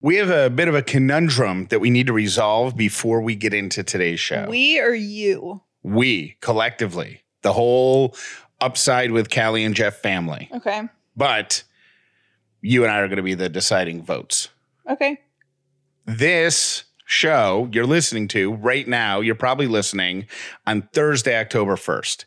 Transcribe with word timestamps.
We 0.00 0.16
have 0.16 0.30
a 0.30 0.48
bit 0.48 0.68
of 0.68 0.74
a 0.76 0.82
conundrum 0.82 1.66
that 1.70 1.80
we 1.80 1.90
need 1.90 2.06
to 2.06 2.12
resolve 2.12 2.76
before 2.76 3.20
we 3.20 3.34
get 3.34 3.52
into 3.52 3.82
today's 3.82 4.20
show. 4.20 4.46
We 4.48 4.80
or 4.80 4.94
you? 4.94 5.62
We 5.82 6.36
collectively, 6.40 7.22
the 7.42 7.52
whole 7.52 8.14
upside 8.60 9.10
with 9.10 9.30
Callie 9.30 9.64
and 9.64 9.74
Jeff 9.74 9.96
family. 9.96 10.48
Okay. 10.52 10.82
But 11.16 11.64
you 12.60 12.84
and 12.84 12.92
I 12.92 12.98
are 12.98 13.08
going 13.08 13.16
to 13.16 13.22
be 13.22 13.34
the 13.34 13.48
deciding 13.48 14.02
votes. 14.02 14.48
Okay. 14.88 15.20
This 16.06 16.84
show 17.04 17.68
you're 17.72 17.86
listening 17.86 18.28
to 18.28 18.52
right 18.54 18.86
now, 18.86 19.20
you're 19.20 19.34
probably 19.34 19.66
listening 19.66 20.26
on 20.66 20.82
Thursday, 20.92 21.38
October 21.38 21.74
1st. 21.74 22.24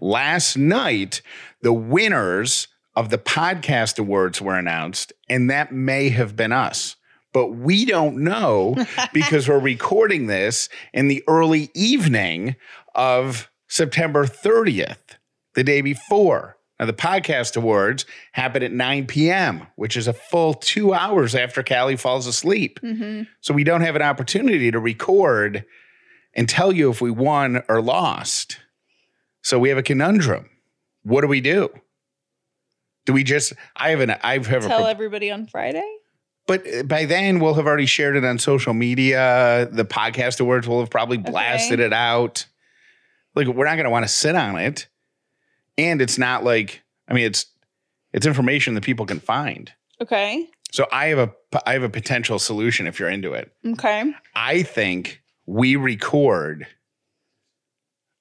Last 0.00 0.56
night, 0.56 1.20
the 1.60 1.72
winners 1.72 2.68
of 2.96 3.10
the 3.10 3.18
podcast 3.18 3.98
awards 3.98 4.40
were 4.40 4.58
announced, 4.58 5.12
and 5.28 5.50
that 5.50 5.70
may 5.70 6.08
have 6.08 6.34
been 6.34 6.50
us. 6.50 6.96
But 7.32 7.48
we 7.48 7.84
don't 7.84 8.24
know 8.24 8.74
because 9.12 9.48
we're 9.48 9.58
recording 9.58 10.26
this 10.26 10.70
in 10.94 11.08
the 11.08 11.22
early 11.28 11.70
evening 11.74 12.56
of 12.94 13.50
September 13.68 14.24
30th, 14.24 15.18
the 15.54 15.62
day 15.62 15.82
before. 15.82 16.56
Now, 16.80 16.86
the 16.86 16.92
podcast 16.94 17.56
awards 17.56 18.04
happen 18.32 18.62
at 18.62 18.72
9 18.72 19.06
p.m., 19.06 19.66
which 19.76 19.96
is 19.96 20.08
a 20.08 20.12
full 20.12 20.54
two 20.54 20.92
hours 20.92 21.34
after 21.34 21.62
Callie 21.62 21.96
falls 21.96 22.26
asleep. 22.26 22.80
Mm-hmm. 22.82 23.22
So 23.40 23.54
we 23.54 23.64
don't 23.64 23.80
have 23.80 23.96
an 23.96 24.02
opportunity 24.02 24.70
to 24.70 24.78
record 24.78 25.64
and 26.34 26.48
tell 26.48 26.72
you 26.72 26.90
if 26.90 27.00
we 27.00 27.10
won 27.10 27.62
or 27.68 27.80
lost. 27.80 28.58
So 29.42 29.58
we 29.58 29.70
have 29.70 29.78
a 29.78 29.82
conundrum. 29.82 30.50
What 31.02 31.22
do 31.22 31.28
we 31.28 31.40
do? 31.40 31.70
Do 33.06 33.12
we 33.12 33.24
just? 33.24 33.54
I 33.74 33.90
have 33.90 34.00
an. 34.00 34.14
I've 34.22 34.46
have 34.46 34.66
Tell 34.66 34.86
everybody 34.86 35.30
on 35.30 35.46
Friday. 35.46 35.88
But 36.46 36.64
uh, 36.72 36.82
by 36.84 37.06
then 37.06 37.40
we'll 37.40 37.54
have 37.54 37.66
already 37.66 37.86
shared 37.86 38.16
it 38.16 38.24
on 38.24 38.38
social 38.38 38.74
media. 38.74 39.68
The 39.72 39.84
podcast 39.84 40.40
awards 40.40 40.68
will 40.68 40.80
have 40.80 40.90
probably 40.90 41.16
blasted 41.16 41.80
Okay. 41.80 41.86
it 41.86 41.92
out. 41.92 42.46
Like 43.34 43.46
we're 43.48 43.64
not 43.64 43.74
going 43.76 43.84
to 43.84 43.90
want 43.90 44.04
to 44.04 44.08
sit 44.12 44.34
on 44.34 44.58
it, 44.58 44.88
and 45.78 46.02
it's 46.02 46.18
not 46.18 46.44
like. 46.44 46.82
I 47.08 47.14
mean, 47.14 47.24
it's 47.26 47.46
it's 48.12 48.26
information 48.26 48.74
that 48.74 48.84
people 48.84 49.06
can 49.06 49.20
find. 49.20 49.72
Okay. 50.00 50.46
So 50.72 50.86
I 50.92 51.06
have 51.06 51.18
a 51.18 51.32
I 51.66 51.72
have 51.74 51.82
a 51.84 51.88
potential 51.88 52.38
solution 52.38 52.86
if 52.86 52.98
you're 52.98 53.08
into 53.08 53.32
it. 53.34 53.52
Okay. 53.64 54.12
I 54.34 54.62
think 54.62 55.22
we 55.46 55.76
record 55.76 56.66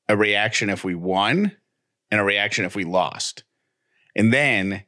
a 0.08 0.16
reaction 0.16 0.70
if 0.70 0.84
we 0.84 0.94
won 0.94 1.52
and 2.12 2.22
a 2.22 2.24
reaction 2.24 2.66
if 2.66 2.76
we 2.76 2.84
lost. 2.84 3.44
And 4.16 4.34
then 4.34 4.84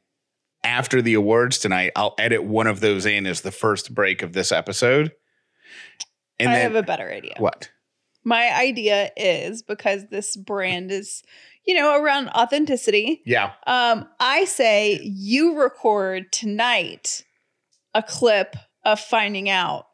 after 0.64 1.02
the 1.02 1.14
awards 1.14 1.58
tonight, 1.58 1.92
I'll 1.94 2.14
edit 2.18 2.44
one 2.44 2.66
of 2.66 2.80
those 2.80 3.06
in 3.06 3.26
as 3.26 3.42
the 3.42 3.52
first 3.52 3.94
break 3.94 4.22
of 4.22 4.32
this 4.32 4.52
episode. 4.52 5.12
And 6.38 6.50
I 6.50 6.54
then 6.54 6.62
have 6.62 6.74
a 6.74 6.86
better 6.86 7.10
idea. 7.10 7.34
what? 7.38 7.70
My 8.24 8.54
idea 8.54 9.10
is 9.16 9.62
because 9.62 10.06
this 10.10 10.36
brand 10.36 10.90
is, 10.90 11.22
you 11.64 11.74
know, 11.74 12.00
around 12.00 12.28
authenticity. 12.30 13.22
Yeah. 13.24 13.52
Um, 13.66 14.06
I 14.20 14.44
say 14.44 15.00
you 15.02 15.58
record 15.58 16.30
tonight 16.32 17.24
a 17.94 18.02
clip 18.02 18.56
of 18.84 19.00
finding 19.00 19.48
out. 19.48 19.86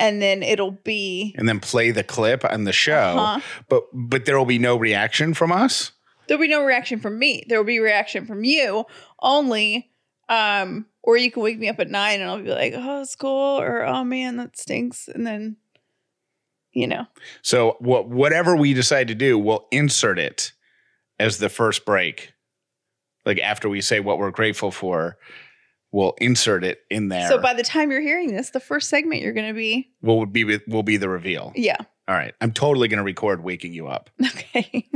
And 0.00 0.22
then 0.22 0.44
it'll 0.44 0.78
be 0.84 1.34
And 1.36 1.48
then 1.48 1.58
play 1.58 1.90
the 1.90 2.04
clip 2.04 2.44
on 2.44 2.64
the 2.64 2.72
show. 2.72 3.16
Uh-huh. 3.18 3.40
But 3.68 3.84
but 3.92 4.26
there 4.26 4.38
will 4.38 4.44
be 4.44 4.58
no 4.58 4.76
reaction 4.76 5.34
from 5.34 5.50
us. 5.50 5.90
There'll 6.28 6.40
be 6.40 6.48
no 6.48 6.64
reaction 6.64 7.00
from 7.00 7.18
me. 7.18 7.44
There 7.48 7.58
will 7.58 7.64
be 7.66 7.80
reaction 7.80 8.26
from 8.26 8.44
you 8.44 8.84
only. 9.20 9.90
Um, 10.28 10.86
or 11.02 11.16
you 11.16 11.30
can 11.30 11.42
wake 11.42 11.58
me 11.58 11.68
up 11.68 11.80
at 11.80 11.90
nine 11.90 12.20
and 12.20 12.30
I'll 12.30 12.42
be 12.42 12.50
like, 12.50 12.74
oh, 12.76 13.00
it's 13.00 13.16
cool, 13.16 13.58
or 13.60 13.82
oh 13.86 14.04
man, 14.04 14.36
that 14.36 14.58
stinks. 14.58 15.08
And 15.08 15.26
then, 15.26 15.56
you 16.72 16.86
know, 16.86 17.06
So 17.40 17.76
what 17.80 18.08
whatever 18.08 18.54
we 18.54 18.74
decide 18.74 19.08
to 19.08 19.14
do, 19.14 19.38
we'll 19.38 19.66
insert 19.72 20.18
it 20.18 20.52
as 21.18 21.38
the 21.38 21.48
first 21.48 21.86
break. 21.86 22.34
Like 23.24 23.38
after 23.38 23.70
we 23.70 23.80
say 23.80 24.00
what 24.00 24.18
we're 24.18 24.30
grateful 24.30 24.70
for, 24.70 25.16
we'll 25.92 26.14
insert 26.18 26.62
it 26.62 26.80
in 26.90 27.08
there. 27.08 27.28
so 27.28 27.38
by 27.40 27.54
the 27.54 27.62
time 27.62 27.90
you're 27.90 28.02
hearing 28.02 28.34
this, 28.34 28.50
the 28.50 28.60
first 28.60 28.90
segment 28.90 29.22
you're 29.22 29.32
going 29.32 29.48
to 29.48 29.54
be, 29.54 29.90
will 30.02 30.26
be 30.26 30.58
will 30.68 30.82
be 30.82 30.98
the 30.98 31.08
reveal. 31.08 31.52
yeah, 31.56 31.76
All 32.06 32.14
right. 32.14 32.34
I'm 32.42 32.52
totally 32.52 32.88
going 32.88 32.98
to 32.98 33.04
record 33.04 33.42
waking 33.42 33.72
you 33.72 33.88
up. 33.88 34.10
okay. 34.22 34.86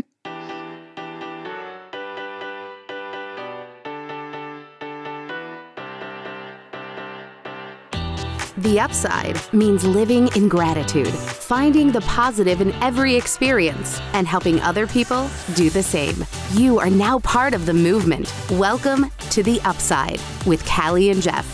The 8.58 8.78
upside 8.78 9.40
means 9.54 9.82
living 9.82 10.28
in 10.36 10.46
gratitude, 10.46 11.08
finding 11.08 11.90
the 11.90 12.02
positive 12.02 12.60
in 12.60 12.72
every 12.82 13.14
experience, 13.14 13.98
and 14.12 14.26
helping 14.26 14.60
other 14.60 14.86
people 14.86 15.30
do 15.54 15.70
the 15.70 15.82
same. 15.82 16.26
You 16.50 16.78
are 16.78 16.90
now 16.90 17.18
part 17.20 17.54
of 17.54 17.64
the 17.64 17.72
movement. 17.72 18.30
Welcome 18.50 19.10
to 19.30 19.42
The 19.42 19.58
Upside 19.62 20.20
with 20.44 20.66
Callie 20.66 21.08
and 21.08 21.22
Jeff. 21.22 21.46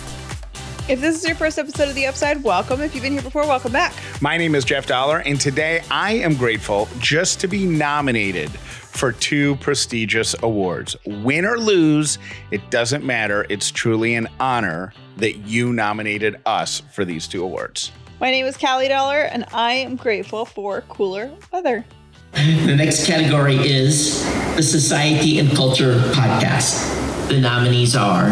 If 0.90 1.00
this 1.00 1.18
is 1.18 1.24
your 1.24 1.36
first 1.36 1.56
episode 1.56 1.88
of 1.88 1.94
The 1.94 2.06
Upside, 2.06 2.42
welcome. 2.42 2.80
If 2.80 2.96
you've 2.96 3.04
been 3.04 3.12
here 3.12 3.22
before, 3.22 3.46
welcome 3.46 3.70
back. 3.70 3.94
My 4.20 4.36
name 4.36 4.56
is 4.56 4.64
Jeff 4.64 4.88
Dauler, 4.88 5.18
and 5.18 5.40
today 5.40 5.84
I 5.92 6.14
am 6.14 6.34
grateful 6.34 6.88
just 6.98 7.38
to 7.40 7.46
be 7.46 7.64
nominated 7.64 8.50
for 8.98 9.12
two 9.12 9.54
prestigious 9.56 10.34
awards. 10.42 10.96
Win 11.06 11.44
or 11.44 11.56
lose, 11.56 12.18
it 12.50 12.68
doesn't 12.70 13.04
matter. 13.04 13.46
It's 13.48 13.70
truly 13.70 14.16
an 14.16 14.28
honor 14.40 14.92
that 15.18 15.36
you 15.38 15.72
nominated 15.72 16.40
us 16.44 16.82
for 16.92 17.04
these 17.04 17.28
two 17.28 17.44
awards. 17.44 17.92
My 18.20 18.32
name 18.32 18.46
is 18.46 18.56
Callie 18.56 18.88
Dauler, 18.88 19.20
and 19.20 19.44
I 19.52 19.74
am 19.74 19.94
grateful 19.94 20.44
for 20.44 20.80
cooler 20.82 21.30
weather. 21.52 21.84
The 22.32 22.74
next 22.76 23.06
category 23.06 23.54
is 23.54 24.24
the 24.56 24.62
Society 24.62 25.38
and 25.38 25.48
Culture 25.56 25.94
Podcast. 26.12 27.28
The 27.28 27.40
nominees 27.40 27.94
are 27.94 28.26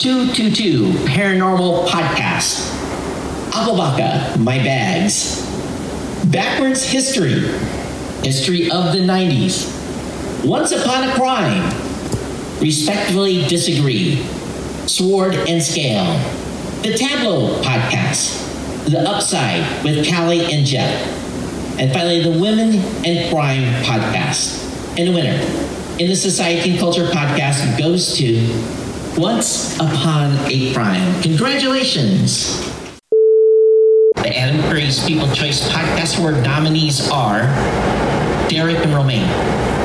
222 0.00 0.90
Paranormal 1.06 1.86
Podcast, 1.86 2.72
Ababaka, 3.52 4.36
My 4.38 4.58
Bags, 4.58 5.46
Backwards 6.26 6.84
History, 6.84 7.40
History 8.24 8.68
of 8.70 8.92
the 8.92 8.98
90s, 8.98 9.77
Once 10.44 10.72
Upon 10.72 11.08
a 11.08 11.12
Crime, 11.14 11.62
Respectfully 12.60 13.44
Disagree, 13.46 14.16
Sword 14.86 15.34
and 15.34 15.62
Scale, 15.62 16.04
The 16.82 16.94
Tableau 16.94 17.60
Podcast, 17.62 18.84
The 18.88 19.00
Upside 19.00 19.84
with 19.84 20.08
Callie 20.08 20.52
and 20.52 20.64
Jeff, 20.64 21.16
and 21.78 21.92
finally, 21.92 22.22
the 22.22 22.38
Women 22.40 22.74
and 23.04 23.30
Crime 23.32 23.62
podcast. 23.84 24.64
And 24.98 25.08
the 25.08 25.12
winner 25.12 25.38
in 25.98 26.08
the 26.08 26.16
Society 26.16 26.70
and 26.70 26.78
Culture 26.78 27.06
podcast 27.06 27.78
goes 27.78 28.16
to 28.16 29.20
Once 29.20 29.76
Upon 29.76 30.32
a 30.46 30.72
Crime. 30.72 31.22
Congratulations! 31.22 32.64
The 34.16 34.36
Adam 34.36 34.60
Curry's 34.62 35.04
People 35.06 35.28
Choice 35.28 35.68
Podcast 35.68 36.18
Award 36.18 36.42
nominees 36.42 37.08
are 37.10 37.42
Derek 38.48 38.78
and 38.84 38.92
Romaine. 38.94 39.77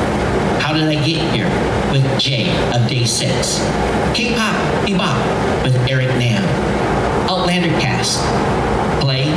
Did 0.84 0.98
I 1.00 1.06
Get 1.06 1.34
Here? 1.34 1.94
with 1.94 2.20
Jay 2.20 2.50
of 2.76 2.90
Day 2.90 3.06
6. 3.06 3.32
K-Pop 4.14 4.86
Bebop 4.86 5.64
with 5.64 5.74
Eric 5.90 6.10
Nam. 6.20 6.44
Outlander 7.30 7.70
Cast. 7.80 8.20
Play, 9.00 9.32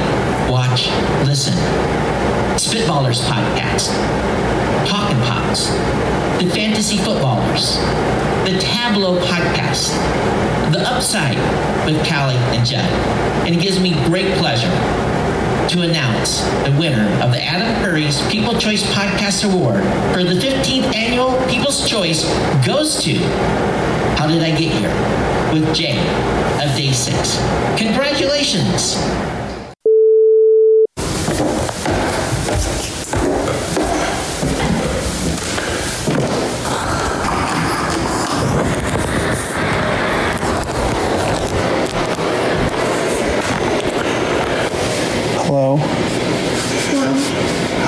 watch, 0.50 0.88
listen. 1.24 1.54
Spitballers 2.56 3.22
Podcast, 3.30 3.94
Talking 4.88 5.18
Pops, 5.18 5.70
The 6.42 6.50
Fantasy 6.50 6.96
Footballers, 6.98 7.76
The 8.44 8.58
Tableau 8.58 9.20
Podcast, 9.20 9.92
The 10.72 10.80
Upside 10.80 11.36
with 11.86 11.96
Callie 12.08 12.34
and 12.56 12.66
Jeff. 12.66 12.90
And 13.46 13.54
it 13.54 13.60
gives 13.62 13.78
me 13.78 13.92
great 14.06 14.34
pleasure 14.38 14.72
to 15.68 15.82
announce 15.82 16.40
the 16.64 16.74
winner 16.78 17.04
of 17.24 17.32
the 17.32 17.42
Adam 17.42 17.82
Curry's 17.82 18.20
People 18.30 18.54
Choice 18.58 18.82
Podcast 18.94 19.44
Award 19.50 19.82
for 20.14 20.22
the 20.22 20.38
15th 20.40 20.94
annual 20.94 21.32
People's 21.48 21.88
Choice 21.88 22.24
goes 22.64 23.02
to 23.04 23.14
How 24.16 24.26
Did 24.28 24.42
I 24.42 24.50
Get 24.50 24.72
Here? 24.72 25.26
with 25.52 25.74
Jay 25.74 25.98
of 26.62 26.76
Day 26.76 26.92
6. 26.92 27.38
Congratulations! 27.78 28.96
Hello. 45.48 45.76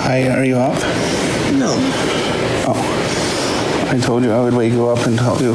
Hi, 0.06 0.28
are 0.28 0.44
you 0.44 0.56
up? 0.56 0.74
No. 1.58 1.74
Oh. 2.70 3.88
I 3.90 3.98
told 3.98 4.22
you 4.24 4.30
I 4.32 4.40
would 4.40 4.54
wake 4.54 4.72
you 4.72 4.86
up 4.88 4.96
and 5.08 5.18
tell 5.18 5.40
you 5.40 5.52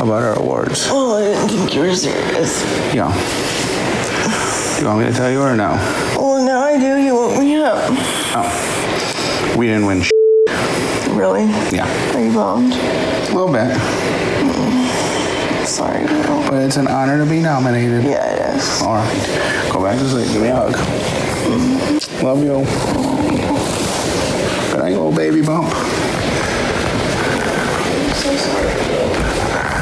about 0.00 0.22
our 0.22 0.38
awards. 0.38 0.88
Oh, 0.88 1.18
I 1.18 1.34
didn't 1.34 1.48
think 1.48 1.74
you 1.74 1.82
were 1.82 1.94
serious. 1.94 2.64
Yeah. 2.94 3.12
You 4.80 4.86
want 4.86 5.00
me 5.00 5.06
to 5.06 5.12
tell 5.12 5.30
you 5.30 5.42
or 5.42 5.54
no? 5.54 5.72
Well, 6.16 6.42
now 6.44 6.62
I 6.62 6.78
do. 6.78 6.96
You 6.96 7.14
woke 7.14 7.38
me 7.38 7.56
up. 7.56 7.76
Oh. 8.32 9.54
We 9.58 9.66
didn't 9.66 9.84
win. 9.84 10.02
Really? 11.14 11.44
Yeah. 11.70 11.86
Are 12.14 12.24
you 12.24 12.32
bummed? 12.32 12.72
A 12.72 13.34
little 13.34 13.52
bit. 13.52 13.76
Mm. 14.48 15.66
Sorry, 15.66 16.06
girl. 16.06 16.48
But 16.48 16.62
it's 16.64 16.78
an 16.78 16.88
honor 16.88 17.22
to 17.22 17.28
be 17.28 17.40
nominated. 17.42 18.04
Yeah, 18.04 18.32
it 18.32 18.56
is. 18.56 18.80
All 18.80 18.94
right. 18.94 19.70
Go 19.70 19.82
back 19.82 19.98
to 19.98 20.08
sleep. 20.08 20.32
Give 20.32 20.40
me 20.40 20.48
a 20.48 20.56
hug. 20.56 20.72
Mm-hmm. 20.72 22.24
Love 22.24 22.42
you. 22.42 22.64
Good 24.70 24.78
night, 24.78 24.92
little 24.92 25.12
baby 25.12 25.42
bump. 25.42 25.70
So 28.22 28.36
sorry. 28.36 29.80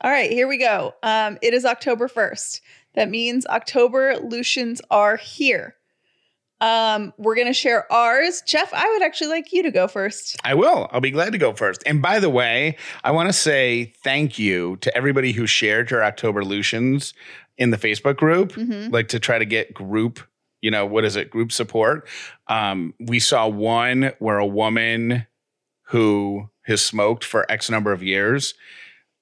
All 0.00 0.10
right, 0.10 0.30
here 0.30 0.46
we 0.46 0.58
go. 0.58 0.94
Um, 1.02 1.38
it 1.42 1.54
is 1.54 1.64
October 1.64 2.08
1st. 2.08 2.60
That 2.94 3.10
means 3.10 3.46
Octoberlutions 3.46 4.80
are 4.90 5.16
here. 5.16 5.74
Um, 6.60 7.12
we're 7.18 7.36
gonna 7.36 7.52
share 7.52 7.90
ours. 7.92 8.42
Jeff, 8.46 8.72
I 8.74 8.88
would 8.92 9.02
actually 9.02 9.28
like 9.30 9.52
you 9.52 9.62
to 9.62 9.70
go 9.70 9.86
first. 9.86 10.36
I 10.44 10.54
will. 10.54 10.88
I'll 10.90 11.00
be 11.00 11.10
glad 11.12 11.30
to 11.32 11.38
go 11.38 11.52
first. 11.52 11.82
And 11.86 12.02
by 12.02 12.18
the 12.18 12.30
way, 12.30 12.76
I 13.04 13.10
want 13.12 13.28
to 13.28 13.32
say 13.32 13.92
thank 14.02 14.38
you 14.38 14.76
to 14.80 14.96
everybody 14.96 15.32
who 15.32 15.46
shared 15.46 15.90
your 15.90 16.00
Octoberlutions 16.00 17.12
in 17.56 17.70
the 17.70 17.76
Facebook 17.76 18.16
group, 18.16 18.52
Mhm. 18.54 18.92
like 18.92 19.08
to 19.08 19.20
try 19.20 19.38
to 19.38 19.44
get 19.44 19.72
group, 19.74 20.20
you 20.60 20.70
know, 20.70 20.86
what 20.86 21.04
is 21.04 21.16
it, 21.16 21.30
group 21.30 21.52
support. 21.52 22.08
Um, 22.48 22.94
we 22.98 23.20
saw 23.20 23.46
one 23.46 24.12
where 24.18 24.38
a 24.38 24.46
woman 24.46 25.26
who 25.84 26.48
has 26.62 26.82
smoked 26.82 27.24
for 27.24 27.50
X 27.50 27.70
number 27.70 27.92
of 27.92 28.02
years 28.02 28.54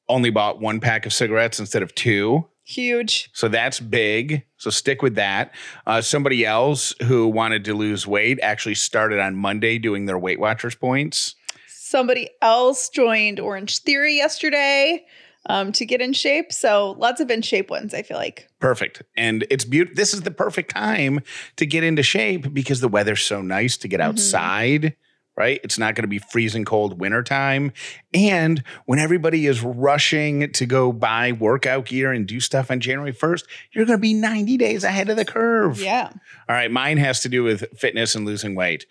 only 0.09 0.31
bought 0.31 0.61
one 0.61 0.81
pack 0.81 1.07
of 1.07 1.13
cigarettes 1.13 1.61
instead 1.61 1.83
of 1.83 1.95
two. 1.95 2.47
Huge. 2.65 3.31
So 3.33 3.47
that's 3.47 3.79
big. 3.79 4.45
So 4.57 4.71
stick 4.71 5.01
with 5.01 5.15
that. 5.15 5.55
Uh, 5.87 6.01
somebody 6.01 6.45
else 6.45 6.93
who 7.05 7.29
wanted 7.29 7.65
to 7.67 7.75
lose 7.75 8.07
weight 8.07 8.41
actually 8.43 8.75
started 8.75 9.21
on 9.21 9.37
Monday 9.37 9.79
doing 9.79 10.07
their 10.07 10.19
Weight 10.19 10.41
Watchers 10.41 10.75
points. 10.75 11.37
Somebody 11.69 12.29
else 12.43 12.89
joined 12.89 13.39
Orange 13.39 13.79
Theory 13.79 14.17
yesterday 14.17 15.07
um, 15.49 15.73
to 15.73 15.87
get 15.87 16.01
in 16.01 16.13
shape. 16.13 16.53
So 16.53 16.97
lots 16.99 17.21
of 17.21 17.31
in 17.31 17.43
shape 17.43 17.71
ones, 17.71 17.95
I 17.95 18.03
feel 18.03 18.17
like. 18.17 18.49
Perfect. 18.61 19.03
And 19.17 19.47
it's 19.51 19.65
beautiful. 19.65 19.97
This 19.97 20.13
is 20.15 20.23
the 20.23 20.31
perfect 20.31 20.71
time 20.71 21.21
to 21.57 21.67
get 21.67 21.85
into 21.85 22.03
shape 22.03 22.53
because 22.53 22.81
the 22.81 22.89
weather's 22.89 23.23
so 23.23 23.43
nice 23.43 23.77
to 23.79 23.89
get 23.89 24.01
outside, 24.01 24.97
right? 25.37 25.61
It's 25.63 25.79
not 25.79 25.95
going 25.95 26.05
to 26.05 26.09
be 26.09 26.19
freezing 26.19 26.65
cold 26.65 27.01
wintertime. 27.01 27.73
And 28.15 28.63
when 28.87 28.99
everybody 28.99 29.47
is 29.47 29.63
rushing 29.63 30.51
to 30.53 30.67
go 30.67 30.93
buy 30.93 31.33
workout 31.33 31.87
gear 31.87 32.13
and 32.13 32.27
do 32.27 32.41
stuff 32.41 32.71
on 32.71 32.81
January 32.81 33.13
1st, 33.13 33.45
you're 33.73 33.85
going 33.85 33.99
to 33.99 34.03
be 34.03 34.15
90 34.15 34.57
days 34.57 34.85
ahead 34.85 35.11
of 35.11 35.17
the 35.17 35.25
curve. 35.25 35.81
Yeah. 35.81 36.11
All 36.49 36.57
right, 36.57 36.71
mine 36.71 36.97
has 36.97 37.21
to 37.21 37.29
do 37.29 37.43
with 37.43 37.65
fitness 37.79 38.15
and 38.15 38.25
losing 38.25 38.55
weight. 38.55 38.87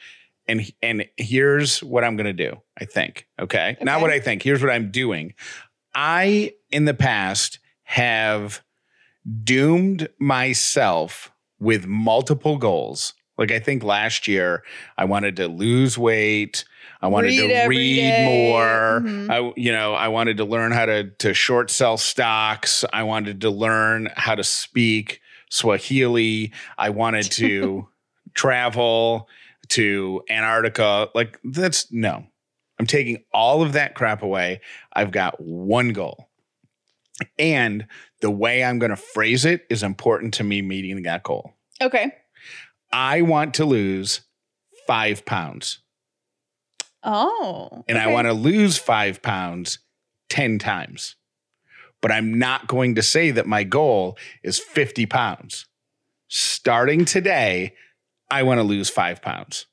And 0.48 0.72
and 0.84 1.06
here's 1.18 1.81
what 1.81 2.04
I'm 2.04 2.16
going 2.16 2.28
to 2.28 2.34
do, 2.34 2.62
I 2.80 2.86
think, 2.86 3.25
okay? 3.40 3.78
Not 3.81 4.02
what 4.02 4.12
I 4.12 4.19
think, 4.19 4.44
here's 4.44 4.62
what 4.62 4.72
I'm 4.72 4.92
doing. 4.92 5.34
I 5.95 6.53
in 6.71 6.86
the 6.86 6.94
past 6.94 7.59
have 7.83 8.62
doomed 9.44 10.07
myself 10.19 11.31
with 11.59 11.88
multiple 11.88 12.57
goals. 12.57 13.13
Like 13.38 13.51
I 13.51 13.59
think 13.59 13.83
last 13.83 14.27
year 14.27 14.63
I 14.97 15.06
wanted 15.06 15.36
to 15.38 15.47
lose 15.47 15.97
weight, 15.97 16.63
I 17.01 17.07
wanted 17.07 17.27
Read 17.30 17.47
to 17.50 17.68
read 17.68 17.95
day. 17.95 18.25
more. 18.51 19.01
Mhm. 19.01 19.30
I 19.30 19.53
you 19.57 19.71
know, 19.71 19.94
I 19.94 20.07
wanted 20.07 20.38
to 20.38 20.45
learn 20.45 20.71
how 20.71 20.86
to 20.86 21.09
to 21.19 21.33
short 21.33 21.69
sell 21.69 21.97
stocks. 21.97 22.86
I 22.94 23.03
wanted 23.03 23.42
to 23.42 23.50
learn 23.50 24.09
how 24.15 24.36
to 24.36 24.44
speak 24.44 25.21
Swahili. 25.50 26.51
I 26.77 26.89
wanted 26.89 27.30
to 27.33 27.88
travel 28.33 29.27
to 29.69 30.24
Antarctica. 30.30 31.09
Like 31.13 31.39
that's 31.44 31.92
no. 31.92 32.25
I'm 32.80 32.86
taking 32.86 33.24
all 33.33 33.62
of 33.62 33.74
that 33.74 33.95
crap 33.95 34.22
away. 34.22 34.62
I've 34.94 35.12
got 35.12 35.39
one 35.39 35.89
goal. 35.89 36.30
And 37.39 37.88
the 38.22 38.31
way 38.31 38.63
I'm 38.63 38.80
going 38.80 38.89
to 38.89 38.98
phrase 38.98 39.45
it 39.45 39.66
is 39.69 39.83
important 39.83 40.33
to 40.36 40.44
me 40.44 40.62
meeting 40.62 41.04
that 41.04 41.24
goal. 41.24 41.54
Okay. 41.81 42.13
I 42.92 43.22
want 43.22 43.54
to 43.56 43.66
lose 43.66 44.22
five 44.88 45.25
pounds. 45.25 45.80
Oh. 47.07 47.83
and 47.88 48.00
I 48.00 48.07
want 48.07 48.25
to 48.25 48.33
lose 48.33 48.80
five 48.80 49.21
pounds 49.21 49.78
10 50.30 50.57
times. 50.57 51.16
But 52.01 52.12
I'm 52.12 52.38
not 52.39 52.68
going 52.68 52.95
to 52.95 53.04
say 53.04 53.31
that 53.31 53.45
my 53.45 53.63
goal 53.63 54.18
is 54.44 54.60
50 54.60 55.06
pounds. 55.06 55.68
Starting 56.28 57.06
today, 57.06 57.75
I 58.31 58.44
want 58.44 58.57
to 58.57 58.63
lose 58.63 58.89
five 58.89 59.21
pounds. 59.21 59.68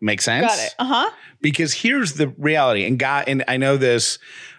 Make 0.00 0.20
sense? 0.20 0.46
Got 0.46 0.58
it. 0.58 0.74
Uh 0.78 0.84
huh. 0.84 1.10
Because 1.40 1.72
here's 1.72 2.14
the 2.14 2.28
reality, 2.38 2.84
and 2.84 2.98
guy, 2.98 3.24
and 3.26 3.44
I 3.46 3.56
know 3.56 3.76
this 3.76 4.18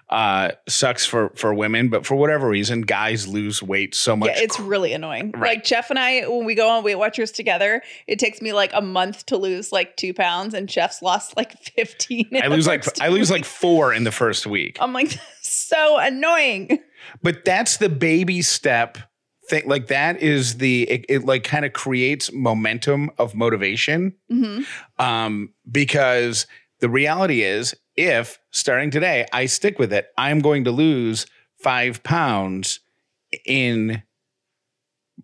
uh, 0.10 0.52
sucks 0.68 1.06
for 1.06 1.32
for 1.36 1.54
women, 1.54 1.90
but 1.90 2.06
for 2.06 2.16
whatever 2.16 2.48
reason, 2.48 2.82
guys 2.82 3.28
lose 3.28 3.62
weight 3.62 3.94
so 3.94 4.16
much. 4.16 4.30
Yeah, 4.30 4.44
it's 4.44 4.60
really 4.60 4.92
annoying. 4.94 5.32
Right. 5.32 5.58
Like 5.58 5.64
Jeff 5.64 5.90
and 5.92 6.00
I, 6.00 6.28
when 6.28 6.46
we 6.46 6.56
go 6.56 6.68
on 6.68 6.84
Weight 6.84 6.96
Watchers 6.96 7.32
together, 7.32 7.82
it 8.08 8.18
takes 8.18 8.42
me 8.42 8.52
like 8.52 8.72
a 8.74 8.82
month 8.82 9.28
to 9.28 9.38
lose 9.38 9.72
like 9.72 9.96
two 9.98 10.14
pounds, 10.14 10.54
and 10.54 10.68
Jeff's 10.68 11.02
lost 11.02 11.38
like 11.38 11.62
fifteen. 11.76 12.28
in 12.32 12.42
I 12.42 12.48
lose 12.48 12.66
like 12.66 12.86
I 13.02 13.10
lose 13.10 13.30
like 13.30 13.46
four 13.46 13.94
in 13.94 14.04
the 14.04 14.12
first 14.12 14.48
week. 14.48 14.78
I'm 14.82 14.94
like 14.94 15.20
so 15.42 16.00
annoying. 16.00 16.80
but 17.22 17.46
that's 17.46 17.78
the 17.78 17.90
baby 17.90 18.42
step 18.42 18.98
thing 19.50 19.68
like 19.68 19.88
that 19.88 20.22
is 20.22 20.58
the 20.58 20.84
it, 20.84 21.06
it 21.10 21.26
like 21.26 21.44
kind 21.44 21.66
of 21.66 21.74
creates 21.74 22.32
momentum 22.32 23.10
of 23.18 23.36
motivation. 23.36 24.14
Hmm 24.30 24.62
um 25.00 25.54
because 25.72 26.46
the 26.80 26.90
reality 26.90 27.42
is 27.42 27.74
if 27.96 28.40
starting 28.52 28.92
today 28.92 29.26
i 29.34 29.46
stick 29.46 29.80
with 29.80 29.92
it 29.94 30.08
i'm 30.18 30.40
going 30.40 30.64
to 30.66 30.72
lose 30.72 31.26
five 31.58 32.04
pounds 32.04 32.80
in 33.46 34.02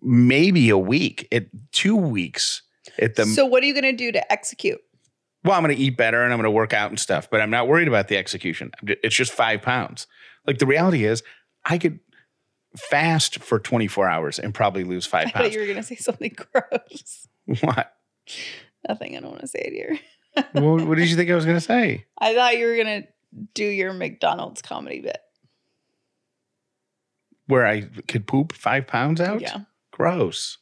maybe 0.02 0.68
a 0.70 0.78
week 0.78 1.28
at 1.32 1.46
two 1.72 1.96
weeks 1.96 2.62
at 2.98 3.14
the 3.16 3.24
so 3.26 3.44
what 3.44 3.62
are 3.62 3.66
you 3.66 3.74
going 3.74 3.84
to 3.84 3.92
do 3.92 4.10
to 4.12 4.32
execute? 4.32 4.80
well 5.44 5.54
i'm 5.56 5.62
going 5.62 5.74
to 5.74 5.82
eat 5.82 5.96
better 5.96 6.22
and 6.22 6.32
i'm 6.32 6.38
going 6.38 6.44
to 6.44 6.50
work 6.50 6.72
out 6.72 6.90
and 6.90 6.98
stuff 6.98 7.28
but 7.30 7.40
i'm 7.40 7.50
not 7.50 7.68
worried 7.68 7.88
about 7.88 8.08
the 8.08 8.16
execution. 8.16 8.70
It's 8.82 9.14
just 9.14 9.32
five 9.32 9.62
pounds. 9.62 10.06
Like 10.46 10.58
the 10.58 10.66
reality 10.66 11.04
is 11.04 11.22
i 11.64 11.78
could 11.78 11.98
fast 12.76 13.38
for 13.40 13.58
24 13.58 14.08
hours 14.08 14.38
and 14.38 14.54
probably 14.54 14.84
lose 14.84 15.06
five 15.06 15.24
pounds. 15.26 15.34
I 15.36 15.42
thought 15.44 15.52
you 15.52 15.60
were 15.60 15.66
going 15.66 15.76
to 15.78 15.82
say 15.82 15.96
something 15.96 16.34
gross. 16.52 17.28
what 17.60 17.92
Nothing. 18.88 19.16
I 19.16 19.20
don't 19.20 19.30
want 19.30 19.40
to 19.42 19.48
say 19.48 19.60
it 19.60 19.72
here. 19.72 19.98
what, 20.52 20.86
what 20.86 20.96
did 20.98 21.08
you 21.08 21.16
think 21.16 21.30
i 21.30 21.34
was 21.34 21.44
going 21.46 21.56
to 21.56 21.60
say 21.62 22.04
I 22.18 22.34
thought 22.34 22.58
you 22.58 22.66
were 22.66 22.76
going 22.76 23.02
to 23.02 23.08
do 23.54 23.64
your 23.64 23.92
McDonald's 23.94 24.60
comedy 24.62 25.00
bit. 25.00 25.18
where 27.46 27.66
i 27.66 27.82
could 28.08 28.26
poop 28.26 28.52
five 28.52 28.86
pounds 28.86 29.20
out 29.20 29.40
Yeah. 29.40 29.60
gross 29.92 30.58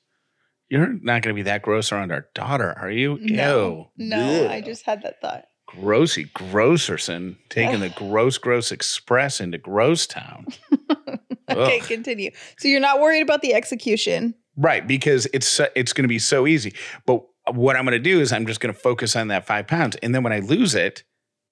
you're 0.68 0.86
not 0.92 1.22
going 1.22 1.34
to 1.34 1.34
be 1.34 1.42
that 1.42 1.62
gross 1.62 1.90
around 1.92 2.12
our 2.12 2.26
daughter 2.34 2.72
are 2.78 2.90
you 2.90 3.18
No. 3.20 3.90
Ew. 3.96 4.06
No, 4.08 4.44
Ugh. 4.44 4.50
I 4.50 4.60
just 4.60 4.84
had 4.86 5.02
that 5.02 5.20
thought. 5.20 5.44
grossy 5.68 6.30
grosserson 6.32 7.36
taking 7.48 7.80
the 7.80 7.88
gross 7.96 8.38
gross 8.38 8.70
express 8.70 9.40
into 9.40 9.58
gross 9.58 10.06
town 10.06 10.46
Okay, 11.50 11.80
continue. 11.80 12.30
So 12.58 12.68
you're 12.68 12.80
not 12.80 13.00
worried 13.00 13.20
about 13.22 13.42
the 13.42 13.54
execution. 13.54 14.34
Right, 14.56 14.86
because 14.86 15.26
it's 15.32 15.60
it's 15.74 15.92
going 15.92 16.04
to 16.04 16.08
be 16.08 16.18
so 16.18 16.46
easy. 16.46 16.74
But 17.06 17.22
what 17.52 17.76
I'm 17.76 17.84
going 17.84 17.92
to 17.92 17.98
do 17.98 18.20
is 18.20 18.32
I'm 18.32 18.46
just 18.46 18.60
going 18.60 18.72
to 18.72 18.78
focus 18.80 19.14
on 19.16 19.28
that 19.28 19.46
five 19.46 19.66
pounds, 19.66 19.96
and 20.02 20.14
then 20.14 20.22
when 20.22 20.32
I 20.32 20.38
lose 20.40 20.74
it, 20.74 21.04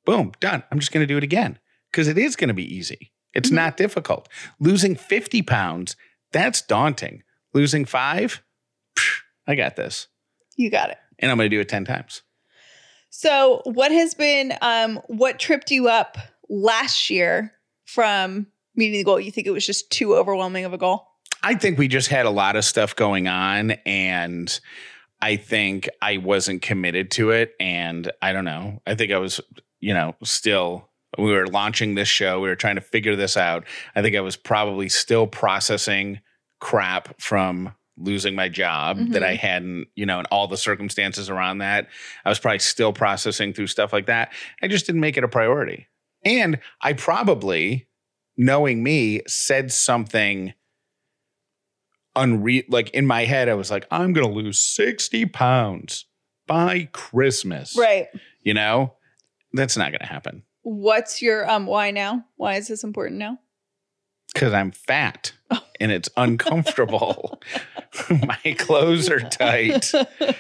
boom, 0.07 0.33
done. 0.41 0.63
I'm 0.71 0.79
just 0.79 0.93
going 0.93 1.03
to 1.07 1.13
do 1.13 1.19
it 1.19 1.25
again 1.25 1.59
because 1.91 2.09
it 2.09 2.17
is 2.17 2.37
going 2.37 2.49
to 2.49 2.55
be 2.55 2.65
easy. 2.75 3.13
It's 3.35 3.51
Mhm. 3.51 3.55
not 3.55 3.77
difficult. 3.77 4.29
Losing 4.61 4.95
50 4.97 5.43
pounds, 5.43 5.97
that's 6.33 6.63
daunting. 6.63 7.23
Losing 7.55 7.85
five, 7.85 8.43
I 9.47 9.55
got 9.55 9.77
this, 9.77 10.07
You 10.57 10.71
got 10.71 10.91
it. 10.91 10.99
and 11.19 11.31
I'm 11.31 11.37
going 11.37 11.51
to 11.51 11.55
do 11.57 11.61
it 11.61 11.69
10 11.69 11.85
times. 11.85 12.23
So, 13.11 13.61
what 13.65 13.93
has 13.93 14.15
been 14.15 14.55
um 14.63 15.01
what 15.09 15.39
tripped 15.39 15.71
you 15.71 15.89
up 15.89 16.17
last 16.49 17.11
year 17.11 17.53
from 17.85 18.47
meeting 18.75 18.99
the 19.01 19.05
goal? 19.05 19.21
You 19.21 19.31
think 19.31 19.47
it 19.47 19.51
was 19.51 19.67
just 19.67 19.91
too 19.91 20.17
overwhelming 20.17 20.65
of 20.65 20.73
a 20.73 20.79
goal? 20.79 21.07
I 21.43 21.55
think 21.55 21.79
we 21.79 21.89
just 21.89 22.09
had 22.09 22.27
a 22.27 22.31
lot 22.31 22.57
of 22.57 22.65
stuff 22.65 22.95
going 22.95 23.27
on, 23.29 23.73
and 23.85 24.61
I 25.21 25.37
think 25.37 25.89
I 26.01 26.19
wasn't 26.19 26.63
committed 26.63 27.11
to 27.13 27.31
it. 27.31 27.55
And 27.59 28.11
I 28.23 28.33
don't 28.33 28.45
know. 28.45 28.81
I 28.87 28.95
think 28.95 29.13
I 29.13 29.19
was, 29.19 29.41
you 29.81 29.95
know, 29.95 30.15
still. 30.23 30.89
We 31.19 31.31
were 31.33 31.47
launching 31.47 31.95
this 31.95 32.09
show. 32.09 32.41
We 32.41 32.49
were 32.49 32.57
trying 32.57 32.77
to 32.77 32.81
figure 32.81 33.17
this 33.17 33.37
out. 33.37 33.65
I 33.95 34.01
think 34.01 34.17
I 34.17 34.21
was 34.21 34.37
probably 34.37 34.89
still 34.89 35.27
processing 35.27 36.21
crap 36.59 37.21
from 37.21 37.75
losing 37.99 38.35
my 38.35 38.49
job 38.49 38.97
Mm-hmm. 38.97 39.13
that 39.13 39.23
I 39.23 39.35
hadn't, 39.35 39.89
you 39.95 40.07
know, 40.07 40.19
and 40.19 40.29
all 40.31 40.49
the 40.49 40.57
circumstances 40.57 41.29
around 41.29 41.59
that. 41.59 41.89
I 42.25 42.31
was 42.31 42.39
probably 42.39 42.61
still 42.61 42.93
processing 42.95 43.53
through 43.53 43.67
stuff 43.67 43.93
like 43.93 44.07
that. 44.07 44.33
I 44.63 44.69
just 44.69 44.87
didn't 44.87 45.03
make 45.03 45.19
it 45.19 45.25
a 45.25 45.29
priority. 45.29 45.89
And 46.25 46.61
I 46.81 46.95
probably, 46.95 47.89
knowing 48.37 48.83
me, 48.83 49.23
said 49.27 49.73
something 49.73 50.55
unreal. 52.17 52.63
Like 52.69 52.91
in 52.91 53.07
my 53.07 53.25
head, 53.25 53.49
I 53.49 53.55
was 53.55 53.71
like, 53.71 53.87
I'm 53.91 54.13
going 54.13 54.27
to 54.27 54.33
lose 54.33 54.59
60 54.61 55.27
pounds 55.27 56.07
by 56.47 56.89
Christmas. 56.93 57.77
Right. 57.77 58.09
You 58.43 58.55
know, 58.55 58.95
that's 59.53 59.77
not 59.77 59.91
going 59.91 60.01
to 60.01 60.07
happen 60.07 60.45
What's 60.65 61.21
your 61.21 61.49
um 61.51 61.67
why 61.67 61.91
now? 61.91 62.25
Why 62.37 62.55
is 62.55 62.69
this 62.69 62.85
important 62.85 63.19
now? 63.19 63.39
because 64.33 64.53
I'm 64.53 64.71
fat 64.71 65.33
and 65.81 65.93
it's 65.93 66.09
uncomfortable. 66.17 67.41
my 68.11 68.55
clothes 68.59 69.11
are 69.11 69.21
tight. 69.21 69.93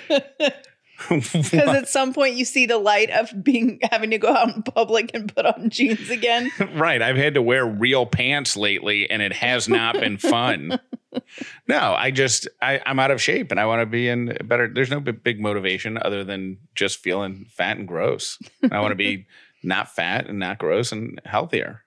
Because 1.09 1.69
at 1.69 1.89
some 1.89 2.13
point 2.13 2.35
you 2.37 2.45
see 2.45 2.67
the 2.67 2.79
light 2.79 3.11
of 3.11 3.33
being 3.43 3.79
having 3.91 4.11
to 4.11 4.19
go 4.19 4.35
out 4.35 4.55
in 4.55 4.63
public 4.63 5.11
and 5.15 5.35
put 5.35 5.47
on 5.47 5.71
jeans 5.71 6.11
again. 6.11 6.51
right. 6.75 7.01
I've 7.01 7.17
had 7.17 7.35
to 7.35 7.43
wear 7.43 7.67
real 7.67 8.07
pants 8.07 8.57
lately 8.57 9.11
and 9.11 9.23
it 9.23 9.33
has 9.33 9.69
not 9.69 9.95
been 9.95 10.19
fun. 10.19 10.79
no, 11.69 11.95
I 11.95 12.11
just, 12.11 12.49
I, 12.61 12.81
I'm 12.87 12.99
out 12.99 13.11
of 13.11 13.21
shape 13.21 13.51
and 13.51 13.61
I 13.61 13.67
want 13.67 13.81
to 13.81 13.87
be 13.87 14.09
in 14.09 14.37
better. 14.45 14.69
There's 14.73 14.91
no 14.91 15.01
big, 15.01 15.23
big 15.23 15.41
motivation 15.41 15.99
other 16.01 16.25
than 16.25 16.59
just 16.75 16.99
feeling 16.99 17.47
fat 17.51 17.77
and 17.77 17.89
gross. 17.89 18.39
I 18.71 18.81
want 18.81 18.93
to 18.93 18.97
be 18.97 19.27
not 19.63 19.95
fat 19.95 20.29
and 20.29 20.39
not 20.39 20.59
gross 20.59 20.93
and 20.93 21.21
healthier. 21.25 21.83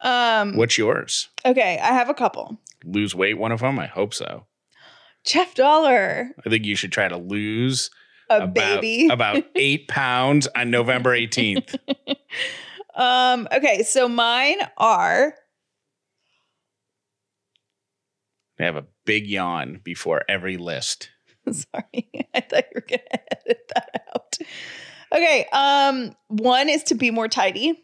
Um 0.00 0.56
What's 0.56 0.78
yours? 0.78 1.28
okay, 1.44 1.78
I 1.78 1.92
have 1.92 2.08
a 2.08 2.14
couple. 2.14 2.60
Lose 2.84 3.14
weight, 3.14 3.38
one 3.38 3.50
of 3.50 3.60
them? 3.60 3.78
I 3.78 3.86
hope 3.86 4.14
so. 4.14 4.46
Jeff 5.24 5.54
Dauler, 5.54 6.30
I 6.46 6.48
think 6.48 6.64
you 6.64 6.76
should 6.76 6.92
try 6.92 7.08
to 7.08 7.16
lose 7.16 7.90
a 8.30 8.42
about, 8.42 8.80
baby. 8.80 9.08
about 9.08 9.44
eight 9.54 9.88
pounds 9.88 10.48
on 10.54 10.70
November 10.70 11.16
18th. 11.16 11.76
um 12.94 13.48
okay, 13.52 13.82
so 13.82 14.08
mine 14.08 14.58
are 14.76 15.34
I 18.60 18.64
have 18.64 18.76
a 18.76 18.86
big 19.04 19.26
yawn 19.26 19.80
before 19.84 20.22
every 20.28 20.56
list. 20.56 21.10
sorry. 21.52 22.10
I 22.34 22.40
thought 22.40 22.64
you 22.64 22.74
were 22.74 22.80
going 22.80 23.00
to 23.12 23.38
edit 23.46 23.70
that 23.74 24.02
out. 24.14 24.36
Okay, 25.14 25.46
um 25.52 26.14
one 26.28 26.68
is 26.68 26.82
to 26.84 26.94
be 26.94 27.10
more 27.10 27.28
tidy. 27.28 27.82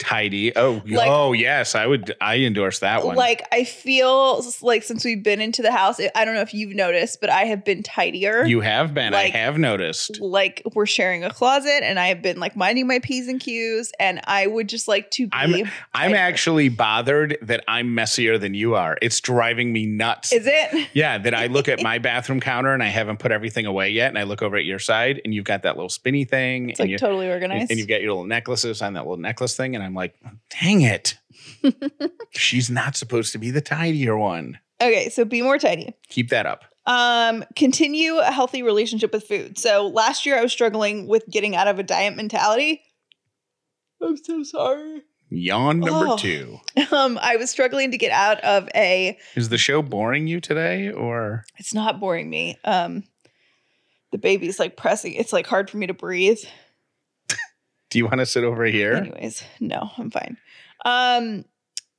Tidy. 0.00 0.56
Oh, 0.56 0.80
Like- 0.86 1.08
oh 1.10 1.32
yes, 1.34 1.74
I 1.74 1.86
would. 1.86 2.16
I 2.20 2.38
endorse 2.38 2.80
that 2.80 3.04
one. 3.04 3.16
Like 3.16 3.46
I 3.52 3.64
feel 3.64 4.42
like 4.62 4.82
since 4.82 5.04
we've 5.04 5.22
been 5.22 5.40
into 5.40 5.60
the 5.62 5.70
house, 5.70 6.00
I 6.14 6.24
don't 6.24 6.34
know 6.34 6.40
if 6.40 6.54
you've 6.54 6.74
noticed, 6.74 7.20
but 7.20 7.28
I 7.30 7.44
have 7.44 7.64
been 7.64 7.82
tidier. 7.82 8.44
you 8.46 8.60
have 8.60 8.94
been. 8.94 9.12
like- 9.12 9.34
I 9.34 9.38
have 9.38 9.58
noticed. 9.58 10.20
like 10.20 10.62
we're 10.74 10.86
sharing 10.86 11.22
a 11.22 11.30
closet 11.30 11.82
and 11.84 11.98
I 12.00 12.06
have 12.08 12.22
been 12.22 12.40
like 12.40 12.56
minding 12.56 12.86
my 12.86 12.98
P's 13.00 13.28
and 13.28 13.38
Q's 13.40 13.92
and 14.00 14.20
I 14.24 14.46
would 14.46 14.68
just 14.68 14.88
like 14.88 15.10
to 15.12 15.26
be 15.26 15.30
I'm- 15.36 15.70
I'm 15.94 16.14
actually 16.14 16.68
bothered 16.70 17.36
that 17.42 17.62
I'm 17.68 17.94
messier 17.94 18.38
than 18.38 18.54
you 18.54 18.74
are. 18.74 18.96
It's 19.02 19.20
driving 19.20 19.72
me 19.72 19.84
nuts. 19.86 20.32
Is 20.32 20.46
it? 20.46 20.88
yeah, 20.94 21.18
that 21.18 21.34
I 21.34 21.46
look 21.46 21.68
at 21.68 21.82
my 21.82 21.98
bathroom 21.98 22.40
counter 22.40 22.72
and 22.72 22.82
I 22.82 22.86
haven't 22.88 23.18
put 23.18 23.32
everything 23.32 23.66
away 23.66 23.90
yet, 23.90 24.08
and 24.08 24.18
I 24.18 24.22
look 24.22 24.40
over 24.42 24.56
at 24.56 24.64
your 24.64 24.78
side 24.78 25.20
and 25.24 25.34
you've 25.34 25.44
got 25.44 25.62
that 25.64 25.76
little 25.76 25.88
spinny 25.90 26.24
thing, 26.24 26.70
It's 26.70 26.80
and 26.80 26.86
like 26.86 26.90
you 26.90 26.98
totally 26.98 27.28
organized. 27.30 27.70
and 27.70 27.78
you've 27.78 27.88
got 27.88 28.00
your 28.00 28.12
little 28.12 28.24
necklaces 28.26 28.80
on 28.82 28.94
that 28.94 29.00
little 29.02 29.16
necklace 29.18 29.56
thing, 29.56 29.74
and 29.74 29.84
I'm 29.84 29.89
like, 29.94 30.14
dang 30.60 30.82
it, 30.82 31.18
she's 32.30 32.70
not 32.70 32.96
supposed 32.96 33.32
to 33.32 33.38
be 33.38 33.50
the 33.50 33.60
tidier 33.60 34.16
one. 34.16 34.58
okay, 34.80 35.08
so 35.08 35.24
be 35.24 35.42
more 35.42 35.58
tidy. 35.58 35.94
Keep 36.08 36.30
that 36.30 36.46
up. 36.46 36.64
Um, 36.86 37.44
continue 37.56 38.18
a 38.18 38.32
healthy 38.32 38.62
relationship 38.62 39.12
with 39.12 39.24
food. 39.24 39.58
So 39.58 39.86
last 39.88 40.24
year 40.26 40.38
I 40.38 40.42
was 40.42 40.50
struggling 40.52 41.06
with 41.06 41.24
getting 41.30 41.54
out 41.54 41.68
of 41.68 41.78
a 41.78 41.82
diet 41.82 42.16
mentality. 42.16 42.82
I'm 44.02 44.16
so 44.16 44.42
sorry. 44.42 45.02
Yawn 45.28 45.80
number 45.80 46.06
Oh. 46.12 46.16
two. 46.16 46.58
Um, 46.90 47.18
I 47.22 47.36
was 47.36 47.50
struggling 47.50 47.90
to 47.92 47.98
get 47.98 48.10
out 48.10 48.40
of 48.40 48.68
a 48.74 49.16
Is 49.36 49.50
the 49.50 49.58
show 49.58 49.82
boring 49.82 50.26
you 50.26 50.40
today, 50.40 50.90
or 50.90 51.44
it's 51.58 51.72
not 51.74 52.00
boring 52.00 52.28
me. 52.28 52.56
Um 52.64 53.04
the 54.10 54.18
baby's 54.18 54.58
like 54.58 54.76
pressing. 54.76 55.12
It's 55.12 55.32
like 55.32 55.46
hard 55.46 55.70
for 55.70 55.76
me 55.76 55.86
to 55.86 55.94
breathe. 55.94 56.40
Do 57.90 57.98
you 57.98 58.04
want 58.04 58.18
to 58.18 58.26
sit 58.26 58.44
over 58.44 58.64
here? 58.64 58.94
Anyways, 58.94 59.42
no, 59.60 59.90
I'm 59.98 60.10
fine. 60.10 60.36
Um 60.84 61.42
Do 61.42 61.42
you, 61.42 61.44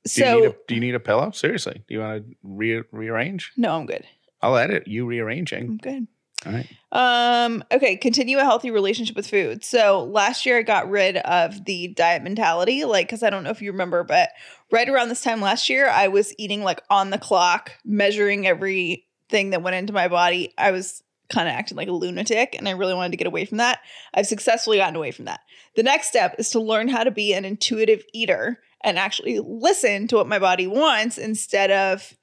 so 0.04 0.40
need 0.40 0.46
a, 0.46 0.54
do 0.68 0.74
you 0.74 0.80
need 0.80 0.94
a 0.94 1.00
pillow? 1.00 1.30
Seriously, 1.30 1.84
do 1.86 1.94
you 1.94 2.00
want 2.00 2.26
to 2.26 2.36
re- 2.42 2.82
rearrange? 2.90 3.52
no, 3.56 3.76
I'm 3.76 3.86
good. 3.86 4.04
I'll 4.40 4.56
edit 4.56 4.88
you 4.88 5.06
rearranging. 5.06 5.64
I'm 5.64 5.76
good. 5.76 6.08
All 6.44 6.52
right. 6.52 6.66
Um, 6.90 7.62
okay, 7.70 7.96
continue 7.96 8.38
a 8.38 8.44
healthy 8.44 8.70
relationship 8.70 9.14
with 9.14 9.28
food. 9.28 9.64
So 9.64 10.02
last 10.04 10.44
year 10.44 10.58
I 10.58 10.62
got 10.62 10.90
rid 10.90 11.18
of 11.18 11.64
the 11.64 11.88
diet 11.88 12.22
mentality, 12.22 12.84
like 12.84 13.06
because 13.06 13.22
I 13.22 13.30
don't 13.30 13.44
know 13.44 13.50
if 13.50 13.62
you 13.62 13.70
remember, 13.70 14.02
but 14.02 14.30
right 14.72 14.88
around 14.88 15.08
this 15.08 15.22
time 15.22 15.40
last 15.40 15.68
year, 15.68 15.88
I 15.88 16.08
was 16.08 16.34
eating 16.38 16.64
like 16.64 16.82
on 16.90 17.10
the 17.10 17.18
clock, 17.18 17.72
measuring 17.84 18.46
everything 18.46 19.50
that 19.50 19.62
went 19.62 19.76
into 19.76 19.92
my 19.92 20.08
body. 20.08 20.52
I 20.58 20.72
was 20.72 21.02
kind 21.32 21.48
of 21.48 21.54
acting 21.54 21.76
like 21.76 21.88
a 21.88 21.92
lunatic, 21.92 22.54
and 22.56 22.68
I 22.68 22.72
really 22.72 22.94
wanted 22.94 23.10
to 23.12 23.16
get 23.16 23.26
away 23.26 23.44
from 23.44 23.58
that. 23.58 23.80
I've 24.14 24.26
successfully 24.26 24.78
gotten 24.78 24.96
away 24.96 25.10
from 25.10 25.24
that. 25.24 25.40
The 25.74 25.82
next 25.82 26.08
step 26.08 26.36
is 26.38 26.50
to 26.50 26.60
learn 26.60 26.88
how 26.88 27.02
to 27.04 27.10
be 27.10 27.32
an 27.32 27.44
intuitive 27.44 28.02
eater 28.12 28.60
and 28.84 28.98
actually 28.98 29.40
listen 29.40 30.08
to 30.08 30.16
what 30.16 30.28
my 30.28 30.38
body 30.38 30.66
wants 30.66 31.18
instead 31.18 31.70
of 31.70 32.14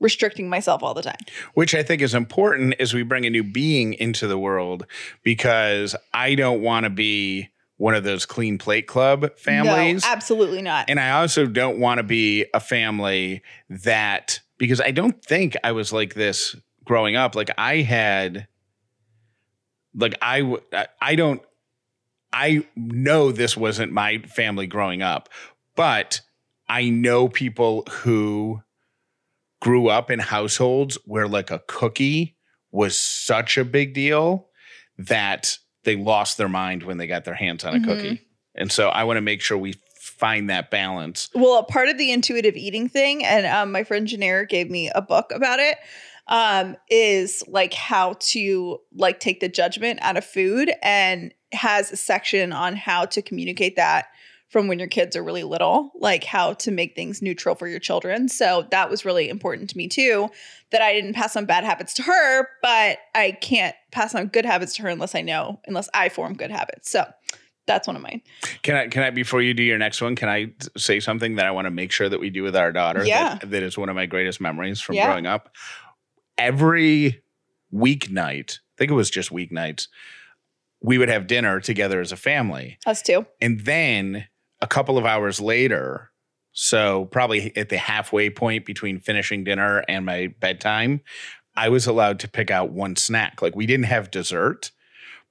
restricting 0.00 0.48
myself 0.48 0.82
all 0.82 0.94
the 0.94 1.02
time. 1.02 1.18
Which 1.54 1.74
I 1.74 1.82
think 1.82 2.02
is 2.02 2.14
important 2.14 2.74
as 2.78 2.94
we 2.94 3.02
bring 3.02 3.26
a 3.26 3.30
new 3.30 3.42
being 3.42 3.94
into 3.94 4.26
the 4.26 4.38
world 4.38 4.86
because 5.22 5.96
I 6.14 6.34
don't 6.34 6.60
want 6.60 6.84
to 6.84 6.90
be 6.90 7.48
one 7.78 7.94
of 7.94 8.04
those 8.04 8.26
clean 8.26 8.58
plate 8.58 8.86
club 8.86 9.36
families. 9.38 10.04
No, 10.04 10.10
absolutely 10.10 10.62
not. 10.62 10.90
and 10.90 10.98
I 11.00 11.20
also 11.20 11.46
don't 11.46 11.78
want 11.78 11.98
to 11.98 12.02
be 12.02 12.46
a 12.52 12.60
family 12.60 13.42
that 13.70 14.40
because 14.58 14.80
I 14.80 14.90
don't 14.90 15.24
think 15.24 15.56
I 15.62 15.72
was 15.72 15.92
like 15.92 16.14
this 16.14 16.56
growing 16.84 17.16
up. 17.16 17.34
Like 17.34 17.50
I 17.56 17.76
had 17.76 18.48
like 19.98 20.16
I 20.22 20.56
I 21.00 21.14
don't 21.14 21.42
I 22.32 22.66
know 22.76 23.32
this 23.32 23.56
wasn't 23.56 23.92
my 23.92 24.18
family 24.18 24.66
growing 24.66 25.02
up, 25.02 25.28
but 25.74 26.20
I 26.68 26.90
know 26.90 27.28
people 27.28 27.84
who 27.90 28.62
grew 29.60 29.88
up 29.88 30.10
in 30.10 30.18
households 30.18 30.96
where 31.04 31.26
like 31.26 31.50
a 31.50 31.62
cookie 31.66 32.36
was 32.70 32.96
such 32.98 33.56
a 33.58 33.64
big 33.64 33.94
deal 33.94 34.48
that 34.98 35.58
they 35.84 35.96
lost 35.96 36.36
their 36.36 36.48
mind 36.48 36.82
when 36.82 36.98
they 36.98 37.06
got 37.06 37.24
their 37.24 37.34
hands 37.34 37.64
on 37.64 37.74
a 37.74 37.78
Mhm. 37.78 37.84
cookie. 37.84 38.20
And 38.54 38.70
so 38.70 38.88
I 38.88 39.04
want 39.04 39.16
to 39.16 39.22
make 39.22 39.40
sure 39.40 39.56
we 39.56 39.74
find 40.00 40.50
that 40.50 40.70
balance. 40.70 41.30
Well, 41.34 41.58
a 41.58 41.64
part 41.64 41.88
of 41.88 41.96
the 41.96 42.12
intuitive 42.12 42.56
eating 42.56 42.88
thing, 42.88 43.24
and 43.24 43.46
um, 43.46 43.72
my 43.72 43.84
friend 43.84 44.06
Janera 44.06 44.48
gave 44.48 44.68
me 44.70 44.90
a 44.94 45.00
book 45.00 45.32
about 45.32 45.60
it, 45.60 45.78
um, 46.28 46.76
is 46.90 47.42
like 47.48 47.74
how 47.74 48.14
to 48.20 48.78
like 48.94 49.20
take 49.20 49.40
the 49.40 49.48
judgment 49.48 49.98
out 50.02 50.16
of 50.16 50.24
food 50.24 50.70
and 50.82 51.32
has 51.52 51.90
a 51.90 51.96
section 51.96 52.52
on 52.52 52.76
how 52.76 53.04
to 53.06 53.22
communicate 53.22 53.76
that 53.76 54.06
from 54.50 54.66
when 54.66 54.78
your 54.78 54.88
kids 54.88 55.14
are 55.14 55.22
really 55.22 55.42
little, 55.42 55.92
like 55.96 56.24
how 56.24 56.54
to 56.54 56.70
make 56.70 56.94
things 56.94 57.20
neutral 57.20 57.54
for 57.54 57.68
your 57.68 57.78
children. 57.78 58.28
So 58.28 58.66
that 58.70 58.88
was 58.88 59.04
really 59.04 59.28
important 59.28 59.68
to 59.70 59.76
me 59.76 59.88
too, 59.88 60.28
that 60.70 60.80
I 60.80 60.94
didn't 60.94 61.12
pass 61.12 61.36
on 61.36 61.44
bad 61.44 61.64
habits 61.64 61.92
to 61.94 62.02
her, 62.02 62.48
but 62.62 62.98
I 63.14 63.32
can't 63.32 63.76
pass 63.92 64.14
on 64.14 64.28
good 64.28 64.46
habits 64.46 64.74
to 64.76 64.82
her 64.82 64.88
unless 64.88 65.14
I 65.14 65.20
know, 65.20 65.60
unless 65.66 65.90
I 65.92 66.08
form 66.08 66.34
good 66.34 66.50
habits. 66.50 66.90
So 66.90 67.04
that's 67.66 67.86
one 67.86 67.96
of 67.96 68.00
mine. 68.00 68.22
Can 68.62 68.74
I 68.74 68.88
can 68.88 69.02
I 69.02 69.10
before 69.10 69.42
you 69.42 69.52
do 69.52 69.62
your 69.62 69.76
next 69.76 70.00
one, 70.00 70.16
can 70.16 70.30
I 70.30 70.52
say 70.78 71.00
something 71.00 71.36
that 71.36 71.44
I 71.44 71.50
want 71.50 71.66
to 71.66 71.70
make 71.70 71.92
sure 71.92 72.08
that 72.08 72.18
we 72.18 72.30
do 72.30 72.42
with 72.42 72.56
our 72.56 72.72
daughter 72.72 73.04
Yeah. 73.04 73.36
that, 73.40 73.50
that 73.50 73.62
is 73.62 73.76
one 73.76 73.90
of 73.90 73.96
my 73.96 74.06
greatest 74.06 74.40
memories 74.40 74.80
from 74.80 74.96
Yeah. 74.96 75.04
growing 75.04 75.26
up. 75.26 75.54
Every 76.38 77.22
weeknight, 77.74 78.58
I 78.58 78.74
think 78.78 78.90
it 78.90 78.94
was 78.94 79.10
just 79.10 79.30
weeknights, 79.30 79.88
we 80.80 80.96
would 80.98 81.08
have 81.08 81.26
dinner 81.26 81.60
together 81.60 82.00
as 82.00 82.12
a 82.12 82.16
family. 82.16 82.78
Us 82.86 83.02
too. 83.02 83.26
And 83.40 83.60
then 83.60 84.26
a 84.60 84.66
couple 84.66 84.96
of 84.96 85.04
hours 85.04 85.40
later, 85.40 86.10
so 86.52 87.06
probably 87.06 87.56
at 87.56 87.68
the 87.68 87.78
halfway 87.78 88.30
point 88.30 88.64
between 88.64 89.00
finishing 89.00 89.44
dinner 89.44 89.84
and 89.88 90.06
my 90.06 90.28
bedtime, 90.40 91.00
I 91.56 91.68
was 91.68 91.86
allowed 91.86 92.20
to 92.20 92.28
pick 92.28 92.50
out 92.50 92.70
one 92.70 92.94
snack. 92.96 93.42
Like 93.42 93.56
we 93.56 93.66
didn't 93.66 93.86
have 93.86 94.10
dessert, 94.12 94.70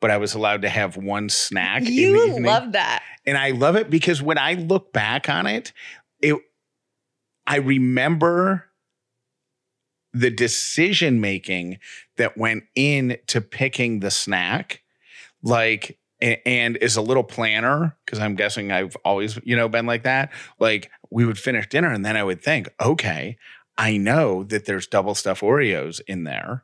but 0.02 0.12
I 0.12 0.18
was 0.18 0.34
allowed 0.34 0.62
to 0.64 0.70
have 0.70 0.98
one 0.98 1.30
snack. 1.30 1.80
in 1.84 1.86
the 1.86 1.92
You 1.94 2.40
love 2.42 2.74
that. 2.74 3.04
and 3.26 3.38
I 3.38 3.52
love 3.52 3.78
it 3.78 3.90
because 3.90 4.22
when 4.22 4.38
I 4.38 4.54
look 4.56 4.92
back 4.92 5.30
on 5.30 5.48
it, 5.48 5.72
it 6.22 6.36
I 7.46 7.58
remember 7.58 8.67
the 10.20 10.32
decision 10.32 11.20
making 11.22 11.80
that 12.18 12.38
went 12.38 12.64
into 12.76 13.42
picking 13.42 14.00
the 14.00 14.12
snack 14.12 14.82
like 15.44 15.98
and 16.20 16.78
as 16.78 16.96
a 16.96 17.02
little 17.02 17.24
planner 17.24 17.96
because 18.06 18.20
i'm 18.20 18.36
guessing 18.36 18.72
i've 18.72 18.96
always 19.06 19.38
you 19.44 19.56
know 19.56 19.70
been 19.70 19.86
like 19.86 20.04
that 20.04 20.32
like 20.60 20.90
we 21.12 21.26
would 21.26 21.38
finish 21.38 21.68
dinner 21.70 21.92
and 21.92 22.04
then 22.04 22.18
i 22.18 22.24
would 22.24 22.42
think 22.42 22.68
okay 22.82 23.38
I 23.78 23.98
know 23.98 24.44
that 24.46 24.66
there's 24.66 24.88
double 24.88 25.16
stuff 25.16 25.42
Oreos 25.42 26.02
in 26.08 26.24
there, 26.24 26.64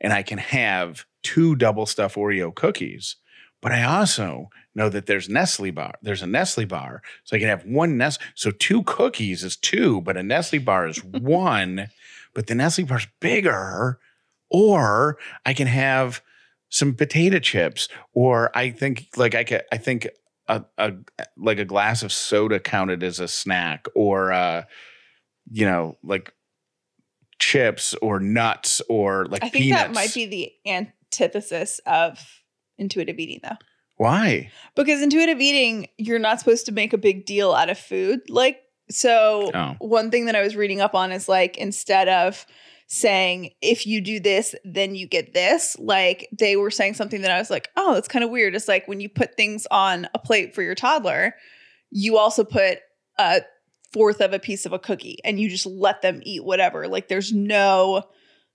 and 0.00 0.12
I 0.12 0.22
can 0.22 0.38
have 0.38 1.04
two 1.22 1.54
double 1.54 1.86
stuff 1.86 2.14
Oreo 2.14 2.54
cookies. 2.54 3.16
But 3.60 3.72
I 3.72 3.82
also 3.84 4.48
know 4.74 4.88
that 4.88 5.06
there's 5.06 5.28
Nestle 5.28 5.70
bar. 5.70 5.94
There's 6.02 6.22
a 6.22 6.26
Nestle 6.26 6.64
bar, 6.64 7.02
so 7.24 7.36
I 7.36 7.40
can 7.40 7.48
have 7.48 7.64
one 7.64 7.98
Nestle. 7.98 8.22
So 8.34 8.50
two 8.50 8.82
cookies 8.84 9.44
is 9.44 9.56
two, 9.56 10.00
but 10.00 10.16
a 10.16 10.22
Nestle 10.22 10.58
bar 10.58 10.86
is 10.86 11.02
one. 11.04 11.88
But 12.36 12.46
the 12.46 12.54
Nestle 12.54 12.84
bar's 12.84 13.08
bigger. 13.20 13.98
Or 14.48 15.18
I 15.44 15.54
can 15.54 15.66
have 15.66 16.22
some 16.68 16.94
potato 16.94 17.40
chips, 17.40 17.88
or 18.12 18.56
I 18.56 18.70
think 18.70 19.08
like 19.16 19.34
I 19.34 19.42
could. 19.42 19.62
I 19.72 19.78
think 19.78 20.06
a, 20.46 20.64
a 20.78 20.92
like 21.36 21.58
a 21.58 21.64
glass 21.64 22.04
of 22.04 22.12
soda 22.12 22.60
counted 22.60 23.02
as 23.02 23.18
a 23.18 23.26
snack, 23.26 23.86
or 23.96 24.32
uh, 24.32 24.62
you 25.50 25.66
know, 25.66 25.96
like 26.04 26.32
chips 27.40 27.94
or 27.94 28.20
nuts 28.20 28.80
or 28.88 29.26
like 29.26 29.42
I 29.42 29.48
think 29.48 29.64
peanuts. 29.64 29.82
that 29.82 29.94
might 29.94 30.14
be 30.14 30.26
the 30.26 30.52
antithesis 30.64 31.80
of 31.86 32.18
intuitive 32.78 33.18
eating, 33.18 33.40
though. 33.42 33.56
why. 33.96 34.50
Because 34.74 35.02
intuitive 35.02 35.40
eating, 35.40 35.88
you're 35.98 36.18
not 36.18 36.38
supposed 36.38 36.66
to 36.66 36.72
make 36.72 36.92
a 36.92 36.98
big 36.98 37.26
deal 37.26 37.52
out 37.52 37.70
of 37.70 37.78
food. 37.78 38.20
Like, 38.28 38.60
so 38.90 39.50
Oh. 39.54 39.74
one 39.78 40.10
thing 40.10 40.26
that 40.26 40.36
I 40.36 40.42
was 40.42 40.56
reading 40.56 40.80
up 40.80 40.94
on 40.94 41.12
is 41.12 41.28
like, 41.28 41.56
instead 41.58 42.08
of 42.08 42.46
saying, 42.88 43.50
if 43.60 43.86
you 43.86 44.00
do 44.00 44.20
this, 44.20 44.54
then 44.64 44.94
you 44.94 45.06
get 45.08 45.34
this, 45.34 45.76
like, 45.78 46.28
they 46.36 46.54
were 46.56 46.70
saying 46.70 46.94
something 46.94 47.22
that 47.22 47.32
I 47.32 47.38
was 47.38 47.50
like, 47.50 47.68
oh, 47.76 47.94
that's 47.94 48.06
kind 48.08 48.24
of 48.24 48.30
weird. 48.30 48.54
It's 48.54 48.68
like 48.68 48.86
when 48.86 49.00
you 49.00 49.08
put 49.08 49.36
things 49.36 49.66
on 49.72 50.06
a 50.14 50.18
plate 50.20 50.54
for 50.54 50.62
your 50.62 50.76
toddler, 50.76 51.34
you 51.90 52.16
also 52.16 52.44
put 52.44 52.78
a 53.18 53.42
fourth 53.92 54.20
of 54.20 54.32
a 54.32 54.38
piece 54.38 54.66
of 54.66 54.72
a 54.72 54.78
cookie 54.78 55.18
and 55.24 55.40
you 55.40 55.48
just 55.48 55.66
let 55.66 56.02
them 56.02 56.20
eat 56.24 56.44
whatever. 56.44 56.86
Like, 56.86 57.08
there's 57.08 57.32
no 57.32 58.04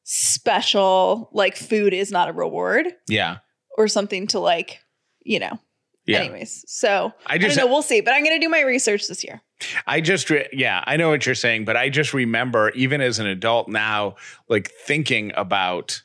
special, 0.03 1.29
like, 1.33 1.55
food 1.55 1.93
is 1.93 2.11
not 2.11 2.29
a 2.29 2.33
reward 2.33 2.88
Yeah, 3.07 3.38
or 3.77 3.88
something 3.88 4.27
to 4.27 4.39
like, 4.39 4.79
you 5.23 5.39
know. 5.39 5.59
yeah. 6.05 6.19
Anyways, 6.19 6.63
so 6.67 7.11
I 7.25 7.33
I 7.35 7.38
just 7.38 7.57
don't 7.57 7.65
know. 7.67 7.71
We'll 7.73 7.81
see, 7.81 8.01
but 8.01 8.13
I'm 8.13 8.23
gonna 8.23 8.39
do 8.39 8.50
my 8.50 8.61
research 8.61 9.07
this 9.07 9.23
year. 9.23 9.41
I 9.88 10.01
just, 10.01 10.30
re- 10.30 10.50
yeah, 10.51 10.84
I 10.86 10.98
know 10.98 11.10
what 11.10 11.25
you're 11.25 11.36
saying, 11.36 11.65
but 11.65 11.77
I 11.77 11.89
just 11.89 12.13
remember, 12.13 12.70
even 12.72 13.01
as 13.01 13.20
an 13.20 13.27
adult 13.27 13.68
now, 13.68 14.15
like 14.48 14.72
thinking 14.86 15.32
about 15.36 16.01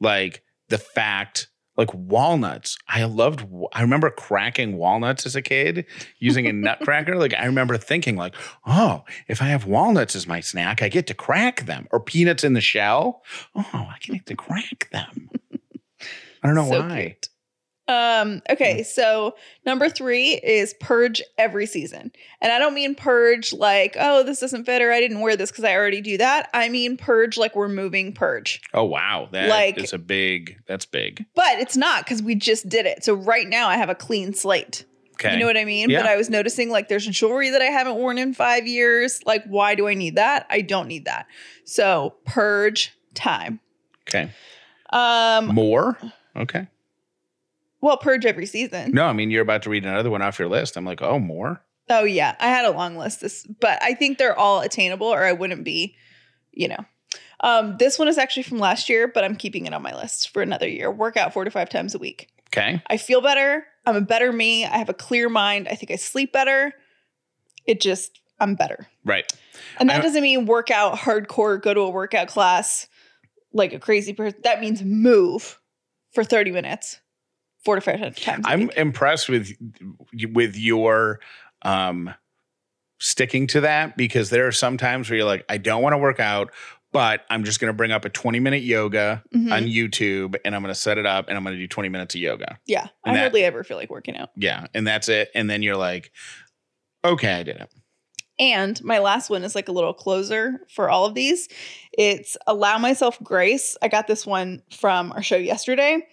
like 0.00 0.42
the 0.68 0.78
fact, 0.78 1.48
like 1.76 1.92
walnuts. 1.92 2.76
I 2.88 3.04
loved, 3.04 3.44
I 3.72 3.82
remember 3.82 4.08
cracking 4.10 4.76
walnuts 4.76 5.26
as 5.26 5.34
a 5.34 5.42
kid 5.42 5.86
using 6.18 6.46
a 6.46 6.52
nutcracker. 6.52 7.16
Like, 7.16 7.34
I 7.34 7.46
remember 7.46 7.76
thinking, 7.76 8.16
like, 8.16 8.34
oh, 8.64 9.02
if 9.26 9.42
I 9.42 9.46
have 9.46 9.66
walnuts 9.66 10.14
as 10.14 10.26
my 10.28 10.38
snack, 10.38 10.82
I 10.82 10.88
get 10.88 11.08
to 11.08 11.14
crack 11.14 11.66
them, 11.66 11.88
or 11.90 11.98
peanuts 11.98 12.44
in 12.44 12.52
the 12.52 12.60
shell. 12.60 13.22
Oh, 13.56 13.64
I 13.72 13.96
can 14.00 14.14
get 14.14 14.26
to 14.26 14.36
crack 14.36 14.88
them. 14.92 15.30
I 16.42 16.46
don't 16.46 16.54
know 16.54 16.68
So 16.70 16.80
why. 16.80 17.02
cute. 17.02 17.28
Um, 17.86 18.40
okay, 18.48 18.82
so 18.82 19.34
number 19.66 19.90
three 19.90 20.32
is 20.42 20.74
purge 20.80 21.20
every 21.36 21.66
season. 21.66 22.12
And 22.40 22.50
I 22.50 22.58
don't 22.58 22.72
mean 22.74 22.94
purge 22.94 23.52
like, 23.52 23.94
oh, 24.00 24.22
this 24.22 24.40
doesn't 24.40 24.64
fit 24.64 24.80
or 24.80 24.90
I 24.90 25.00
didn't 25.00 25.20
wear 25.20 25.36
this 25.36 25.50
because 25.50 25.64
I 25.64 25.74
already 25.74 26.00
do 26.00 26.16
that. 26.16 26.48
I 26.54 26.70
mean 26.70 26.96
purge 26.96 27.36
like 27.36 27.54
we're 27.54 27.68
moving 27.68 28.12
purge. 28.14 28.62
Oh, 28.72 28.84
wow. 28.84 29.28
That 29.32 29.44
is 29.44 29.50
Like- 29.50 29.92
a 29.92 29.98
big, 29.98 30.56
that's 30.66 30.86
big. 30.86 31.26
But 31.34 31.58
it's 31.58 31.76
not 31.76 32.04
because 32.04 32.22
we 32.22 32.34
just 32.34 32.68
did 32.70 32.86
it. 32.86 33.04
So 33.04 33.12
right 33.14 33.46
now 33.46 33.68
I 33.68 33.76
have 33.76 33.90
a 33.90 33.94
clean 33.94 34.32
slate. 34.32 34.86
Okay. 35.14 35.34
You 35.34 35.38
know 35.40 35.46
what 35.46 35.56
I 35.56 35.64
mean? 35.64 35.90
Yeah. 35.90 36.00
But 36.02 36.08
I 36.08 36.16
was 36.16 36.28
noticing 36.30 36.70
like 36.70 36.88
there's 36.88 37.06
jewelry 37.06 37.50
that 37.50 37.60
I 37.62 37.66
haven't 37.66 37.96
worn 37.96 38.18
in 38.18 38.34
five 38.34 38.66
years. 38.66 39.20
Like, 39.26 39.44
why 39.44 39.74
do 39.74 39.86
I 39.86 39.94
need 39.94 40.16
that? 40.16 40.46
I 40.50 40.60
don't 40.62 40.88
need 40.88 41.04
that. 41.04 41.26
So 41.64 42.14
purge 42.24 42.92
time. 43.14 43.60
okay. 44.08 44.30
Um, 44.90 45.54
More? 45.54 45.98
Okay. 46.34 46.66
Well, 47.84 47.96
purge 47.98 48.24
every 48.24 48.46
season. 48.46 48.92
No, 48.92 49.04
I 49.06 49.12
mean 49.12 49.30
you're 49.30 49.42
about 49.42 49.62
to 49.64 49.70
read 49.70 49.84
another 49.84 50.10
one 50.10 50.22
off 50.22 50.38
your 50.38 50.48
list. 50.48 50.76
I'm 50.76 50.84
like, 50.84 51.02
oh, 51.02 51.18
more. 51.18 51.60
Oh 51.90 52.04
yeah, 52.04 52.34
I 52.40 52.48
had 52.48 52.64
a 52.64 52.70
long 52.70 52.96
list 52.96 53.20
this, 53.20 53.46
but 53.60 53.80
I 53.82 53.92
think 53.94 54.16
they're 54.18 54.38
all 54.38 54.60
attainable, 54.60 55.06
or 55.08 55.22
I 55.22 55.32
wouldn't 55.32 55.64
be, 55.64 55.96
you 56.52 56.68
know. 56.68 56.84
Um, 57.40 57.76
this 57.78 57.98
one 57.98 58.08
is 58.08 58.16
actually 58.16 58.44
from 58.44 58.58
last 58.58 58.88
year, 58.88 59.06
but 59.06 59.22
I'm 59.22 59.36
keeping 59.36 59.66
it 59.66 59.74
on 59.74 59.82
my 59.82 59.94
list 59.94 60.30
for 60.30 60.40
another 60.40 60.66
year. 60.66 60.90
Workout 60.90 61.34
four 61.34 61.44
to 61.44 61.50
five 61.50 61.68
times 61.68 61.94
a 61.94 61.98
week. 61.98 62.30
Okay. 62.48 62.82
I 62.88 62.96
feel 62.96 63.20
better. 63.20 63.66
I'm 63.84 63.96
a 63.96 64.00
better 64.00 64.32
me. 64.32 64.64
I 64.64 64.78
have 64.78 64.88
a 64.88 64.94
clear 64.94 65.28
mind. 65.28 65.68
I 65.68 65.74
think 65.74 65.90
I 65.90 65.96
sleep 65.96 66.32
better. 66.32 66.72
It 67.66 67.82
just 67.82 68.18
I'm 68.40 68.54
better, 68.54 68.88
Right. 69.04 69.30
and 69.78 69.88
that 69.90 70.02
doesn't 70.02 70.22
mean 70.22 70.46
workout 70.46 70.96
hardcore. 70.96 71.60
Go 71.62 71.74
to 71.74 71.80
a 71.80 71.90
workout 71.90 72.28
class 72.28 72.86
like 73.52 73.72
a 73.74 73.78
crazy 73.78 74.12
person. 74.14 74.40
That 74.42 74.60
means 74.60 74.82
move 74.82 75.60
for 76.12 76.24
30 76.24 76.50
minutes, 76.50 76.98
four 77.64 77.74
to 77.76 77.80
five 77.80 78.16
times. 78.16 78.44
I'm 78.48 78.70
impressed 78.70 79.28
with 79.28 79.52
with 80.32 80.56
your 80.56 81.20
um 81.62 82.12
sticking 83.00 83.46
to 83.48 83.60
that 83.62 83.96
because 83.96 84.30
there 84.30 84.46
are 84.46 84.52
some 84.52 84.76
times 84.76 85.10
where 85.10 85.16
you're 85.18 85.26
like, 85.26 85.44
I 85.48 85.58
don't 85.58 85.82
want 85.82 85.92
to 85.94 85.98
work 85.98 86.20
out, 86.20 86.52
but 86.92 87.24
I'm 87.28 87.44
just 87.44 87.60
going 87.60 87.68
to 87.68 87.76
bring 87.76 87.90
up 87.92 88.04
a 88.04 88.08
20 88.08 88.38
minute 88.40 88.62
yoga 88.62 89.22
Mhm. 89.34 89.52
on 89.52 89.62
YouTube 89.64 90.36
and 90.44 90.54
I'm 90.54 90.62
going 90.62 90.72
to 90.72 90.78
set 90.80 90.96
it 90.96 91.04
up 91.04 91.28
and 91.28 91.36
I'm 91.36 91.42
going 91.44 91.56
to 91.56 91.60
do 91.60 91.66
20 91.66 91.88
minutes 91.88 92.14
of 92.14 92.20
yoga. 92.20 92.58
yeah, 92.66 92.86
I 93.04 93.12
that- 93.12 93.18
hardly 93.20 93.44
ever 93.44 93.64
feel 93.64 93.76
like 93.76 93.90
working 93.90 94.16
out. 94.16 94.30
Yeah, 94.36 94.68
and 94.74 94.86
that's 94.86 95.08
it. 95.08 95.30
And 95.34 95.50
then 95.50 95.62
you're 95.62 95.76
like, 95.76 96.12
okay, 97.04 97.32
I 97.34 97.42
did 97.42 97.56
it. 97.56 97.70
And 98.38 98.82
my 98.82 98.98
last 99.00 99.28
one 99.30 99.44
is 99.44 99.54
like 99.54 99.68
a 99.68 99.72
little 99.72 99.92
closer 99.94 100.60
for 100.68 100.88
all 100.90 101.04
of 101.04 101.14
these. 101.14 101.48
It's 101.96 102.36
allow 102.46 102.78
myself 102.78 103.18
grace. 103.22 103.76
I 103.82 103.88
got 103.88 104.06
this 104.06 104.24
one 104.26 104.62
from 104.72 105.12
our 105.12 105.22
show 105.22 105.36
yesterday. 105.36 106.06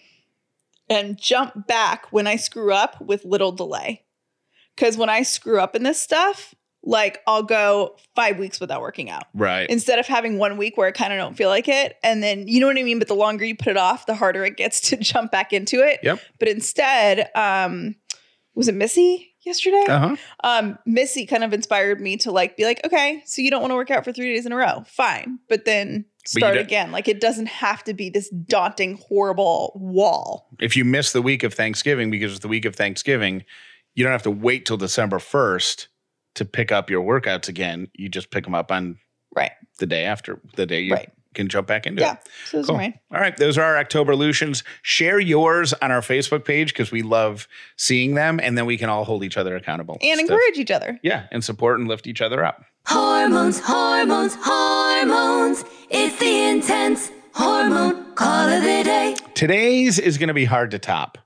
And 0.88 1.18
jump 1.18 1.66
back 1.66 2.06
when 2.12 2.26
I 2.26 2.36
screw 2.36 2.72
up 2.72 3.00
with 3.00 3.24
little 3.24 3.52
delay. 3.52 4.04
Cause 4.76 4.96
when 4.96 5.08
I 5.08 5.22
screw 5.22 5.60
up 5.60 5.76
in 5.76 5.82
this 5.82 6.00
stuff, 6.00 6.54
like 6.82 7.20
I'll 7.26 7.42
go 7.42 7.96
five 8.16 8.38
weeks 8.38 8.60
without 8.60 8.80
working 8.80 9.08
out. 9.08 9.24
Right. 9.34 9.68
Instead 9.70 9.98
of 9.98 10.06
having 10.06 10.38
one 10.38 10.56
week 10.56 10.76
where 10.76 10.88
I 10.88 10.90
kind 10.90 11.12
of 11.12 11.18
don't 11.18 11.36
feel 11.36 11.48
like 11.48 11.68
it. 11.68 11.96
And 12.02 12.22
then 12.22 12.48
you 12.48 12.60
know 12.60 12.66
what 12.66 12.78
I 12.78 12.82
mean? 12.82 12.98
But 12.98 13.08
the 13.08 13.14
longer 13.14 13.44
you 13.44 13.56
put 13.56 13.68
it 13.68 13.76
off, 13.76 14.06
the 14.06 14.14
harder 14.14 14.44
it 14.44 14.56
gets 14.56 14.80
to 14.90 14.96
jump 14.96 15.30
back 15.30 15.52
into 15.52 15.80
it. 15.80 16.00
Yep. 16.02 16.20
But 16.38 16.48
instead, 16.48 17.30
um, 17.34 17.94
was 18.54 18.68
it 18.68 18.74
Missy 18.74 19.32
yesterday? 19.44 19.84
Uh-huh. 19.88 20.16
um 20.44 20.78
missy 20.86 21.26
kind 21.26 21.42
of 21.42 21.52
inspired 21.52 22.00
me 22.00 22.16
to 22.18 22.30
like 22.30 22.56
be 22.56 22.64
like 22.64 22.80
okay 22.84 23.22
so 23.26 23.42
you 23.42 23.50
don't 23.50 23.60
want 23.60 23.72
to 23.72 23.74
work 23.74 23.90
out 23.90 24.04
for 24.04 24.12
three 24.12 24.32
days 24.32 24.46
in 24.46 24.52
a 24.52 24.56
row 24.56 24.84
fine 24.86 25.40
but 25.48 25.64
then 25.64 26.04
start 26.24 26.56
again 26.56 26.92
like 26.92 27.08
it 27.08 27.20
doesn't 27.20 27.46
have 27.46 27.82
to 27.84 27.92
be 27.94 28.08
this 28.10 28.28
daunting 28.30 28.96
horrible 29.08 29.72
wall 29.74 30.48
If 30.60 30.76
you 30.76 30.84
miss 30.84 31.12
the 31.12 31.22
week 31.22 31.42
of 31.42 31.52
Thanksgiving 31.54 32.10
because 32.10 32.32
it's 32.32 32.40
the 32.40 32.48
week 32.48 32.64
of 32.64 32.74
Thanksgiving, 32.76 33.44
you 33.94 34.04
don't 34.04 34.12
have 34.12 34.22
to 34.22 34.30
wait 34.30 34.64
till 34.66 34.76
December 34.76 35.18
1st 35.18 35.88
to 36.36 36.44
pick 36.44 36.72
up 36.72 36.88
your 36.88 37.02
workouts 37.04 37.48
again. 37.48 37.88
You 37.94 38.08
just 38.08 38.30
pick 38.30 38.44
them 38.44 38.54
up 38.54 38.70
on 38.72 38.98
right 39.34 39.52
the 39.78 39.86
day 39.86 40.04
after, 40.04 40.40
the 40.56 40.64
day 40.66 40.80
you 40.80 40.92
Right. 40.94 41.10
can 41.34 41.48
jump 41.48 41.66
back 41.66 41.86
into 41.86 42.00
yeah 42.02 42.12
it. 42.14 42.18
so 42.46 42.56
those 42.58 42.66
Cool. 42.66 42.76
All 42.76 43.20
right, 43.20 43.36
those 43.36 43.58
are 43.58 43.62
our 43.76 43.82
Octoberlutions. 43.84 44.62
Share 44.82 45.18
yours 45.18 45.72
on 45.74 45.90
our 45.90 46.00
Facebook 46.02 46.44
page 46.44 46.72
because 46.72 46.90
we 46.92 47.02
love 47.02 47.48
seeing 47.76 48.14
them, 48.14 48.38
and 48.42 48.56
then 48.56 48.64
we 48.66 48.78
can 48.78 48.88
all 48.88 49.04
hold 49.04 49.24
each 49.24 49.36
other 49.36 49.56
accountable 49.56 49.98
and 50.02 50.18
Stuff- 50.18 50.30
encourage 50.30 50.58
each 50.58 50.70
other 50.70 51.00
Yeah, 51.02 51.24
and 51.32 51.42
support 51.42 51.78
and 51.80 51.88
lift 51.88 52.06
each 52.06 52.20
other 52.22 52.44
up. 52.44 52.64
Hormones, 52.86 53.60
hormones, 53.60 54.36
hormones. 54.40 55.64
It's 55.88 56.18
the 56.18 56.48
intense 56.48 57.10
hormone 57.34 58.14
call 58.14 58.48
of 58.48 58.62
the 58.62 58.82
day. 58.84 59.16
Today's 59.34 59.98
is 59.98 60.18
going 60.18 60.28
to 60.28 60.34
be 60.34 60.44
hard 60.44 60.70
to 60.72 60.78
top. 60.78 61.18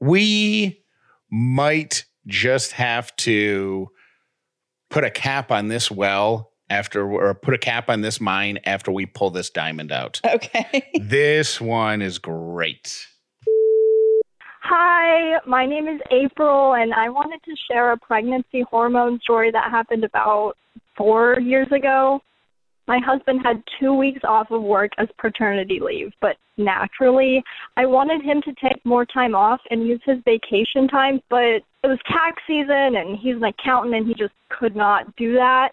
We 0.00 0.82
might 1.30 2.04
just 2.26 2.72
have 2.72 3.14
to 3.16 3.88
put 4.90 5.04
a 5.04 5.10
cap 5.10 5.50
on 5.50 5.68
this 5.68 5.90
well 5.90 6.52
after, 6.70 7.08
or 7.08 7.34
put 7.34 7.54
a 7.54 7.58
cap 7.58 7.88
on 7.88 8.00
this 8.00 8.20
mine 8.20 8.58
after 8.64 8.90
we 8.90 9.06
pull 9.06 9.30
this 9.30 9.50
diamond 9.50 9.92
out. 9.92 10.20
okay 10.24 10.90
this 11.00 11.60
one 11.60 12.02
is 12.02 12.18
great. 12.18 13.06
Hi, 14.62 15.38
my 15.46 15.64
name 15.64 15.88
is 15.88 16.00
April, 16.10 16.74
and 16.74 16.92
I 16.92 17.08
wanted 17.08 17.40
to 17.44 17.54
share 17.70 17.90
a 17.92 17.96
pregnancy 17.96 18.62
hormone 18.68 19.18
story 19.22 19.50
that 19.50 19.70
happened 19.70 20.04
about 20.04 20.56
four 20.98 21.40
years 21.40 21.68
ago. 21.74 22.20
My 22.86 22.98
husband 23.04 23.40
had 23.44 23.62
two 23.80 23.94
weeks 23.94 24.20
off 24.24 24.50
of 24.50 24.62
work 24.62 24.90
as 24.98 25.08
paternity 25.18 25.78
leave, 25.80 26.10
but 26.20 26.36
naturally, 26.56 27.42
I 27.76 27.86
wanted 27.86 28.22
him 28.22 28.42
to 28.42 28.52
take 28.54 28.84
more 28.84 29.04
time 29.06 29.34
off 29.34 29.60
and 29.70 29.86
use 29.86 30.00
his 30.04 30.18
vacation 30.24 30.88
time, 30.88 31.20
but 31.30 31.60
it 31.84 31.84
was 31.84 31.98
tax 32.06 32.42
season, 32.46 32.96
and 32.96 33.18
he's 33.18 33.36
an 33.36 33.44
accountant, 33.44 33.94
and 33.94 34.06
he 34.06 34.14
just 34.14 34.34
could 34.48 34.74
not 34.74 35.14
do 35.16 35.34
that. 35.34 35.70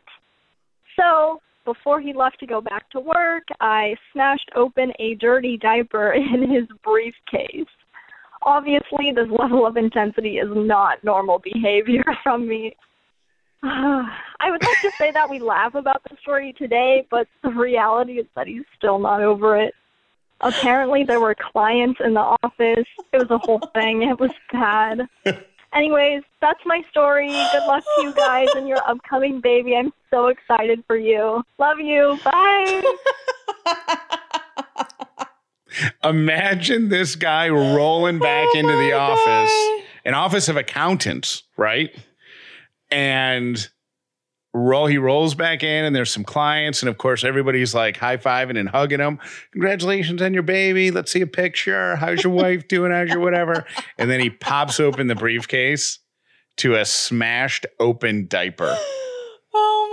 So, 1.00 1.40
before 1.64 2.00
he 2.00 2.14
left 2.14 2.40
to 2.42 2.46
go 2.46 2.62
back 2.62 2.90
to 2.92 3.00
work, 3.00 3.44
I 3.60 3.96
smashed 4.14 4.52
open 4.56 4.92
a 5.00 5.16
dirty 5.16 5.58
diaper 5.58 6.14
in 6.14 6.52
his 6.52 6.68
briefcase 6.84 7.66
obviously 8.46 9.12
this 9.14 9.28
level 9.38 9.66
of 9.66 9.76
intensity 9.76 10.38
is 10.38 10.50
not 10.54 11.04
normal 11.04 11.40
behavior 11.40 12.04
from 12.24 12.48
me. 12.48 12.76
I 14.40 14.52
would 14.52 14.64
like 14.64 14.80
to 14.82 14.92
say 14.98 15.12
that 15.12 15.30
we 15.30 15.40
laugh 15.40 15.74
about 15.76 16.02
the 16.10 16.16
story 16.22 16.54
today, 16.58 17.08
but 17.10 17.28
the 17.44 17.50
reality 17.50 18.14
is 18.20 18.28
that 18.36 18.46
he's 18.48 18.64
still 18.78 19.00
not 19.00 19.22
over 19.24 19.58
it. 19.60 19.74
Apparently, 20.42 21.04
there 21.04 21.20
were 21.20 21.36
clients 21.36 22.00
in 22.04 22.14
the 22.14 22.36
office. 22.44 22.86
It 23.14 23.18
was 23.18 23.32
a 23.32 23.38
whole 23.40 23.60
thing. 23.74 24.04
It 24.04 24.20
was 24.20 24.30
bad. 24.52 25.08
Anyways, 25.74 26.22
that's 26.42 26.60
my 26.66 26.84
story. 26.92 27.30
Good 27.30 27.66
luck 27.68 27.84
to 27.96 28.02
you 28.04 28.14
guys 28.14 28.48
and 28.56 28.68
your 28.68 28.78
upcoming 28.88 29.42
baby. 29.42 29.76
I'm 29.76 29.92
so 30.12 30.28
excited 30.28 30.84
for 30.86 30.96
you. 30.98 31.42
Love 31.58 31.80
you. 31.80 32.20
Bye. 32.24 32.84
Imagine 36.04 36.90
this 36.90 37.16
guy 37.16 37.50
rolling 37.50 38.20
back 38.20 38.48
Oh 38.54 38.58
into 38.60 38.76
the 38.78 38.94
office, 38.94 39.52
God. 39.52 39.82
an 40.06 40.14
office 40.14 40.48
of 40.48 40.56
accountants, 40.56 41.44
right? 41.58 41.94
And 42.92 43.68
roll 44.54 44.88
he 44.88 44.98
rolls 44.98 45.36
back 45.36 45.64
in 45.64 45.84
and 45.84 45.94
there's 45.94 46.12
some 46.12 46.24
clients. 46.24 46.82
And 46.82 46.90
of 46.90 46.98
course 46.98 47.24
everybody's 47.26 47.76
like 47.76 47.98
high-fiving 47.98 48.58
and 48.58 48.70
hugging 48.70 49.02
him. 49.02 49.20
Congratulations 49.52 50.22
on 50.22 50.34
your 50.34 50.44
baby. 50.44 50.92
Let's 50.92 51.12
see 51.12 51.22
a 51.22 51.28
picture. 51.28 51.98
How's 51.98 52.24
your 52.24 52.32
wife 52.32 52.68
doing? 52.68 52.92
How's 52.92 53.10
your 53.10 53.20
whatever. 53.20 53.66
And 53.98 54.10
then 54.10 54.22
he 54.22 54.30
pops 54.30 54.80
open 54.80 55.08
the 55.08 55.16
briefcase 55.16 56.00
to 56.58 56.76
a 56.76 56.86
smashed 56.86 57.66
open 57.82 58.28
diaper 58.30 58.78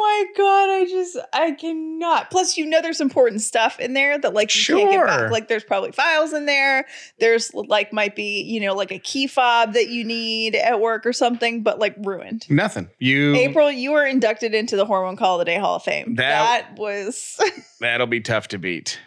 my 0.02 0.24
god, 0.36 0.70
I 0.70 0.86
just 0.88 1.16
I 1.32 1.52
cannot. 1.52 2.30
Plus, 2.30 2.56
you 2.56 2.66
know, 2.66 2.82
there's 2.82 3.00
important 3.00 3.40
stuff 3.40 3.78
in 3.80 3.94
there 3.94 4.18
that 4.18 4.34
like 4.34 4.54
you 4.54 4.76
can't 4.76 4.90
get 4.90 4.96
Sure. 4.96 5.06
back. 5.06 5.30
Like, 5.30 5.48
there's 5.48 5.64
probably 5.64 5.92
files 5.92 6.32
in 6.32 6.46
there. 6.46 6.86
There's 7.18 7.52
like 7.54 7.92
might 7.92 8.14
be 8.16 8.42
you 8.42 8.60
know 8.60 8.74
like 8.74 8.90
a 8.90 8.98
key 8.98 9.26
fob 9.26 9.72
that 9.74 9.88
you 9.88 10.04
need 10.04 10.54
at 10.56 10.80
work 10.80 11.06
or 11.06 11.12
something, 11.12 11.62
but 11.62 11.78
like 11.78 11.94
ruined. 12.02 12.46
nothing 12.50 12.90
you 12.98 13.34
April, 13.36 13.70
you 13.70 13.92
were 13.92 14.04
inducted 14.06 14.54
into 14.54 14.76
the 14.76 14.84
Hormone 14.84 15.16
Call 15.16 15.36
of 15.36 15.46
the 15.46 15.50
Day 15.52 15.58
Hall 15.58 15.76
of 15.76 15.82
Fame. 15.82 16.16
That- 16.16 16.66
that 16.72 16.78
was 16.78 17.40
That'll 17.80 18.06
be 18.06 18.20
tough 18.20 18.48
to 18.48 18.58
beat. 18.58 18.98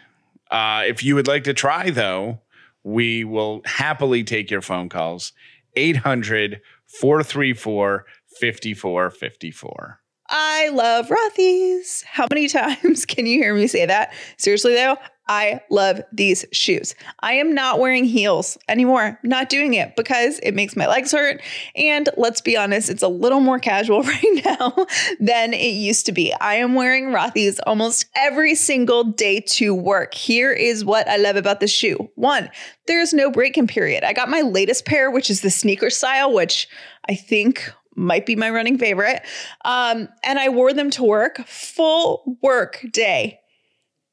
Uh, 0.50 0.82
if 0.86 1.02
you 1.04 1.14
would 1.14 1.26
like 1.28 1.44
to 1.44 1.54
try, 1.54 1.90
though, 1.90 2.40
we 2.84 3.24
will 3.24 3.62
happily 3.64 4.22
take 4.24 4.50
your 4.50 4.62
phone 4.62 4.88
calls 4.88 5.32
800 5.74 6.60
434 6.86 8.06
5454. 8.40 10.00
I 10.28 10.68
love 10.70 11.08
Rothy's. 11.08 12.02
How 12.02 12.26
many 12.30 12.48
times 12.48 13.06
can 13.06 13.26
you 13.26 13.38
hear 13.38 13.54
me 13.54 13.66
say 13.66 13.86
that? 13.86 14.12
Seriously, 14.36 14.74
though, 14.74 14.96
I 15.28 15.60
love 15.70 16.00
these 16.12 16.44
shoes. 16.52 16.94
I 17.20 17.34
am 17.34 17.52
not 17.52 17.80
wearing 17.80 18.04
heels 18.04 18.56
anymore. 18.68 19.18
Not 19.24 19.48
doing 19.48 19.74
it 19.74 19.96
because 19.96 20.38
it 20.40 20.52
makes 20.52 20.76
my 20.76 20.86
legs 20.86 21.10
hurt. 21.10 21.42
And 21.74 22.08
let's 22.16 22.40
be 22.40 22.56
honest, 22.56 22.88
it's 22.88 23.02
a 23.02 23.08
little 23.08 23.40
more 23.40 23.58
casual 23.58 24.02
right 24.04 24.42
now 24.44 24.86
than 25.18 25.52
it 25.52 25.74
used 25.74 26.06
to 26.06 26.12
be. 26.12 26.32
I 26.34 26.54
am 26.56 26.74
wearing 26.74 27.06
Rothy's 27.06 27.58
almost 27.66 28.06
every 28.14 28.54
single 28.54 29.02
day 29.02 29.40
to 29.40 29.74
work. 29.74 30.14
Here 30.14 30.52
is 30.52 30.84
what 30.84 31.08
I 31.08 31.16
love 31.16 31.36
about 31.36 31.58
the 31.58 31.68
shoe. 31.68 32.08
One, 32.14 32.48
there's 32.86 33.12
no 33.12 33.30
break-in 33.30 33.66
period. 33.66 34.04
I 34.04 34.12
got 34.12 34.28
my 34.28 34.42
latest 34.42 34.84
pair, 34.84 35.10
which 35.10 35.28
is 35.28 35.40
the 35.40 35.50
sneaker 35.50 35.90
style, 35.90 36.32
which 36.32 36.68
I 37.08 37.16
think 37.16 37.72
might 37.96 38.26
be 38.26 38.36
my 38.36 38.50
running 38.50 38.78
favorite. 38.78 39.22
Um, 39.64 40.08
and 40.24 40.38
I 40.38 40.48
wore 40.48 40.72
them 40.72 40.90
to 40.92 41.02
work, 41.02 41.38
full 41.46 42.38
work 42.42 42.84
day. 42.92 43.40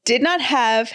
Did 0.06 0.22
not 0.22 0.42
have 0.42 0.92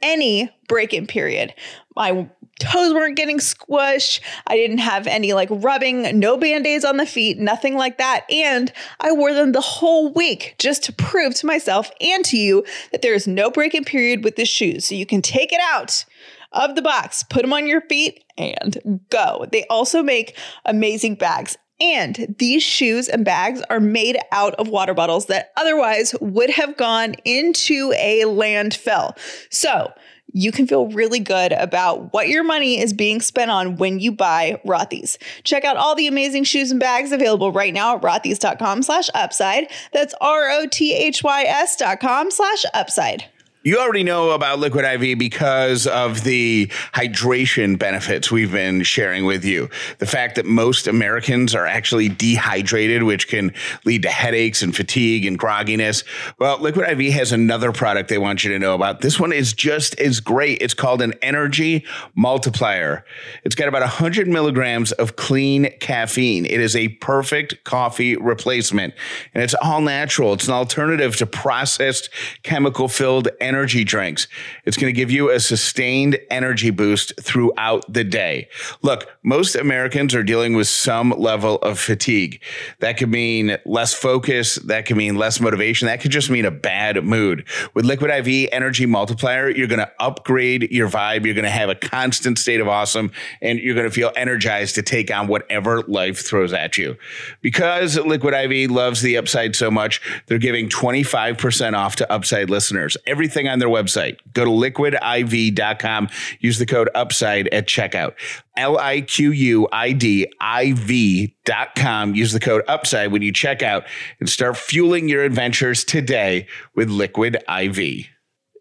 any 0.00 0.50
break 0.68 0.94
in 0.94 1.06
period. 1.06 1.54
My 1.96 2.28
toes 2.60 2.92
weren't 2.92 3.16
getting 3.16 3.38
squished. 3.38 4.20
I 4.46 4.56
didn't 4.56 4.78
have 4.78 5.06
any 5.06 5.32
like 5.32 5.48
rubbing, 5.50 6.18
no 6.18 6.36
band 6.36 6.66
aids 6.66 6.84
on 6.84 6.96
the 6.96 7.06
feet, 7.06 7.38
nothing 7.38 7.76
like 7.76 7.98
that. 7.98 8.26
And 8.30 8.72
I 9.00 9.12
wore 9.12 9.32
them 9.32 9.52
the 9.52 9.60
whole 9.60 10.12
week 10.12 10.56
just 10.58 10.82
to 10.84 10.92
prove 10.92 11.34
to 11.36 11.46
myself 11.46 11.90
and 12.00 12.24
to 12.26 12.36
you 12.36 12.64
that 12.92 13.02
there 13.02 13.14
is 13.14 13.26
no 13.26 13.50
break 13.50 13.74
in 13.74 13.84
period 13.84 14.24
with 14.24 14.36
the 14.36 14.44
shoes. 14.44 14.86
So 14.86 14.94
you 14.94 15.06
can 15.06 15.22
take 15.22 15.52
it 15.52 15.60
out 15.62 16.04
of 16.52 16.74
the 16.74 16.82
box, 16.82 17.22
put 17.24 17.42
them 17.42 17.52
on 17.52 17.66
your 17.66 17.82
feet, 17.82 18.24
and 18.36 19.00
go. 19.10 19.46
They 19.50 19.64
also 19.68 20.02
make 20.02 20.36
amazing 20.64 21.16
bags. 21.16 21.56
And 21.80 22.34
these 22.38 22.62
shoes 22.62 23.08
and 23.08 23.24
bags 23.24 23.62
are 23.70 23.80
made 23.80 24.18
out 24.32 24.54
of 24.54 24.68
water 24.68 24.94
bottles 24.94 25.26
that 25.26 25.52
otherwise 25.56 26.14
would 26.20 26.50
have 26.50 26.76
gone 26.76 27.14
into 27.24 27.92
a 27.96 28.22
landfill. 28.24 29.16
So 29.50 29.92
you 30.32 30.52
can 30.52 30.66
feel 30.66 30.88
really 30.88 31.20
good 31.20 31.52
about 31.52 32.12
what 32.12 32.28
your 32.28 32.44
money 32.44 32.80
is 32.80 32.92
being 32.92 33.20
spent 33.20 33.50
on 33.50 33.76
when 33.76 33.98
you 33.98 34.12
buy 34.12 34.60
Rothy's. 34.66 35.18
Check 35.44 35.64
out 35.64 35.76
all 35.76 35.94
the 35.94 36.06
amazing 36.06 36.44
shoes 36.44 36.70
and 36.70 36.80
bags 36.80 37.12
available 37.12 37.52
right 37.52 37.72
now 37.72 37.96
at 37.96 38.02
rothys.com 38.02 38.82
slash 38.82 39.08
upside. 39.14 39.68
That's 39.92 40.14
R-O-T-H-Y-S 40.20 41.76
dot 41.76 42.00
com 42.00 42.30
slash 42.30 42.64
upside. 42.74 43.24
You 43.64 43.80
already 43.80 44.04
know 44.04 44.30
about 44.30 44.60
Liquid 44.60 44.84
IV 44.84 45.18
because 45.18 45.88
of 45.88 46.22
the 46.22 46.68
hydration 46.94 47.76
benefits 47.76 48.30
we've 48.30 48.52
been 48.52 48.84
sharing 48.84 49.24
with 49.24 49.44
you. 49.44 49.68
The 49.98 50.06
fact 50.06 50.36
that 50.36 50.46
most 50.46 50.86
Americans 50.86 51.56
are 51.56 51.66
actually 51.66 52.08
dehydrated, 52.08 53.02
which 53.02 53.26
can 53.26 53.52
lead 53.84 54.02
to 54.02 54.10
headaches 54.10 54.62
and 54.62 54.74
fatigue 54.74 55.26
and 55.26 55.36
grogginess. 55.36 56.04
Well, 56.38 56.60
Liquid 56.60 56.88
IV 56.88 57.12
has 57.14 57.32
another 57.32 57.72
product 57.72 58.08
they 58.08 58.16
want 58.16 58.44
you 58.44 58.52
to 58.52 58.60
know 58.60 58.76
about. 58.76 59.00
This 59.00 59.18
one 59.18 59.32
is 59.32 59.52
just 59.52 59.98
as 59.98 60.20
great. 60.20 60.62
It's 60.62 60.72
called 60.72 61.02
an 61.02 61.14
energy 61.20 61.84
multiplier. 62.14 63.04
It's 63.42 63.56
got 63.56 63.66
about 63.66 63.82
100 63.82 64.28
milligrams 64.28 64.92
of 64.92 65.16
clean 65.16 65.76
caffeine. 65.80 66.46
It 66.46 66.60
is 66.60 66.76
a 66.76 66.88
perfect 66.88 67.64
coffee 67.64 68.14
replacement, 68.14 68.94
and 69.34 69.42
it's 69.42 69.54
all 69.54 69.80
natural. 69.80 70.32
It's 70.34 70.46
an 70.46 70.54
alternative 70.54 71.16
to 71.16 71.26
processed 71.26 72.08
chemical 72.44 72.86
filled 72.86 73.26
energy 73.40 73.47
drinks. 73.84 74.28
It's 74.64 74.76
going 74.76 74.92
to 74.92 74.96
give 74.96 75.10
you 75.10 75.30
a 75.30 75.40
sustained 75.40 76.18
energy 76.30 76.70
boost 76.70 77.20
throughout 77.20 77.92
the 77.92 78.04
day. 78.04 78.48
Look, 78.82 79.08
most 79.22 79.56
Americans 79.56 80.14
are 80.14 80.22
dealing 80.22 80.54
with 80.54 80.68
some 80.68 81.10
level 81.10 81.56
of 81.56 81.78
fatigue. 81.78 82.42
That 82.80 82.96
could 82.96 83.10
mean 83.10 83.56
less 83.64 83.94
focus. 83.94 84.56
That 84.56 84.86
could 84.86 84.96
mean 84.96 85.16
less 85.16 85.40
motivation. 85.40 85.86
That 85.86 86.00
could 86.00 86.10
just 86.10 86.30
mean 86.30 86.44
a 86.44 86.50
bad 86.50 87.04
mood. 87.04 87.46
With 87.74 87.84
Liquid 87.84 88.10
IV 88.10 88.48
Energy 88.52 88.86
Multiplier, 88.86 89.50
you're 89.50 89.66
going 89.66 89.78
to 89.78 89.92
upgrade 90.00 90.70
your 90.70 90.88
vibe. 90.88 91.24
You're 91.24 91.34
going 91.34 91.44
to 91.44 91.50
have 91.50 91.68
a 91.68 91.74
constant 91.74 92.38
state 92.38 92.60
of 92.60 92.68
awesome 92.68 93.10
and 93.40 93.58
you're 93.58 93.74
going 93.74 93.88
to 93.88 93.94
feel 93.94 94.12
energized 94.16 94.74
to 94.76 94.82
take 94.82 95.10
on 95.10 95.26
whatever 95.26 95.82
life 95.82 96.26
throws 96.26 96.52
at 96.52 96.78
you. 96.78 96.96
Because 97.40 97.98
Liquid 97.98 98.34
IV 98.34 98.70
loves 98.70 99.02
the 99.02 99.16
upside 99.16 99.56
so 99.56 99.70
much, 99.70 100.00
they're 100.26 100.38
giving 100.38 100.68
25% 100.68 101.74
off 101.74 101.96
to 101.96 102.12
upside 102.12 102.50
listeners. 102.50 102.96
Everything 103.38 103.52
on 103.52 103.58
their 103.60 103.68
website. 103.68 104.18
Go 104.32 104.44
to 104.44 104.50
liquidiv.com. 104.50 106.08
Use 106.40 106.58
the 106.58 106.66
code 106.66 106.90
upside 106.94 107.46
at 107.48 107.68
checkout. 107.68 108.14
L 108.56 108.76
I 108.78 109.02
Q 109.02 109.30
U 109.30 109.68
I 109.70 109.92
D 109.92 110.26
I 110.40 110.72
V.com. 110.72 112.16
Use 112.16 112.32
the 112.32 112.40
code 112.40 112.64
upside 112.66 113.12
when 113.12 113.22
you 113.22 113.32
check 113.32 113.62
out 113.62 113.84
and 114.18 114.28
start 114.28 114.56
fueling 114.56 115.08
your 115.08 115.22
adventures 115.22 115.84
today 115.84 116.48
with 116.74 116.88
Liquid 116.90 117.36
IV. 117.48 118.06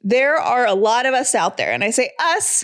there 0.04 0.36
are 0.38 0.68
a 0.68 0.76
lot 0.76 1.08
of 1.08 1.16
us 1.16 1.34
out 1.34 1.58
there, 1.58 1.72
and 1.72 1.84
I 1.84 1.90
say 1.90 2.12
us, 2.20 2.64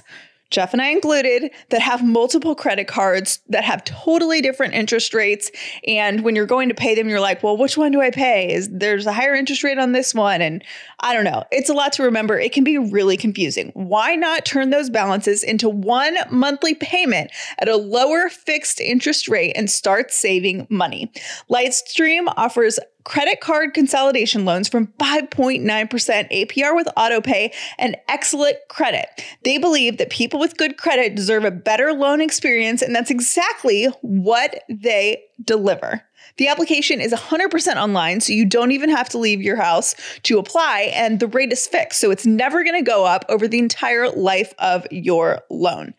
Jeff 0.54 0.72
and 0.72 0.82
I 0.82 0.90
included, 0.90 1.52
that 1.70 1.82
have 1.82 2.06
multiple 2.06 2.56
credit 2.56 2.88
cards 2.88 3.40
that 3.50 3.64
have 3.64 3.84
totally 3.84 4.40
different 4.40 4.76
interest 4.76 5.14
rates. 5.14 5.52
And 5.88 6.24
when 6.24 6.36
you're 6.36 6.46
going 6.46 6.70
to 6.70 6.76
pay 6.76 6.96
them, 6.96 7.10
you're 7.10 7.20
like, 7.20 7.42
well, 7.42 7.58
which 7.58 7.76
one 7.76 7.92
do 7.92 8.02
I 8.02 8.12
pay? 8.12 8.54
Is 8.54 8.70
there's 8.72 9.08
a 9.08 9.12
higher 9.12 9.34
interest 9.34 9.64
rate 9.64 9.80
on 9.80 9.92
this 9.92 10.14
one? 10.14 10.42
And 10.42 10.64
I 11.00 11.14
don't 11.14 11.26
know. 11.26 11.44
It's 11.52 11.70
a 11.70 11.74
lot 11.74 11.92
to 11.94 12.04
remember. 12.04 12.40
It 12.40 12.54
can 12.54 12.64
be 12.64 12.78
really 12.78 13.18
confusing. 13.18 13.72
Why 13.74 14.16
not 14.16 14.46
turn 14.46 14.70
those 14.70 14.90
balances 14.90 15.44
into 15.44 15.68
one 15.68 16.16
monthly 16.30 16.76
payment 16.76 17.32
at 17.58 17.68
a 17.68 17.76
lower 17.76 18.30
fixed 18.30 18.80
interest 18.80 19.28
rate 19.28 19.54
and 19.56 19.70
start 19.70 20.14
saving 20.14 20.68
money? 20.70 21.12
Lightstream 21.50 22.32
offers 22.38 22.80
credit 23.04 23.42
card 23.42 23.74
consolidation 23.74 24.46
loans 24.46 24.68
from 24.68 24.88
5.9% 25.00 25.64
APR 25.66 26.76
with 26.76 26.88
autopay 26.98 27.54
and 27.78 27.98
excellent 28.08 28.58
credit. 28.70 29.08
They 29.44 29.58
believe 29.58 29.98
that 29.98 30.10
people 30.10 30.40
with 30.40 30.58
good 30.58 30.78
credit 30.78 31.16
deserve 31.16 31.46
a 31.46 31.52
better 31.52 31.94
loan 31.94 32.22
experience, 32.22 32.82
and 32.82 32.96
that's 32.96 33.12
exactly 33.12 33.86
what 34.02 34.64
they 34.70 35.24
deliver. 35.44 36.04
The 36.38 36.48
application 36.48 37.00
is 37.00 37.14
100% 37.14 37.76
online, 37.76 38.22
so 38.22 38.34
you 38.34 38.46
don't 38.46 38.72
even 38.72 38.90
have 38.90 39.10
to 39.10 39.18
leave 39.20 39.42
your 39.42 39.58
house 39.58 39.94
to 40.24 40.40
apply, 40.40 40.92
and 40.96 41.20
the 41.20 41.28
rate 41.28 41.52
is 41.52 41.68
fixed, 41.68 42.00
so 42.00 42.10
it's 42.10 42.26
never 42.26 42.64
going 42.64 42.84
to 42.84 42.90
go 42.90 43.06
up 43.06 43.26
over 43.30 43.48
the 43.48 43.60
entire 43.60 44.10
life 44.10 44.54
of 44.58 44.88
your 44.90 45.42
loan. 45.50 45.94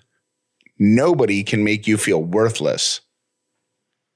nobody 0.82 1.44
can 1.44 1.64
make 1.64 1.86
you 1.88 1.96
feel 1.96 2.24
worthless. 2.24 3.02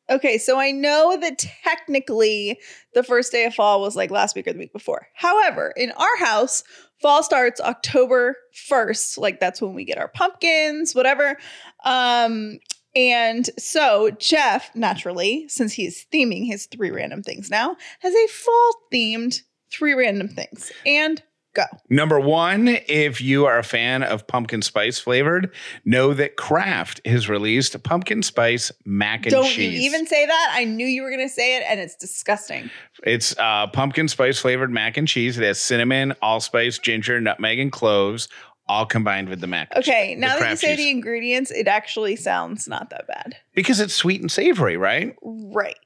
Okay, 0.10 0.38
so 0.38 0.60
I 0.60 0.71
know 0.71 1.17
that 1.21 1.38
technically 1.63 2.60
the 2.93 3.04
first 3.04 3.32
day 3.32 3.45
of 3.45 3.56
fall 3.56 3.82
was 3.82 3.95
like 3.95 4.12
last 4.12 4.36
week 4.36 4.47
or 4.47 4.54
the 4.54 4.60
week 4.60 4.73
before. 4.73 5.08
However, 5.13 5.73
in 5.78 5.91
our 5.91 6.17
house, 6.17 6.63
fall 7.01 7.23
starts 7.23 7.62
October 7.62 8.36
1st. 8.69 9.17
Like 9.19 9.39
that's 9.39 9.62
when 9.62 9.73
we 9.73 9.86
get 9.86 9.97
our 9.97 10.08
pumpkins, 10.08 10.93
whatever. 10.93 11.38
Um, 11.86 12.60
and 12.95 13.49
so 13.58 14.12
Jeff, 14.19 14.73
naturally, 14.75 15.47
since 15.47 15.73
he's 15.73 16.06
theming 16.12 16.45
his 16.47 16.65
three 16.67 16.91
random 16.91 17.21
things 17.21 17.49
now, 17.49 17.75
has 17.99 18.13
a 18.13 18.28
fall 18.28 18.71
themed 18.91 19.41
three 19.71 19.93
random 19.93 20.30
things. 20.30 20.71
And 20.86 21.21
go. 21.56 21.63
Number 21.89 22.20
one, 22.20 22.68
if 22.68 23.22
you 23.22 23.46
are 23.46 23.58
a 23.58 23.63
fan 23.63 24.04
of 24.04 24.28
pumpkin 24.28 24.62
spice 24.62 25.00
flavored, 25.00 25.52
know 25.86 26.13
that 26.13 26.36
Kraft 26.36 27.02
has 27.06 27.28
released 27.30 27.82
pumpkin 27.84 28.22
spice 28.22 28.72
mac 28.86 29.26
and 29.26 29.32
Don't 29.32 29.46
cheese. 29.50 29.74
you 29.80 29.80
even 29.89 30.06
say 30.06 30.26
that? 30.26 30.52
I 30.54 30.65
knew 30.65 30.86
you 30.86 31.02
were 31.02 31.10
going 31.10 31.28
to 31.28 31.34
say 31.34 31.58
it, 31.58 31.63
and 31.68 31.80
it's 31.80 31.96
disgusting. 31.96 32.70
It's 33.04 33.36
uh, 33.38 33.68
pumpkin 33.68 34.08
spice 34.08 34.39
flavored 34.39 34.72
mac 34.72 34.98
and 34.98 35.08
cheese. 35.08 35.38
It 35.38 35.44
has 35.44 35.60
cinnamon, 35.60 36.13
allspice, 36.22 36.78
ginger, 36.80 37.20
nutmeg, 37.22 37.60
and 37.60 37.72
cloves, 37.72 38.28
all 38.68 38.86
combined 38.86 39.30
with 39.30 39.41
the 39.41 39.48
mac. 39.48 39.70
and 39.72 39.84
Okay, 39.84 40.15
now 40.15 40.39
that 40.39 40.50
you 40.50 40.56
say 40.58 40.70
cheese. 40.76 40.78
the 40.86 40.89
ingredients, 40.89 41.52
it 41.52 41.68
actually 41.68 42.15
sounds 42.15 42.68
not 42.68 42.89
that 42.89 43.08
bad. 43.08 43.36
because 43.54 43.80
it's 43.80 43.94
sweet 43.94 44.22
and 44.22 44.32
savory, 44.32 44.76
right? 44.78 45.15
Right. 45.22 45.78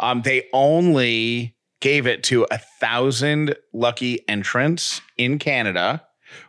Um, 0.00 0.22
they 0.22 0.46
only 0.52 1.55
gave 1.86 2.06
it 2.06 2.24
to 2.24 2.44
a 2.50 2.58
thousand 2.80 3.54
lucky 3.72 4.28
entrants 4.28 5.00
in 5.16 5.38
Canada, 5.38 6.02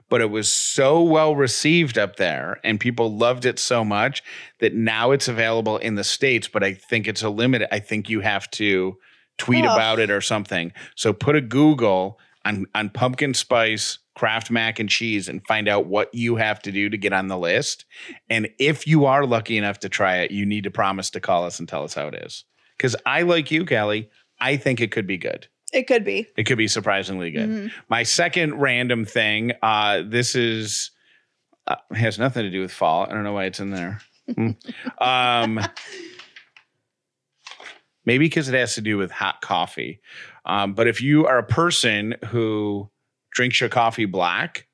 but 0.10 0.20
it 0.20 0.32
was 0.32 0.52
so 0.52 1.04
well 1.04 1.36
received 1.36 1.96
up 1.96 2.16
there 2.16 2.60
and 2.64 2.80
people 2.80 3.16
loved 3.16 3.46
it 3.46 3.60
so 3.60 3.86
much 3.86 4.24
that 4.62 4.74
now 4.74 5.12
it's 5.12 5.28
available 5.28 5.78
in 5.78 5.94
the 5.94 6.04
States, 6.04 6.48
but 6.48 6.64
I 6.64 6.74
think 6.74 7.08
it's 7.08 7.22
a 7.22 7.30
limit. 7.30 7.62
I 7.72 7.80
think 7.80 8.10
you 8.10 8.22
have 8.22 8.50
to 8.52 8.98
tweet 9.38 9.64
Oh. 9.64 9.74
about 9.74 10.00
it 10.00 10.10
or 10.10 10.22
something. 10.22 10.74
So 10.96 11.14
put 11.14 11.36
a 11.36 11.42
Google 11.42 12.20
on, 12.44 12.66
on 12.74 12.90
pumpkin 12.90 13.36
spice 13.36 14.00
Kraft 14.16 14.50
mac 14.50 14.80
and 14.80 14.90
cheese 14.90 15.30
and 15.30 15.46
find 15.46 15.68
out 15.68 15.86
what 15.86 16.10
you 16.16 16.38
have 16.38 16.60
to 16.64 16.72
do 16.72 16.90
to 16.90 16.98
get 16.98 17.14
on 17.14 17.28
the 17.28 17.38
list. 17.38 17.86
And 18.32 18.50
if 18.58 18.88
you 18.88 19.06
are 19.06 19.28
lucky 19.28 19.56
enough 19.60 19.78
to 19.82 19.90
try 19.90 20.18
it, 20.18 20.32
you 20.32 20.44
need 20.48 20.64
to 20.64 20.72
promise 20.72 21.12
to 21.12 21.20
call 21.20 21.46
us 21.46 21.60
and 21.60 21.70
tell 21.70 21.84
us 21.84 21.94
how 21.94 22.08
it 22.08 22.16
is. 22.26 22.44
Because 22.76 22.96
I 23.06 23.22
like 23.22 23.52
you, 23.52 23.64
Callie. 23.64 24.10
I 24.40 24.58
think 24.58 24.82
it 24.82 24.92
could 24.92 25.08
be 25.08 25.18
good. 25.18 25.48
It 25.74 25.84
could 25.88 26.04
be. 26.06 26.28
It 26.38 26.46
could 26.46 26.58
be 26.58 26.68
surprisingly 26.68 27.32
good. 27.32 27.50
Mhm. 27.50 27.72
My 27.90 28.04
second 28.04 28.56
random 28.56 29.06
thing. 29.06 29.52
Uh, 29.62 30.04
this 30.06 30.36
is 30.36 30.92
uh, 31.68 31.76
has 31.94 32.18
nothing 32.18 32.44
to 32.44 32.50
do 32.50 32.62
with 32.62 32.72
fall. 32.72 33.06
I 33.06 33.14
don't 33.14 33.24
know 33.24 33.34
why 33.34 33.46
it's 33.46 33.60
in 33.60 33.72
there. 33.72 34.00
Hmm. 34.34 34.52
um, 35.00 35.60
maybe 38.06 38.26
because 38.26 38.48
it 38.48 38.56
has 38.56 38.76
to 38.76 38.82
do 38.82 38.98
with 38.98 39.12
hot 39.12 39.42
coffee. 39.42 40.00
Um, 40.46 40.74
but 40.74 40.88
if 40.88 41.02
you 41.02 41.26
are 41.28 41.38
a 41.38 41.44
person 41.44 42.16
who 42.28 42.90
drinks 43.32 43.60
your 43.60 43.70
coffee 43.70 44.06
black, 44.06 44.67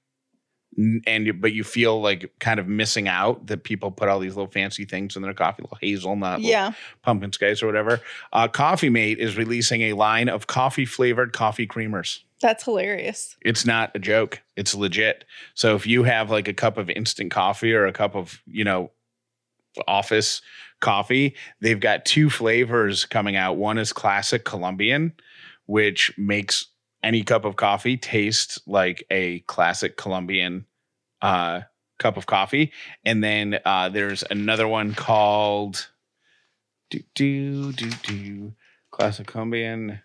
and 0.78 1.26
you- 1.28 1.34
but 1.34 1.54
you 1.54 1.64
feel 1.64 2.02
like 2.02 2.32
kind 2.40 2.60
of 2.60 2.68
missing 2.68 3.08
out 3.08 3.48
that 3.48 3.64
people 3.64 3.92
put 3.92 4.10
all 4.10 4.20
these 4.20 4.36
little 4.36 4.52
fancy 4.52 4.86
things 4.86 5.16
in 5.16 5.22
their 5.22 5.34
coffee, 5.34 5.62
little 5.64 5.78
hazelnut, 5.82 6.40
little 6.40 6.50
Yeah. 6.52 6.72
pumpkin 7.02 7.32
spice 7.32 7.62
or 7.62 7.68
whatever. 7.68 8.02
Uh, 8.32 8.48
Coffee 8.48 8.90
Mate 8.90 9.20
is 9.20 9.38
releasing 9.38 9.82
a 9.84 9.94
line 9.94 10.30
of 10.30 10.48
coffee 10.48 10.86
flavored 10.86 11.34
coffee 11.34 11.68
creamers. 11.68 12.20
That's 12.42 12.64
hilarious. 12.66 13.38
It's 13.42 13.66
not 13.66 13.92
a 13.96 14.00
joke. 14.00 14.42
It's 14.58 14.76
legit. 14.76 15.24
So 15.54 15.76
if 15.76 15.88
you 15.88 16.04
have 16.04 16.30
like 16.30 16.48
a 16.48 16.54
cup 16.54 16.78
of 16.78 16.90
instant 16.90 17.32
coffee 17.32 17.74
or 17.74 17.86
a 17.86 17.94
cup 17.94 18.16
of, 18.16 18.42
you 18.46 18.64
know, 18.64 18.92
office 19.88 20.42
coffee, 20.82 21.36
they've 21.62 21.80
got 21.80 22.06
two 22.06 22.30
flavors 22.30 23.06
coming 23.06 23.36
out. 23.36 23.58
One 23.58 23.78
is 23.78 23.94
classic 23.94 24.44
Colombian, 24.44 25.14
which 25.66 26.12
makes 26.18 26.68
any 27.04 27.24
cup 27.24 27.46
of 27.46 27.56
coffee 27.58 27.98
taste 27.98 28.60
like 28.66 29.06
a 29.12 29.40
classic 29.42 29.98
Colombian 29.98 30.66
uh, 31.22 31.62
cup 32.00 32.18
of 32.18 32.26
coffee. 32.26 32.72
And 33.06 33.24
then 33.24 33.60
uh, 33.66 33.90
there's 33.90 34.24
another 34.30 34.68
one 34.68 34.94
called 34.94 35.90
do 36.90 37.02
do 37.16 37.72
do 37.74 37.90
do 38.04 38.54
classic 38.92 39.28
Colombian. 39.28 40.00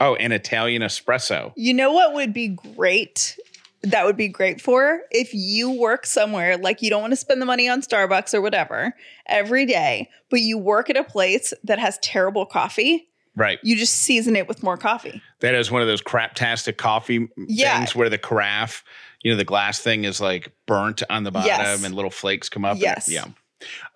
Oh, 0.00 0.14
an 0.14 0.30
Italian 0.30 0.82
espresso. 0.82 1.52
You 1.56 1.74
know 1.74 1.92
what 1.92 2.14
would 2.14 2.32
be 2.32 2.48
great? 2.48 3.36
That 3.82 4.04
would 4.04 4.16
be 4.16 4.28
great 4.28 4.60
for 4.60 5.00
if 5.10 5.32
you 5.32 5.70
work 5.70 6.06
somewhere 6.06 6.56
like 6.56 6.82
you 6.82 6.90
don't 6.90 7.00
want 7.00 7.12
to 7.12 7.16
spend 7.16 7.40
the 7.40 7.46
money 7.46 7.68
on 7.68 7.80
Starbucks 7.80 8.34
or 8.34 8.40
whatever 8.40 8.94
every 9.26 9.66
day, 9.66 10.08
but 10.30 10.40
you 10.40 10.58
work 10.58 10.90
at 10.90 10.96
a 10.96 11.04
place 11.04 11.52
that 11.64 11.78
has 11.78 11.98
terrible 11.98 12.46
coffee. 12.46 13.08
Right. 13.38 13.60
You 13.62 13.76
just 13.76 13.94
season 13.94 14.34
it 14.34 14.48
with 14.48 14.62
more 14.64 14.76
coffee. 14.76 15.22
That 15.40 15.54
is 15.54 15.70
one 15.70 15.80
of 15.80 15.86
those 15.86 16.02
craptastic 16.02 16.76
coffee 16.76 17.28
Yeah. 17.46 17.78
things 17.78 17.94
where 17.94 18.08
the 18.10 18.18
carafe, 18.18 18.82
you 19.22 19.30
know, 19.30 19.36
the 19.36 19.44
glass 19.44 19.78
thing 19.78 20.02
is 20.04 20.20
like 20.20 20.50
burnt 20.66 21.04
on 21.08 21.22
the 21.22 21.30
bottom 21.30 21.46
Yes. 21.46 21.84
and 21.84 21.94
little 21.94 22.10
flakes 22.10 22.48
come 22.48 22.64
up. 22.64 22.78
Yes. 22.80 23.08
Yeah. 23.08 23.26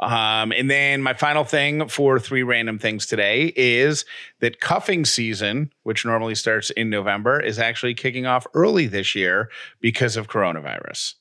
Um, 0.00 0.52
and 0.52 0.70
then 0.70 1.02
my 1.02 1.12
final 1.14 1.42
thing 1.44 1.88
for 1.88 2.18
three 2.20 2.42
random 2.44 2.78
things 2.78 3.05
today 3.07 3.52
is 3.57 4.05
that 4.40 4.61
cuffing 4.61 5.05
season, 5.05 5.72
which 5.83 6.05
normally 6.05 6.35
starts 6.37 6.70
in 6.70 6.88
November, 6.90 7.40
is 7.40 7.59
actually 7.59 7.94
kicking 7.94 8.26
off 8.26 8.46
early 8.55 8.87
this 8.87 9.14
year 9.16 9.50
because 9.81 10.16
of 10.16 10.28
coronavirus. 10.28 11.14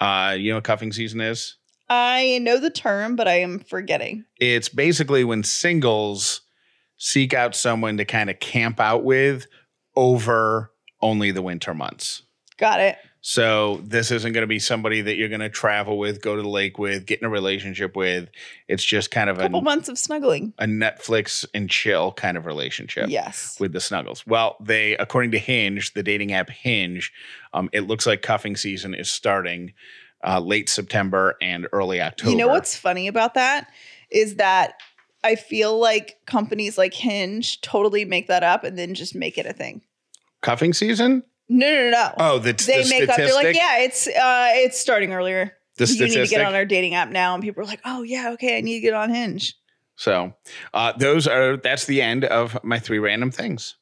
Uh, 0.00 0.36
you 0.38 0.50
know 0.50 0.56
what 0.58 0.64
cuffing 0.64 0.92
season 0.92 1.20
is? 1.20 1.56
I 1.88 2.38
know 2.42 2.58
the 2.60 2.70
term, 2.70 3.16
but 3.16 3.26
I 3.26 3.40
am 3.40 3.60
forgetting. 3.60 4.24
It's 4.38 4.68
basically 4.68 5.24
when 5.24 5.42
singles 5.42 6.42
seek 6.98 7.32
out 7.32 7.54
someone 7.54 7.96
to 7.96 8.04
kind 8.04 8.28
of 8.28 8.38
camp 8.40 8.78
out 8.80 9.04
with 9.04 9.46
over 9.96 10.70
only 11.00 11.30
the 11.30 11.42
winter 11.42 11.72
months. 11.74 12.22
Got 12.58 12.80
it. 12.80 12.98
So 13.20 13.80
this 13.84 14.10
isn't 14.10 14.32
going 14.32 14.42
to 14.42 14.48
be 14.48 14.60
somebody 14.60 15.00
that 15.02 15.16
you're 15.16 15.28
going 15.28 15.40
to 15.40 15.48
travel 15.48 15.98
with, 15.98 16.22
go 16.22 16.36
to 16.36 16.42
the 16.42 16.48
lake 16.48 16.78
with, 16.78 17.04
get 17.04 17.20
in 17.20 17.26
a 17.26 17.28
relationship 17.28 17.96
with. 17.96 18.28
It's 18.68 18.84
just 18.84 19.10
kind 19.10 19.28
of 19.28 19.38
a, 19.38 19.42
couple 19.42 19.60
months 19.60 19.88
of 19.88 19.98
snuggling. 19.98 20.54
a 20.58 20.66
Netflix 20.66 21.44
and 21.52 21.68
chill 21.68 22.12
kind 22.12 22.36
of 22.36 22.46
relationship 22.46 23.10
Yes. 23.10 23.56
with 23.58 23.72
the 23.72 23.80
snuggles. 23.80 24.24
Well, 24.26 24.56
they, 24.60 24.96
according 24.96 25.32
to 25.32 25.38
Hinge, 25.38 25.94
the 25.94 26.02
dating 26.02 26.32
app 26.32 26.48
Hinge, 26.48 27.12
um, 27.52 27.68
it 27.72 27.82
looks 27.82 28.06
like 28.06 28.22
cuffing 28.22 28.56
season 28.56 28.94
is 28.94 29.10
starting 29.10 29.72
uh, 30.24 30.40
late 30.40 30.68
September 30.68 31.36
and 31.42 31.66
early 31.72 32.00
October. 32.00 32.30
You 32.30 32.36
know 32.36 32.48
what's 32.48 32.76
funny 32.76 33.08
about 33.08 33.34
that 33.34 33.68
is 34.10 34.36
that 34.36 34.74
I 35.24 35.34
feel 35.34 35.78
like 35.78 36.16
companies 36.26 36.78
like 36.78 36.94
Hinge 36.94 37.60
totally 37.60 38.04
make 38.04 38.28
that 38.28 38.42
up 38.42 38.64
and 38.64 38.78
then 38.78 38.94
just 38.94 39.14
make 39.14 39.38
it 39.38 39.46
a 39.46 39.52
thing. 39.52 39.82
cuffing 40.42 40.72
season? 40.72 41.24
No, 41.48 41.66
no, 41.70 41.84
no, 41.84 41.90
no. 41.90 42.14
Oh, 42.18 42.38
the, 42.38 42.52
they 42.52 42.82
the 42.82 42.88
make 42.88 43.08
up. 43.08 43.16
They're 43.16 43.34
like, 43.34 43.56
yeah, 43.56 43.78
it's 43.80 44.06
uh, 44.06 44.50
it's 44.54 44.78
starting 44.78 45.12
earlier. 45.12 45.54
The 45.76 45.86
you 45.86 46.06
need 46.06 46.14
to 46.14 46.26
get 46.26 46.44
on 46.44 46.54
our 46.54 46.64
dating 46.64 46.94
app 46.94 47.08
now, 47.08 47.34
and 47.34 47.42
people 47.42 47.62
are 47.62 47.66
like, 47.66 47.80
oh 47.84 48.02
yeah, 48.02 48.30
okay, 48.32 48.58
I 48.58 48.60
need 48.60 48.74
to 48.74 48.80
get 48.80 48.94
on 48.94 49.10
Hinge. 49.10 49.54
So 49.96 50.34
uh, 50.74 50.92
those 50.92 51.26
are 51.26 51.56
that's 51.56 51.86
the 51.86 52.02
end 52.02 52.24
of 52.24 52.62
my 52.62 52.78
three 52.78 52.98
random 52.98 53.30
things. 53.30 53.76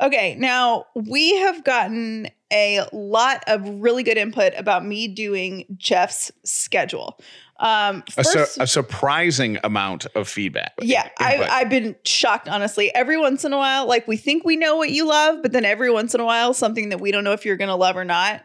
Okay, 0.00 0.34
now 0.36 0.86
we 0.94 1.36
have 1.36 1.64
gotten 1.64 2.28
a 2.52 2.80
lot 2.92 3.44
of 3.46 3.68
really 3.68 4.02
good 4.02 4.16
input 4.16 4.52
about 4.56 4.84
me 4.84 5.06
doing 5.06 5.66
Jeff's 5.76 6.32
schedule. 6.44 7.20
Um, 7.62 8.02
A, 8.16 8.24
su- 8.24 8.44
a 8.60 8.66
surprising 8.66 9.56
amount 9.62 10.06
of 10.16 10.28
feedback. 10.28 10.72
Yeah, 10.82 11.08
I, 11.18 11.46
I've 11.48 11.70
been 11.70 11.94
shocked, 12.04 12.48
honestly. 12.48 12.92
Every 12.92 13.16
once 13.16 13.44
in 13.44 13.52
a 13.52 13.56
while, 13.56 13.86
like 13.86 14.08
we 14.08 14.16
think 14.16 14.44
we 14.44 14.56
know 14.56 14.76
what 14.76 14.90
you 14.90 15.06
love, 15.06 15.42
but 15.42 15.52
then 15.52 15.64
every 15.64 15.90
once 15.90 16.12
in 16.12 16.20
a 16.20 16.24
while, 16.24 16.54
something 16.54 16.88
that 16.88 17.00
we 17.00 17.12
don't 17.12 17.22
know 17.22 17.32
if 17.32 17.44
you're 17.46 17.56
going 17.56 17.68
to 17.68 17.76
love 17.76 17.96
or 17.96 18.04
not, 18.04 18.42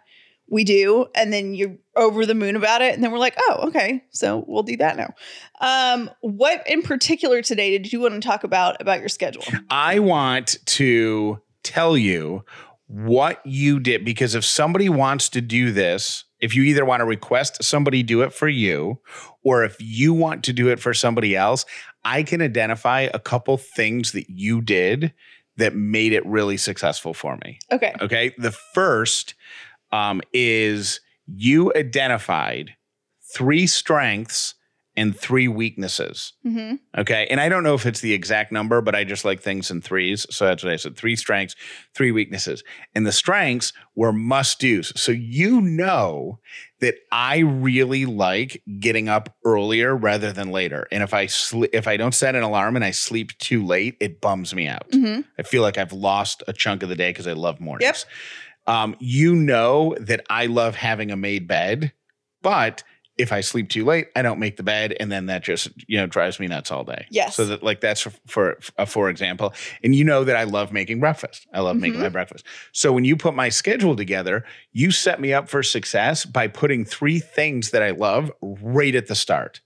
we 0.49 0.63
do. 0.63 1.07
And 1.15 1.33
then 1.33 1.55
you're 1.55 1.77
over 1.95 2.27
the 2.27 2.35
moon 2.35 2.55
about 2.55 2.83
it. 2.83 2.93
And 2.93 3.03
then 3.03 3.11
we're 3.11 3.17
like, 3.17 3.35
oh, 3.39 3.69
okay. 3.69 4.03
So 4.11 4.45
we'll 4.47 4.61
do 4.61 4.77
that 4.77 4.97
now. 4.97 5.13
Um, 5.61 6.11
what 6.21 6.63
in 6.67 6.83
particular 6.83 7.41
today 7.41 7.71
did 7.71 7.91
you 7.91 8.01
want 8.01 8.13
to 8.13 8.19
talk 8.19 8.43
about 8.43 8.79
about 8.79 8.99
your 8.99 9.09
schedule? 9.09 9.43
I 9.71 9.97
want 9.97 10.57
to 10.65 11.41
tell 11.63 11.97
you 11.97 12.43
what 12.85 13.43
you 13.45 13.79
did 13.79 14.05
because 14.05 14.35
if 14.35 14.45
somebody 14.45 14.89
wants 14.89 15.27
to 15.29 15.41
do 15.41 15.71
this, 15.71 16.23
if 16.39 16.55
you 16.55 16.63
either 16.63 16.85
want 16.85 17.01
to 17.01 17.05
request 17.05 17.63
somebody 17.63 18.03
do 18.03 18.21
it 18.21 18.33
for 18.33 18.47
you 18.47 18.99
or 19.43 19.63
if 19.63 19.75
you 19.79 20.13
want 20.13 20.43
to 20.45 20.53
do 20.53 20.69
it 20.69 20.79
for 20.79 20.93
somebody 20.93 21.35
else, 21.35 21.65
I 22.03 22.23
can 22.23 22.41
identify 22.41 23.01
a 23.13 23.19
couple 23.19 23.57
things 23.57 24.11
that 24.11 24.29
you 24.29 24.61
did 24.61 25.13
that 25.57 25.75
made 25.75 26.13
it 26.13 26.25
really 26.25 26.57
successful 26.57 27.13
for 27.13 27.37
me. 27.43 27.59
Okay. 27.71 27.93
Okay. 27.99 28.33
The 28.37 28.51
first 28.51 29.33
um, 29.91 30.21
is 30.33 30.99
you 31.25 31.73
identified 31.75 32.75
three 33.33 33.67
strengths 33.67 34.53
and 34.97 35.17
three 35.17 35.47
weaknesses. 35.47 36.33
hmm 36.43 36.73
Okay. 36.97 37.27
And 37.29 37.39
I 37.39 37.47
don't 37.47 37.63
know 37.63 37.75
if 37.75 37.85
it's 37.85 38.01
the 38.01 38.13
exact 38.13 38.51
number, 38.51 38.81
but 38.81 38.95
I 38.95 39.03
just 39.03 39.23
like 39.23 39.39
things 39.39 39.69
in 39.69 39.81
threes. 39.81 40.25
So 40.31 40.45
that's 40.45 40.63
what 40.63 40.73
I 40.73 40.75
said 40.77 40.97
three 40.97 41.15
strengths, 41.15 41.55
three 41.93 42.11
weaknesses. 42.11 42.63
And 42.95 43.05
the 43.05 43.11
strengths 43.11 43.71
were 43.95 44.11
must 44.11 44.59
do's. 44.59 44.91
So 44.99 45.11
you 45.11 45.61
know 45.61 46.39
that 46.79 46.95
I 47.11 47.39
really 47.39 48.05
like 48.05 48.61
getting 48.79 49.07
up 49.09 49.35
earlier 49.45 49.95
rather 49.95 50.33
than 50.33 50.51
later. 50.51 50.87
And 50.91 51.03
if 51.03 51.13
I 51.13 51.27
sleep, 51.27 51.69
if 51.73 51.87
I 51.87 51.97
don't 51.97 52.15
set 52.15 52.35
an 52.35 52.43
alarm 52.43 52.75
and 52.75 52.83
I 52.83 52.91
sleep 52.91 53.37
too 53.37 53.63
late, 53.65 53.95
it 53.99 54.19
bums 54.19 54.53
me 54.55 54.67
out. 54.67 54.87
hmm 54.91 55.21
I 55.37 55.43
feel 55.43 55.61
like 55.61 55.77
I've 55.77 55.93
lost 55.93 56.41
a 56.47 56.53
chunk 56.53 56.81
of 56.81 56.89
the 56.89 56.95
day 56.95 57.09
because 57.11 57.27
I 57.27 57.33
love 57.33 57.59
mornings. 57.59 58.05
Um, 58.65 58.95
you 58.99 59.35
know 59.35 59.95
that 59.99 60.25
I 60.29 60.47
love 60.47 60.75
having 60.75 61.11
a 61.11 61.15
made 61.15 61.47
bed, 61.47 61.93
but 62.41 62.83
if 63.17 63.31
I 63.31 63.41
sleep 63.41 63.69
too 63.69 63.83
late, 63.83 64.07
I 64.15 64.21
don't 64.21 64.39
make 64.39 64.57
the 64.57 64.63
bed, 64.63 64.95
and 64.99 65.11
then 65.11 65.25
that 65.27 65.43
just 65.43 65.69
you 65.87 65.97
know 65.97 66.05
drives 66.07 66.39
me 66.39 66.47
nuts 66.47 66.71
all 66.71 66.83
day. 66.83 67.07
Yes. 67.09 67.35
So 67.35 67.45
that 67.45 67.63
like 67.63 67.81
that's 67.81 68.01
for 68.01 68.11
for, 68.27 68.59
uh, 68.77 68.85
for 68.85 69.09
example, 69.09 69.53
and 69.83 69.95
you 69.95 70.03
know 70.03 70.23
that 70.23 70.35
I 70.35 70.43
love 70.43 70.71
making 70.71 70.99
breakfast. 70.99 71.47
I 71.53 71.61
love 71.61 71.77
making 71.77 71.99
Mhm. 71.99 72.03
my 72.03 72.09
breakfast. 72.09 72.45
So 72.73 72.91
when 72.91 73.05
you 73.05 73.15
put 73.17 73.33
my 73.35 73.49
schedule 73.49 73.95
together, 73.95 74.45
you 74.73 74.91
set 74.91 75.19
me 75.19 75.33
up 75.33 75.49
for 75.49 75.63
success 75.63 76.25
by 76.25 76.47
putting 76.47 76.85
three 76.85 77.19
things 77.19 77.71
that 77.71 77.81
I 77.83 77.91
love 77.91 78.31
right 78.41 78.93
at 78.95 79.07
the 79.07 79.15
start. 79.15 79.61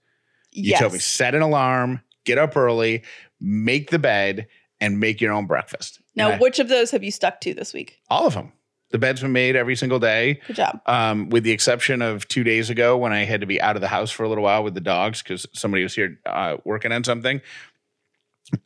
You 0.50 0.70
yes. 0.70 0.80
told 0.80 0.92
me 0.94 0.98
set 0.98 1.34
an 1.34 1.42
alarm, 1.42 2.00
get 2.24 2.38
up 2.38 2.56
early, 2.56 3.02
make 3.40 3.90
the 3.90 3.98
bed, 3.98 4.46
and 4.80 4.98
make 5.00 5.20
your 5.20 5.32
own 5.32 5.46
breakfast. 5.46 6.00
Now, 6.14 6.32
I- 6.32 6.38
which 6.38 6.58
of 6.58 6.68
those 6.68 6.90
have 6.90 7.02
you 7.04 7.10
stuck 7.10 7.40
to 7.42 7.54
this 7.54 7.72
week? 7.72 7.98
all 8.10 8.26
of 8.26 8.34
them. 8.34 8.52
The 8.92 8.98
bed's 8.98 9.20
been 9.22 9.32
made 9.32 9.56
every 9.56 9.74
single 9.74 9.98
day, 9.98 10.40
Good 10.46 10.56
job. 10.56 10.80
um, 10.86 11.28
with 11.30 11.42
the 11.44 11.50
exception 11.50 12.00
of 12.02 12.28
two 12.28 12.44
days 12.44 12.70
ago 12.70 12.96
when 12.96 13.12
I 13.12 13.24
had 13.24 13.40
to 13.40 13.46
be 13.46 13.60
out 13.60 13.74
of 13.76 13.82
the 13.82 13.88
house 13.88 14.10
for 14.10 14.22
a 14.22 14.28
little 14.28 14.44
while 14.44 14.62
with 14.62 14.74
the 14.74 14.80
dogs 14.80 15.22
because 15.22 15.46
somebody 15.52 15.82
was 15.82 15.94
here 15.94 16.20
uh, 16.26 16.58
working 16.64 16.92
on 16.92 17.02
something. 17.02 17.40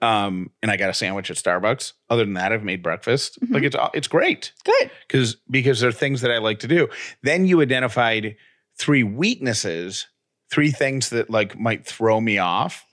Um, 0.03 0.51
and 0.62 0.71
I 0.71 0.77
got 0.77 0.91
a 0.91 0.95
sandwich 0.95 1.31
at 1.31 1.37
Starbucks. 1.37 1.93
Other 2.11 2.25
than 2.25 2.35
that, 2.35 2.53
I've 2.53 2.65
made 2.65 2.83
breakfast. 2.83 3.39
Mhm. 3.41 3.55
Like 3.55 3.62
it's 3.62 3.77
it's 3.95 4.09
great 4.09 4.53
Good. 4.65 4.91
because 5.07 5.37
because 5.49 5.79
they're 5.81 5.93
things 5.93 6.23
that 6.23 6.31
I 6.33 6.39
like 6.39 6.59
to 6.61 6.69
do. 6.69 6.89
Then 7.23 7.47
you 7.47 7.61
identified 7.61 8.37
three 8.77 9.05
weaknesses, 9.05 10.09
three 10.51 10.71
things 10.73 11.11
that 11.11 11.31
like 11.31 11.59
might 11.59 11.87
throw 11.87 12.21
me 12.21 12.39
off, 12.39 12.85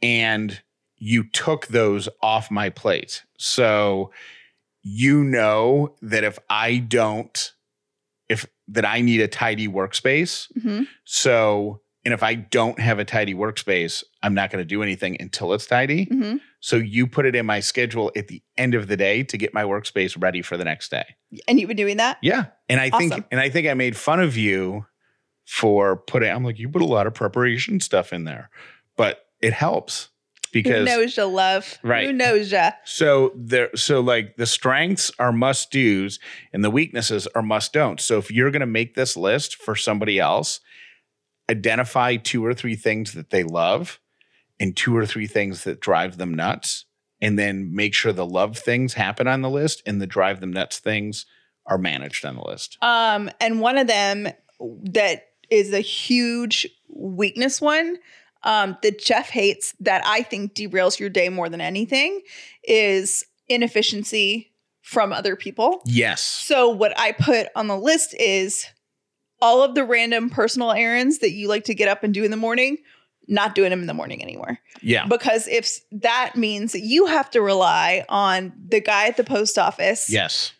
and 0.00 0.60
you 0.96 1.24
took 1.24 1.66
those 1.68 2.08
off 2.22 2.50
my 2.52 2.70
plate. 2.70 3.24
So 3.36 4.12
you 4.90 5.22
know 5.24 5.94
that 6.02 6.24
if 6.24 6.38
I 6.48 6.78
don't, 6.78 7.52
if 8.28 8.46
that 8.68 8.84
I 8.84 9.00
need 9.00 9.20
a 9.20 9.28
tidy 9.28 9.68
workspace. 9.68 10.46
hmm 10.62 10.82
So 11.04 11.80
and 12.04 12.14
if 12.14 12.22
I 12.22 12.34
don't 12.36 12.78
have 12.80 12.98
a 12.98 13.04
tidy 13.04 13.34
workspace, 13.34 14.02
I'm 14.22 14.32
not 14.32 14.50
going 14.50 14.62
to 14.62 14.66
do 14.66 14.82
anything 14.82 15.16
until 15.20 15.52
it's 15.52 15.66
tidy. 15.66 16.04
hmm 16.04 16.36
So 16.60 16.76
you 16.76 17.06
put 17.06 17.26
it 17.26 17.34
in 17.34 17.44
my 17.44 17.60
schedule 17.60 18.10
at 18.16 18.28
the 18.28 18.42
end 18.56 18.74
of 18.74 18.88
the 18.88 18.96
day 18.96 19.24
to 19.24 19.36
get 19.36 19.52
my 19.52 19.64
workspace 19.64 20.16
ready 20.20 20.40
for 20.40 20.56
the 20.56 20.64
next 20.64 20.90
day. 20.90 21.04
And 21.46 21.60
you've 21.60 21.68
been 21.68 21.76
doing 21.76 21.98
that? 21.98 22.18
Yeah. 22.22 22.46
And 22.68 22.80
I 22.80 22.88
Awesome. 22.90 23.10
think 23.10 23.24
and 23.30 23.40
I 23.40 23.50
think 23.50 23.68
I 23.68 23.74
made 23.74 23.96
fun 23.96 24.20
of 24.20 24.36
you 24.36 24.86
for 25.44 25.96
putting 25.96 26.30
I'm 26.30 26.44
like, 26.44 26.58
you 26.58 26.68
put 26.68 26.82
a 26.82 26.86
lot 26.86 27.06
of 27.06 27.14
preparation 27.14 27.80
stuff 27.80 28.12
in 28.12 28.24
there. 28.24 28.50
But 28.96 29.24
it 29.40 29.52
helps 29.52 30.08
Who 30.52 30.62
because 30.62 30.86
knows 30.86 31.16
ya, 31.16 31.24
love? 31.24 31.78
Right. 31.82 32.06
Who 32.06 32.12
knows 32.12 32.50
ya? 32.52 32.72
so 32.84 33.32
there 33.34 33.70
so 33.74 34.00
like 34.00 34.36
the 34.36 34.46
strengths 34.46 35.10
are 35.18 35.32
must 35.32 35.70
do's 35.70 36.18
and 36.52 36.64
the 36.64 36.70
weaknesses 36.70 37.26
are 37.34 37.42
must 37.42 37.72
don'ts. 37.72 38.04
So 38.04 38.18
if 38.18 38.30
you're 38.30 38.50
gonna 38.50 38.66
make 38.66 38.94
this 38.94 39.16
list 39.16 39.56
for 39.56 39.74
somebody 39.74 40.18
else, 40.18 40.60
identify 41.50 42.16
two 42.16 42.44
or 42.44 42.54
three 42.54 42.76
things 42.76 43.12
that 43.12 43.30
they 43.30 43.42
love 43.42 44.00
and 44.60 44.76
two 44.76 44.96
or 44.96 45.06
three 45.06 45.26
things 45.26 45.64
that 45.64 45.80
drive 45.80 46.18
them 46.18 46.34
nuts. 46.34 46.84
And 47.20 47.36
then 47.36 47.74
make 47.74 47.94
sure 47.94 48.12
the 48.12 48.24
love 48.24 48.56
things 48.56 48.94
happen 48.94 49.26
on 49.26 49.42
the 49.42 49.50
list 49.50 49.82
and 49.84 50.00
the 50.00 50.06
drive 50.06 50.40
them 50.40 50.52
nuts 50.52 50.78
things 50.78 51.26
are 51.66 51.78
managed 51.78 52.24
on 52.24 52.36
the 52.36 52.44
list. 52.44 52.78
Um, 52.80 53.28
and 53.40 53.60
one 53.60 53.76
of 53.76 53.88
them 53.88 54.28
that 54.60 55.26
is 55.50 55.72
a 55.72 55.80
huge 55.80 56.66
weakness 56.88 57.60
one 57.60 57.96
um, 58.44 58.76
that 58.82 59.00
Jeff 59.00 59.28
hates 59.30 59.74
that 59.80 60.02
I 60.06 60.22
think 60.22 60.54
derails 60.54 60.98
your 60.98 61.10
day 61.10 61.28
more 61.28 61.48
than 61.48 61.60
anything 61.60 62.20
is 62.64 63.24
inefficiency 63.48 64.52
from 64.82 65.12
other 65.12 65.36
people. 65.36 65.80
Yes. 65.84 66.20
So 66.22 66.68
what 66.70 66.98
I 66.98 67.12
put 67.12 67.48
on 67.54 67.66
the 67.66 67.76
list 67.76 68.14
is 68.18 68.64
all 69.40 69.62
of 69.62 69.74
the 69.74 69.84
random 69.84 70.30
personal 70.30 70.72
errands 70.72 71.18
that 71.18 71.32
you 71.32 71.48
like 71.48 71.64
to 71.64 71.74
get 71.74 71.88
up 71.88 72.02
and 72.02 72.14
do 72.14 72.24
in 72.24 72.30
the 72.30 72.36
morning, 72.36 72.78
not 73.28 73.54
doing 73.54 73.70
them 73.70 73.80
in 73.80 73.86
the 73.86 73.94
morning 73.94 74.22
anymore. 74.22 74.58
Yeah. 74.80 75.06
Because 75.06 75.46
if 75.48 75.78
that 75.92 76.32
means 76.36 76.72
that 76.72 76.80
you 76.80 77.06
have 77.06 77.30
to 77.32 77.42
rely 77.42 78.04
on 78.08 78.52
the 78.68 78.80
guy 78.80 79.06
at 79.08 79.16
the 79.16 79.24
post 79.24 79.58
office 79.58 80.08
Yes. 80.10 80.52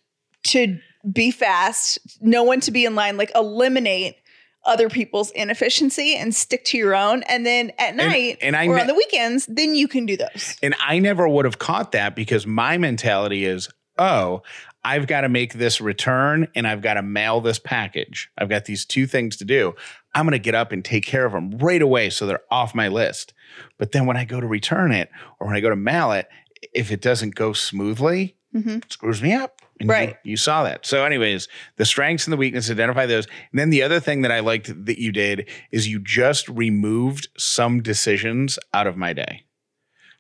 to 0.49 0.79
be 1.11 1.31
fast, 1.31 1.99
no 2.21 2.43
one 2.43 2.61
to 2.61 2.71
be 2.71 2.85
in 2.85 2.95
line, 2.95 3.17
like 3.17 3.31
eliminate 3.35 4.17
other 4.65 4.89
people's 4.89 5.31
inefficiency 5.31 6.15
and 6.17 6.35
stick 6.35 6.65
to 6.67 6.77
your 6.79 6.95
own. 6.95 7.23
And 7.25 7.47
then 7.47 7.73
at 7.79 7.95
night 7.97 8.39
and 8.43 8.55
I 8.57 8.67
or 8.67 8.75
ne- 8.77 8.81
on 8.83 8.87
the 8.87 8.95
weekends, 8.95 9.47
then 9.47 9.75
you 9.75 9.89
can 9.89 10.05
do 10.07 10.17
those. 10.17 10.57
And 10.63 10.75
I 10.81 10.99
never 10.99 11.29
would 11.29 11.45
have 11.45 11.59
caught 11.59 11.93
that 11.93 12.15
because 12.15 12.47
my 12.47 12.77
mentality 12.77 13.45
is, 13.45 13.69
oh, 13.99 14.43
I've 14.85 15.07
got 15.07 15.23
to 15.23 15.29
make 15.29 15.55
this 15.55 15.81
return 15.81 16.49
and 16.55 16.67
I've 16.67 16.83
got 16.83 16.95
to 16.95 17.03
mail 17.03 17.41
this 17.41 17.59
package. 17.59 18.31
I've 18.39 18.49
got 18.49 18.65
these 18.67 18.85
two 18.85 19.07
things 19.07 19.37
to 19.39 19.45
do. 19.45 19.75
I'm 20.15 20.25
going 20.25 20.33
to 20.33 20.39
get 20.39 20.55
up 20.55 20.73
and 20.73 20.85
take 20.85 21.05
care 21.05 21.25
of 21.27 21.33
them 21.33 21.51
right 21.59 21.83
away 21.83 22.11
so 22.11 22.27
they're 22.27 22.41
off 22.51 22.75
my 22.75 22.89
list. 22.89 23.35
But 23.79 23.93
then 23.93 24.07
when 24.07 24.17
I 24.17 24.25
go 24.25 24.41
to 24.41 24.47
return 24.47 24.93
it 24.93 25.11
or 25.41 25.47
when 25.47 25.57
I 25.57 25.61
go 25.61 25.71
to 25.71 25.77
mail 25.77 26.13
it, 26.13 26.29
if 26.73 26.91
it 26.93 27.01
doesn't 27.01 27.35
go 27.35 27.53
smoothly, 27.53 28.37
Mhm. 28.55 28.85
it 28.85 28.93
screws 28.93 29.21
me 29.23 29.33
up. 29.35 29.61
And 29.81 29.89
Right. 29.89 30.17
You, 30.25 30.37
saw 30.37 30.65
that. 30.65 30.85
So, 30.87 31.05
anyways, 31.05 31.47
the 31.77 31.85
strengths 31.85 32.27
and 32.27 32.33
the 32.33 32.37
weaknesses, 32.37 32.71
identify 32.71 33.07
those. 33.07 33.27
And 33.53 33.59
then 33.61 33.71
the 33.71 33.83
other 33.83 34.01
thing 34.01 34.23
that 34.23 34.33
I 34.33 34.41
liked 34.41 34.87
that 34.87 34.99
you 35.01 35.13
did 35.13 35.49
is 35.71 35.87
you 35.87 35.99
just 36.01 36.49
removed 36.49 37.29
some 37.39 37.81
decisions 37.83 38.59
out 38.75 38.87
of 38.87 38.97
my 38.97 39.13
day. 39.13 39.45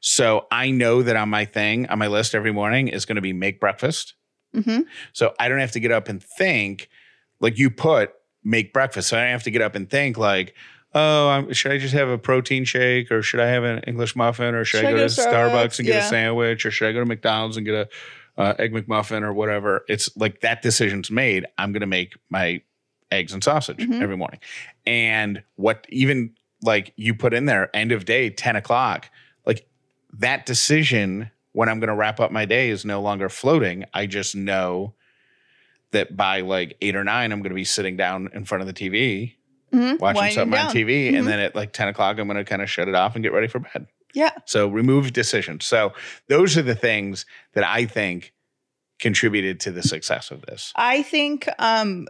So 0.01 0.47
I 0.53 0.71
know 0.71 1.03
that 1.03 1.17
on 1.17 1.29
my 1.29 1.45
thing, 1.45 1.87
on 1.89 1.99
my 1.99 2.07
list 2.07 2.35
every 2.35 2.53
morning 2.53 2.89
is 2.89 3.05
going 3.05 3.17
to 3.17 3.23
be 3.23 3.33
make 3.33 3.59
breakfast. 3.61 4.15
hmm 4.55 4.81
So 5.13 5.35
I 5.41 5.49
don't 5.49 5.59
have 5.59 5.73
to 5.73 5.81
get 5.81 5.91
up 5.91 6.09
and 6.09 6.23
think 6.23 6.89
like 7.41 7.59
you 7.59 7.69
put 7.71 8.13
make 8.45 8.73
breakfast. 8.73 9.09
So 9.09 9.19
I 9.19 9.23
don't 9.23 9.33
have 9.33 9.43
to 9.45 9.51
get 9.51 9.61
up 9.63 9.75
and 9.75 9.91
think 9.91 10.17
like, 10.17 10.55
oh, 10.95 11.29
I'm, 11.29 11.53
should 11.53 11.73
I 11.73 11.79
just 11.79 11.95
have 11.95 12.09
a 12.09 12.17
protein 12.17 12.65
shake 12.65 13.11
or 13.11 13.23
should 13.23 13.41
I 13.41 13.49
have 13.49 13.65
an 13.65 13.81
English 13.81 14.15
muffin 14.17 14.55
or 14.55 14.65
should, 14.65 14.85
I 14.85 14.91
go, 14.91 14.97
to 14.97 15.05
Starbucks, 15.07 15.79
and 15.81 15.87
get 15.87 15.95
Yeah. 15.95 15.99
a 15.99 16.03
sandwich 16.03 16.65
or 16.65 16.71
should 16.71 16.89
I 16.89 16.93
go 16.93 17.01
to 17.01 17.07
McDonald's 17.07 17.57
and 17.57 17.67
get 17.67 17.75
a 17.75 17.89
uh, 18.39 18.55
egg 18.59 18.73
McMuffin 18.73 19.21
or 19.23 19.33
whatever? 19.35 19.85
It's 19.89 20.09
like 20.17 20.41
that 20.41 20.63
decision's 20.63 21.11
made. 21.11 21.45
I'm 21.59 21.73
going 21.73 21.81
to 21.83 21.87
make 21.87 22.15
my 22.31 22.63
eggs 23.11 23.33
and 23.35 23.43
sausage 23.45 23.79
Mhm. 23.79 24.01
every 24.03 24.17
morning. 24.17 24.41
And 24.87 25.43
what 25.57 25.87
even 25.91 26.35
like 26.63 26.93
you 26.97 27.15
put 27.15 27.35
in 27.35 27.45
there, 27.47 27.69
end 27.77 27.93
of 27.93 28.05
day, 28.07 28.31
10 28.31 28.57
o'clock, 28.57 29.11
like 29.47 29.67
that 30.19 30.47
decision 30.47 31.31
when 31.53 31.69
I'm 31.69 31.81
going 31.81 31.89
to 31.89 31.95
wrap 31.95 32.21
up 32.21 32.31
my 32.33 32.45
day 32.45 32.69
is 32.71 32.85
no 32.85 33.01
longer 33.03 33.29
floating. 33.29 33.85
I 33.95 34.07
just 34.07 34.35
know 34.37 34.95
that 35.93 36.17
by 36.17 36.41
like 36.43 36.77
eight 36.81 36.95
or 36.97 37.05
nine, 37.05 37.33
I'm 37.33 37.41
going 37.41 37.51
to 37.51 37.55
be 37.55 37.65
sitting 37.65 37.97
down 37.97 38.29
in 38.35 38.45
front 38.45 38.61
of 38.63 38.67
the 38.67 38.75
TV, 38.75 39.35
hmm 39.73 39.97
watching 39.99 40.23
something 40.33 40.59
on 40.59 40.67
TV. 40.75 41.11
Mhm. 41.13 41.19
And 41.19 41.27
then 41.27 41.39
at 41.41 41.55
like 41.55 41.73
10 41.73 41.89
o'clock, 41.89 42.19
I'm 42.19 42.27
going 42.27 42.37
to 42.37 42.45
kind 42.45 42.61
of 42.63 42.71
shut 42.71 42.89
it 42.89 42.95
off 42.95 43.15
and 43.15 43.23
get 43.23 43.33
ready 43.33 43.49
for 43.49 43.59
bed. 43.61 43.87
Yeah. 44.19 44.33
So 44.47 44.67
remove 44.67 45.13
decisions. 45.13 45.65
So 45.65 45.93
those 46.27 46.57
are 46.57 46.63
the 46.63 46.75
things 46.75 47.25
that 47.53 47.63
I 47.63 47.87
think 47.87 48.33
contributed 48.99 49.61
to 49.61 49.71
the 49.71 49.81
success 49.81 50.33
of 50.33 50.43
this. 50.43 50.73
I 50.75 51.03
think 51.03 51.49
um, 51.61 52.09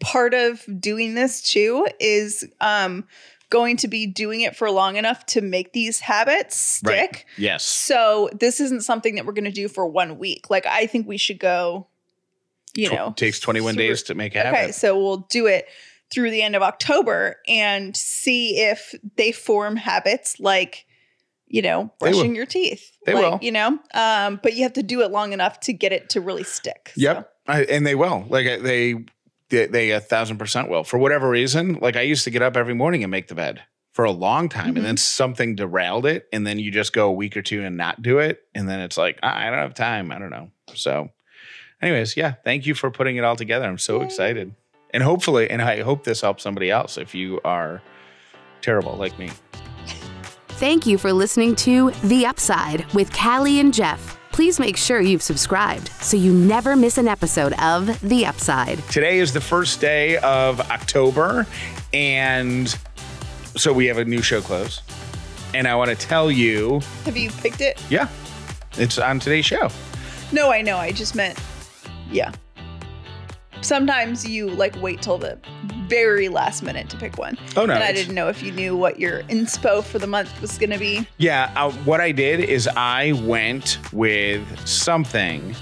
part 0.00 0.32
of 0.32 0.64
doing 0.80 1.14
this 1.14 1.42
too 1.42 1.86
is 2.00 2.42
um, 2.62 3.04
going 3.50 3.76
to 3.76 3.88
be 3.88 4.06
doing 4.06 4.40
it 4.40 4.56
for 4.56 4.70
long 4.70 4.96
enough 4.96 5.26
to 5.26 5.42
make 5.42 5.74
these 5.74 6.00
habits 6.00 6.56
stick. 6.56 6.88
Right. 7.12 7.24
Yes. 7.36 7.66
So 7.66 8.30
this 8.32 8.58
isn't 8.58 8.80
something 8.82 9.16
that 9.16 9.26
we're 9.26 9.34
going 9.34 9.44
to 9.44 9.50
do 9.50 9.68
for 9.68 9.86
one 9.86 10.18
week. 10.18 10.48
Like 10.48 10.64
I 10.64 10.86
think 10.86 11.06
we 11.06 11.18
should 11.18 11.38
go, 11.38 11.86
you 12.74 12.88
Tw- 12.88 12.92
know, 12.94 13.08
it 13.08 13.18
takes 13.18 13.40
21 13.40 13.74
through- 13.74 13.82
days 13.88 14.02
to 14.04 14.14
make 14.14 14.34
a 14.34 14.38
habit. 14.38 14.58
Okay, 14.58 14.72
so 14.72 14.96
we'll 14.98 15.26
do 15.28 15.44
it 15.46 15.66
through 16.10 16.30
the 16.30 16.40
end 16.40 16.56
of 16.56 16.62
October 16.62 17.36
and 17.46 17.94
see 17.94 18.58
if 18.58 18.94
they 19.16 19.32
form 19.32 19.76
habits 19.76 20.40
like, 20.40 20.86
you 21.52 21.62
know, 21.62 21.92
brushing 22.00 22.34
your 22.34 22.46
teeth. 22.46 22.90
They 23.06 23.14
like, 23.14 23.22
will. 23.22 23.38
You 23.42 23.52
know, 23.52 23.78
um, 23.94 24.40
but 24.42 24.54
you 24.54 24.62
have 24.64 24.72
to 24.72 24.82
do 24.82 25.02
it 25.02 25.10
long 25.12 25.32
enough 25.32 25.60
to 25.60 25.72
get 25.72 25.92
it 25.92 26.08
to 26.10 26.20
really 26.20 26.42
stick. 26.44 26.92
Yep. 26.96 27.30
I, 27.46 27.62
and 27.64 27.86
they 27.86 27.94
will. 27.94 28.24
Like 28.28 28.46
they, 28.62 28.94
they, 29.50 29.66
they 29.66 29.90
a 29.90 30.00
thousand 30.00 30.38
percent 30.38 30.68
will. 30.70 30.82
For 30.82 30.98
whatever 30.98 31.28
reason, 31.28 31.74
like 31.80 31.94
I 31.96 32.00
used 32.00 32.24
to 32.24 32.30
get 32.30 32.40
up 32.42 32.56
every 32.56 32.74
morning 32.74 33.04
and 33.04 33.10
make 33.10 33.28
the 33.28 33.34
bed 33.34 33.62
for 33.92 34.06
a 34.06 34.10
long 34.10 34.48
time, 34.48 34.72
Mhm. 34.72 34.78
and 34.78 34.84
then 34.86 34.96
something 34.96 35.54
derailed 35.54 36.06
it, 36.06 36.26
and 36.32 36.46
then 36.46 36.58
you 36.58 36.70
just 36.70 36.94
go 36.94 37.08
a 37.08 37.12
week 37.12 37.36
or 37.36 37.42
two 37.42 37.62
and 37.62 37.76
not 37.76 38.00
do 38.00 38.18
it, 38.18 38.40
and 38.54 38.66
then 38.66 38.80
it's 38.80 38.96
like 38.96 39.18
I 39.22 39.46
I 39.46 39.50
don't 39.50 39.58
have 39.58 39.74
time. 39.74 40.10
I 40.10 40.18
don't 40.18 40.30
know. 40.30 40.50
So, 40.74 41.10
anyways, 41.82 42.16
yeah, 42.16 42.32
thank 42.42 42.64
you 42.64 42.74
for 42.74 42.90
putting 42.90 43.16
it 43.16 43.24
all 43.24 43.36
together. 43.36 43.66
I'm 43.66 43.76
so 43.76 43.98
Yay. 44.00 44.06
excited, 44.06 44.54
and 44.94 45.02
hopefully, 45.02 45.50
and 45.50 45.60
I 45.60 45.82
hope 45.82 46.04
this 46.04 46.22
helps 46.22 46.42
somebody 46.42 46.70
else. 46.70 46.96
If 46.96 47.14
you 47.14 47.42
are 47.44 47.82
terrible 48.62 48.96
like 48.96 49.18
me. 49.18 49.28
Thank 50.62 50.86
you 50.86 50.96
for 50.96 51.12
listening 51.12 51.56
to 51.56 51.90
The 52.04 52.24
Upside 52.24 52.86
with 52.94 53.12
Callie 53.12 53.58
and 53.58 53.74
Jeff. 53.74 54.16
Please 54.30 54.60
make 54.60 54.76
sure 54.76 55.00
you've 55.00 55.20
subscribed 55.20 55.88
so 56.00 56.16
you 56.16 56.32
never 56.32 56.76
miss 56.76 56.98
an 56.98 57.08
episode 57.08 57.52
of 57.54 58.00
The 58.08 58.24
Upside. 58.26 58.78
Today 58.84 59.18
is 59.18 59.32
the 59.32 59.40
first 59.40 59.80
day 59.80 60.18
of 60.18 60.60
October, 60.70 61.48
and 61.92 62.72
so 63.56 63.72
we 63.72 63.86
have 63.86 63.98
a 63.98 64.04
new 64.04 64.22
show 64.22 64.40
close. 64.40 64.82
And 65.52 65.66
I 65.66 65.74
want 65.74 65.90
to 65.90 65.96
tell 65.96 66.30
you, 66.30 66.80
Have 67.06 67.16
you 67.16 67.32
picked 67.32 67.60
it? 67.60 67.82
yeah, 67.90 68.06
it's 68.74 68.98
on 68.98 69.18
today's 69.18 69.44
show. 69.44 69.68
No, 70.30 70.52
I 70.52 70.62
know. 70.62 70.76
I 70.76 70.92
just 70.92 71.16
meant, 71.16 71.40
yeah. 72.08 72.30
Sometimes 73.62 74.28
you 74.28 74.50
like 74.50 74.74
wait 74.80 75.00
till 75.02 75.18
the 75.18 75.38
very 75.86 76.28
last 76.28 76.62
minute 76.62 76.88
to 76.90 76.96
pick 76.96 77.18
one. 77.18 77.38
Oh 77.56 77.64
no, 77.66 77.74
and 77.74 77.82
I 77.82 77.92
didn't 77.92 78.14
know 78.14 78.28
if 78.28 78.42
you 78.42 78.50
knew 78.52 78.76
what 78.76 78.98
your 78.98 79.22
inspo 79.24 79.82
for 79.84 79.98
the 79.98 80.06
month 80.06 80.40
was 80.40 80.58
going 80.58 80.70
to 80.70 80.78
be. 80.78 81.06
Yeah, 81.18 81.52
uh, 81.56 81.70
what 81.84 82.00
I 82.00 82.12
did 82.12 82.40
is 82.40 82.68
I 82.76 83.12
went 83.24 83.78
with 83.92 84.44
something 84.66 85.54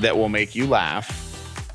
that 0.00 0.16
will 0.16 0.28
make 0.28 0.54
you 0.54 0.66
laugh. 0.66 1.26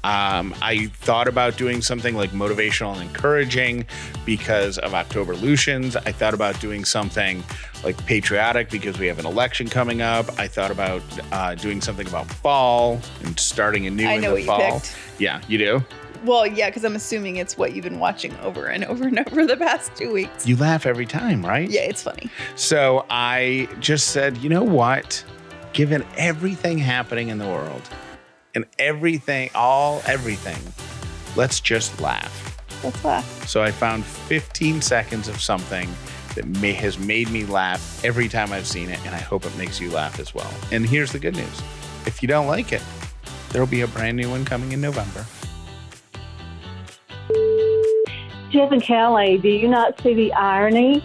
Um, 0.03 0.53
I 0.61 0.85
thought 0.85 1.27
about 1.27 1.57
doing 1.57 1.81
something 1.81 2.13
like 2.15 2.29
motivational 2.29 2.93
and 2.93 3.01
encouraging 3.01 3.87
because 4.23 4.77
of 4.77 4.91
Octoberlutions. 4.91 5.95
I 6.05 6.11
thought 6.11 6.35
about 6.35 6.59
doing 6.61 6.85
something 6.85 7.43
like 7.83 7.97
patriotic 8.05 8.69
because 8.69 8.99
we 8.99 9.07
have 9.07 9.17
an 9.17 9.25
election 9.25 9.67
coming 9.67 10.03
up. 10.03 10.27
I 10.39 10.47
thought 10.47 10.69
about 10.69 11.01
uh, 11.31 11.55
doing 11.55 11.81
something 11.81 12.05
about 12.07 12.27
fall 12.27 12.99
and 13.23 13.39
starting 13.39 13.87
anew 13.87 14.07
I 14.07 14.13
in 14.13 14.21
know 14.21 14.35
the 14.35 14.43
fall. 14.45 14.79
picked. 14.79 14.95
Yeah, 15.17 15.41
you 15.47 15.57
do. 15.57 15.83
Well, 16.23 16.47
yeah, 16.47 16.69
because 16.69 16.83
I'm 16.83 16.95
assuming 16.95 17.35
it's 17.35 17.57
what 17.57 17.73
you've 17.73 17.83
been 17.83 17.99
watching 17.99 18.35
over 18.37 18.65
and 18.65 18.83
over 18.85 19.07
and 19.07 19.19
over 19.27 19.45
the 19.45 19.57
past 19.57 19.95
two 19.95 20.11
weeks. 20.11 20.47
You 20.47 20.55
laugh 20.55 20.85
every 20.85 21.05
time, 21.05 21.45
right? 21.45 21.69
Yeah, 21.69 21.81
it's 21.81 22.01
funny. 22.01 22.29
So 22.55 23.05
I 23.09 23.69
just 23.79 24.07
said, 24.07 24.37
you 24.37 24.49
know 24.49 24.63
what? 24.63 25.23
Given 25.73 26.05
everything 26.17 26.77
happening 26.77 27.27
in 27.29 27.37
the 27.37 27.45
world 27.45 27.81
and 28.55 28.65
everything, 28.79 29.49
all 29.53 30.01
everything, 30.05 30.57
let's 31.35 31.59
just 31.59 31.99
laugh. 31.99 32.57
Let's 32.83 33.03
laugh. 33.03 33.47
So 33.47 33.61
I 33.61 33.71
found 33.71 34.05
15 34.05 34.81
seconds 34.81 35.27
of 35.27 35.39
something 35.41 35.89
that 36.35 36.45
may, 36.45 36.73
has 36.73 36.97
made 36.97 37.29
me 37.29 37.45
laugh 37.45 38.03
every 38.03 38.27
time 38.27 38.51
I've 38.51 38.67
seen 38.67 38.89
it, 38.89 38.99
and 39.05 39.15
I 39.15 39.19
hope 39.19 39.45
it 39.45 39.55
makes 39.57 39.79
you 39.79 39.91
laugh 39.91 40.19
as 40.19 40.33
well. 40.33 40.51
And 40.71 40.85
here's 40.85 41.11
the 41.11 41.19
good 41.19 41.35
news 41.35 41.61
if 42.05 42.21
you 42.21 42.27
don't 42.27 42.47
like 42.47 42.71
it, 42.71 42.83
there'll 43.55 43.65
be 43.65 43.81
a 43.83 43.87
brand 43.87 44.17
new 44.17 44.29
one 44.29 44.43
coming 44.43 44.73
in 44.73 44.81
November. 44.81 45.25
Jeff 48.49 48.69
and 48.69 48.85
Callie, 48.85 49.37
do 49.37 49.47
you 49.47 49.69
not 49.69 49.97
see 50.01 50.13
the 50.13 50.33
irony 50.33 51.01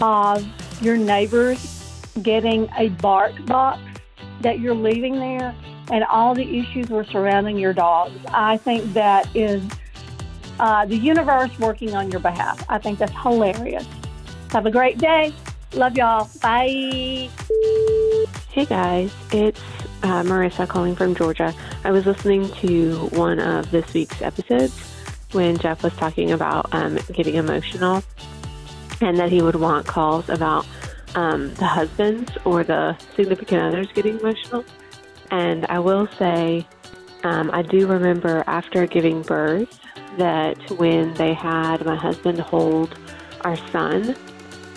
of 0.00 0.42
your 0.80 0.96
neighbors 0.96 2.02
getting 2.22 2.70
a 2.78 2.88
bark 2.88 3.34
box 3.44 3.82
that 4.40 4.60
you're 4.60 4.74
leaving 4.74 5.16
there 5.16 5.54
and 5.92 6.02
all 6.04 6.34
the 6.34 6.58
issues 6.58 6.88
were 6.88 7.04
surrounding 7.04 7.58
your 7.58 7.74
dogs? 7.74 8.18
I 8.28 8.56
think 8.56 8.94
that 8.94 9.28
is 9.36 9.62
uh, 10.58 10.86
the 10.86 10.96
universe 10.96 11.50
working 11.58 11.94
on 11.94 12.10
your 12.10 12.20
behalf. 12.20 12.64
I 12.70 12.78
think 12.78 12.98
that's 12.98 13.12
hilarious. 13.20 13.86
Have 14.52 14.64
a 14.64 14.70
great 14.70 14.96
day. 14.96 15.34
Love 15.74 15.98
y'all. 15.98 16.30
Bye. 16.40 17.28
Hey 18.48 18.64
guys, 18.64 19.12
it's 19.32 19.60
uh, 20.02 20.22
Marissa 20.22 20.68
calling 20.68 20.96
from 20.96 21.14
Georgia. 21.14 21.54
I 21.84 21.90
was 21.90 22.06
listening 22.06 22.48
to 22.56 23.08
one 23.12 23.38
of 23.38 23.70
this 23.70 23.92
week's 23.92 24.22
episodes 24.22 24.78
when 25.32 25.58
Jeff 25.58 25.82
was 25.82 25.94
talking 25.94 26.32
about 26.32 26.72
um, 26.72 26.98
getting 27.12 27.34
emotional 27.36 28.02
and 29.00 29.18
that 29.18 29.30
he 29.30 29.42
would 29.42 29.56
want 29.56 29.86
calls 29.86 30.28
about 30.28 30.66
um, 31.14 31.52
the 31.54 31.66
husbands 31.66 32.30
or 32.44 32.64
the 32.64 32.96
significant 33.14 33.62
others 33.62 33.88
getting 33.92 34.18
emotional. 34.18 34.64
And 35.30 35.66
I 35.66 35.78
will 35.78 36.08
say, 36.18 36.66
um, 37.22 37.50
I 37.52 37.62
do 37.62 37.86
remember 37.86 38.42
after 38.46 38.86
giving 38.86 39.22
birth 39.22 39.78
that 40.18 40.58
when 40.72 41.14
they 41.14 41.34
had 41.34 41.84
my 41.84 41.96
husband 41.96 42.40
hold 42.40 42.98
our 43.42 43.56
son, 43.68 44.16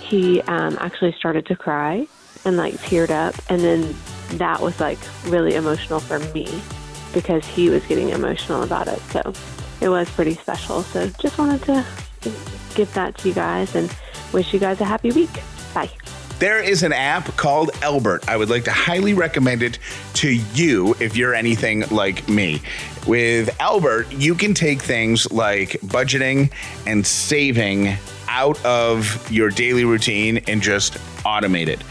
he 0.02 0.42
um, 0.44 0.78
actually 0.80 1.14
started 1.14 1.46
to 1.48 1.56
cry 1.56 2.08
and 2.46 2.58
like 2.58 2.74
teared 2.76 3.10
up. 3.10 3.36
And 3.50 3.62
then 3.62 3.96
that 4.40 4.62
was 4.62 4.80
like 4.80 5.00
really 5.26 5.56
emotional 5.56 6.00
for 6.00 6.20
me 6.34 6.62
because 7.14 7.46
he 7.46 7.70
was 7.70 7.86
getting 7.86 8.10
emotional 8.10 8.64
about 8.64 8.88
it. 8.88 9.00
So 9.12 9.34
it 9.82 9.90
was 9.90 10.10
pretty 10.10 10.36
special. 10.36 10.84
So 10.84 11.08
just 11.20 11.38
wanted 11.38 11.62
to 11.64 11.86
give 12.76 12.94
that 12.94 13.18
to 13.20 13.30
you 13.30 13.34
guys 13.34 13.76
and 13.76 13.94
wish 14.32 14.54
you 14.54 14.60
guys 14.60 14.82
a 14.82 14.86
happy 14.86 15.12
week. 15.12 15.42
Bye. 15.74 15.90
There 16.40 16.62
is 16.62 16.84
an 16.84 16.92
app 16.92 17.28
called 17.38 17.72
Albert. 17.82 18.28
I 18.28 18.36
would 18.36 18.50
like 18.50 18.66
to 18.66 18.72
highly 18.72 19.14
recommend 19.14 19.64
it 19.64 19.80
to 20.16 20.30
you 20.30 20.96
if 21.00 21.16
you're 21.16 21.34
anything 21.34 21.84
like 21.90 22.28
me. 22.28 22.62
With 23.08 23.56
Albert, 23.62 24.12
you 24.12 24.36
can 24.36 24.54
take 24.54 24.82
things 24.82 25.32
like 25.32 25.72
budgeting 25.82 26.52
and 26.86 27.06
saving 27.06 27.96
out 28.28 28.64
of 28.66 29.32
your 29.32 29.50
daily 29.50 29.86
routine 29.86 30.40
and 30.48 30.62
just 30.62 30.96
automate 31.24 31.68
it. 31.68 31.82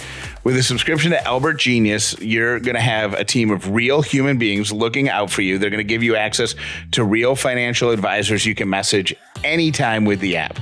With 0.45 0.57
a 0.57 0.63
subscription 0.65 1.13
to 1.13 1.25
Albert 1.25 1.55
Genius, 1.55 2.19
you're 2.19 2.59
going 2.59 2.75
to 2.75 2.81
have 2.81 3.15
a 3.15 3.25
team 3.25 3.53
of 3.53 3.71
real 3.71 4.03
human 4.03 4.39
beings 4.39 4.73
looking 4.73 5.09
out 5.09 5.31
for 5.31 5.41
you. 5.41 5.57
They're 5.57 5.71
going 5.71 5.79
to 5.79 5.85
give 5.85 6.03
you 6.03 6.17
access 6.17 6.57
to 6.93 7.05
real 7.05 7.37
financial 7.37 7.91
advisors 7.91 8.45
you 8.45 8.57
can 8.57 8.69
message 8.69 9.15
anytime 9.45 10.05
with 10.05 10.19
the 10.19 10.37
app. 10.37 10.59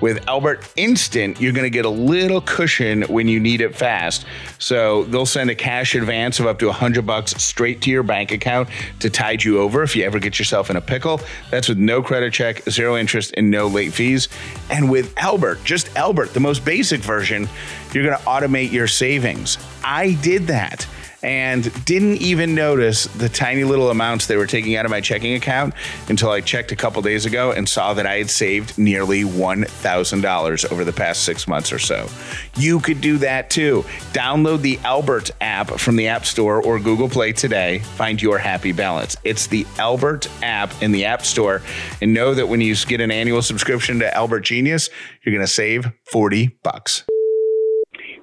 With 0.00 0.26
Albert 0.28 0.66
Instant, 0.76 1.40
you're 1.40 1.52
going 1.52 1.64
to 1.64 1.70
get 1.70 1.84
a 1.84 1.90
little 1.90 2.40
cushion 2.40 3.02
when 3.02 3.28
you 3.28 3.38
need 3.38 3.60
it 3.60 3.76
fast. 3.76 4.24
So 4.58 5.04
they'll 5.04 5.26
send 5.26 5.50
a 5.50 5.54
cash 5.54 5.94
advance 5.94 6.40
of 6.40 6.46
up 6.46 6.58
to 6.60 6.66
100 6.66 7.06
bucks 7.06 7.32
straight 7.42 7.82
to 7.82 7.90
your 7.90 8.02
bank 8.02 8.32
account 8.32 8.68
to 9.00 9.10
tide 9.10 9.44
you 9.44 9.60
over 9.60 9.82
if 9.82 9.94
you 9.94 10.04
ever 10.04 10.18
get 10.18 10.38
yourself 10.38 10.70
in 10.70 10.76
a 10.76 10.80
pickle. 10.80 11.20
That's 11.50 11.68
with 11.68 11.78
no 11.78 12.02
credit 12.02 12.32
check, 12.32 12.62
zero 12.70 12.96
interest, 12.96 13.34
and 13.36 13.50
no 13.50 13.66
late 13.66 13.92
fees. 13.92 14.28
And 14.70 14.90
with 14.90 15.12
Albert, 15.18 15.64
just 15.64 15.94
Albert, 15.96 16.32
the 16.32 16.40
most 16.40 16.64
basic 16.64 17.00
version, 17.00 17.48
you're 17.92 18.04
going 18.04 18.16
to 18.16 18.24
automate 18.24 18.72
your 18.72 18.86
savings. 18.86 19.58
I 19.84 20.14
did 20.22 20.46
that 20.46 20.86
and 21.22 21.84
didn't 21.84 22.16
even 22.16 22.54
notice 22.54 23.04
the 23.06 23.28
tiny 23.28 23.64
little 23.64 23.90
amounts 23.90 24.26
they 24.26 24.36
were 24.36 24.46
taking 24.46 24.76
out 24.76 24.84
of 24.84 24.90
my 24.90 25.00
checking 25.00 25.34
account 25.34 25.74
until 26.08 26.30
I 26.30 26.40
checked 26.40 26.72
a 26.72 26.76
couple 26.76 27.02
days 27.02 27.26
ago 27.26 27.52
and 27.52 27.68
saw 27.68 27.94
that 27.94 28.06
I 28.06 28.18
had 28.18 28.30
saved 28.30 28.78
nearly 28.78 29.22
$1,000 29.22 30.72
over 30.72 30.84
the 30.84 30.92
past 30.92 31.24
six 31.24 31.46
months 31.46 31.72
or 31.72 31.78
so. 31.78 32.08
You 32.56 32.80
could 32.80 33.00
do 33.00 33.18
that 33.18 33.50
too. 33.50 33.84
Download 34.12 34.60
the 34.60 34.78
Albert 34.84 35.30
app 35.40 35.68
from 35.70 35.96
the 35.96 36.08
App 36.08 36.24
Store 36.24 36.62
or 36.62 36.78
Google 36.78 37.08
Play 37.08 37.32
today. 37.32 37.80
Find 37.80 38.20
your 38.20 38.38
happy 38.38 38.72
balance. 38.72 39.16
It's 39.24 39.46
the 39.46 39.66
Albert 39.78 40.28
app 40.42 40.70
in 40.82 40.92
the 40.92 41.04
App 41.04 41.24
Store. 41.24 41.62
And 42.00 42.14
know 42.14 42.34
that 42.34 42.48
when 42.48 42.60
you 42.60 42.74
get 42.76 43.00
an 43.00 43.10
annual 43.10 43.42
subscription 43.42 43.98
to 43.98 44.14
Albert 44.14 44.40
Genius, 44.40 44.88
you're 45.24 45.34
going 45.34 45.46
to 45.46 45.52
save 45.52 45.92
40 46.10 46.58
bucks. 46.62 47.04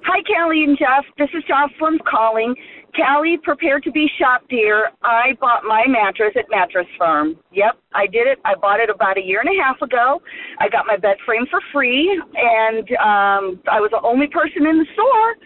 Hi, 0.04 0.22
Callie 0.22 0.64
and 0.64 0.78
Jeff. 0.78 1.04
This 1.18 1.28
is 1.34 1.44
Jocelyn 1.46 1.98
calling. 2.10 2.54
Callie, 2.98 3.38
prepare 3.40 3.78
to 3.78 3.92
be 3.92 4.08
shocked, 4.18 4.50
dear. 4.50 4.90
I 5.02 5.38
bought 5.40 5.62
my 5.62 5.84
mattress 5.86 6.34
at 6.36 6.50
Mattress 6.50 6.86
Firm. 6.98 7.36
Yep, 7.52 7.78
I 7.94 8.06
did 8.06 8.26
it. 8.26 8.38
I 8.44 8.54
bought 8.56 8.80
it 8.80 8.90
about 8.90 9.16
a 9.16 9.22
year 9.22 9.40
and 9.40 9.48
a 9.48 9.62
half 9.62 9.80
ago. 9.80 10.20
I 10.58 10.68
got 10.68 10.84
my 10.86 10.96
bed 10.96 11.16
frame 11.24 11.46
for 11.48 11.60
free, 11.72 12.10
and 12.34 12.88
um, 12.98 13.62
I 13.70 13.78
was 13.78 13.90
the 13.92 14.02
only 14.02 14.26
person 14.26 14.66
in 14.66 14.78
the 14.78 14.86
store. 14.94 15.38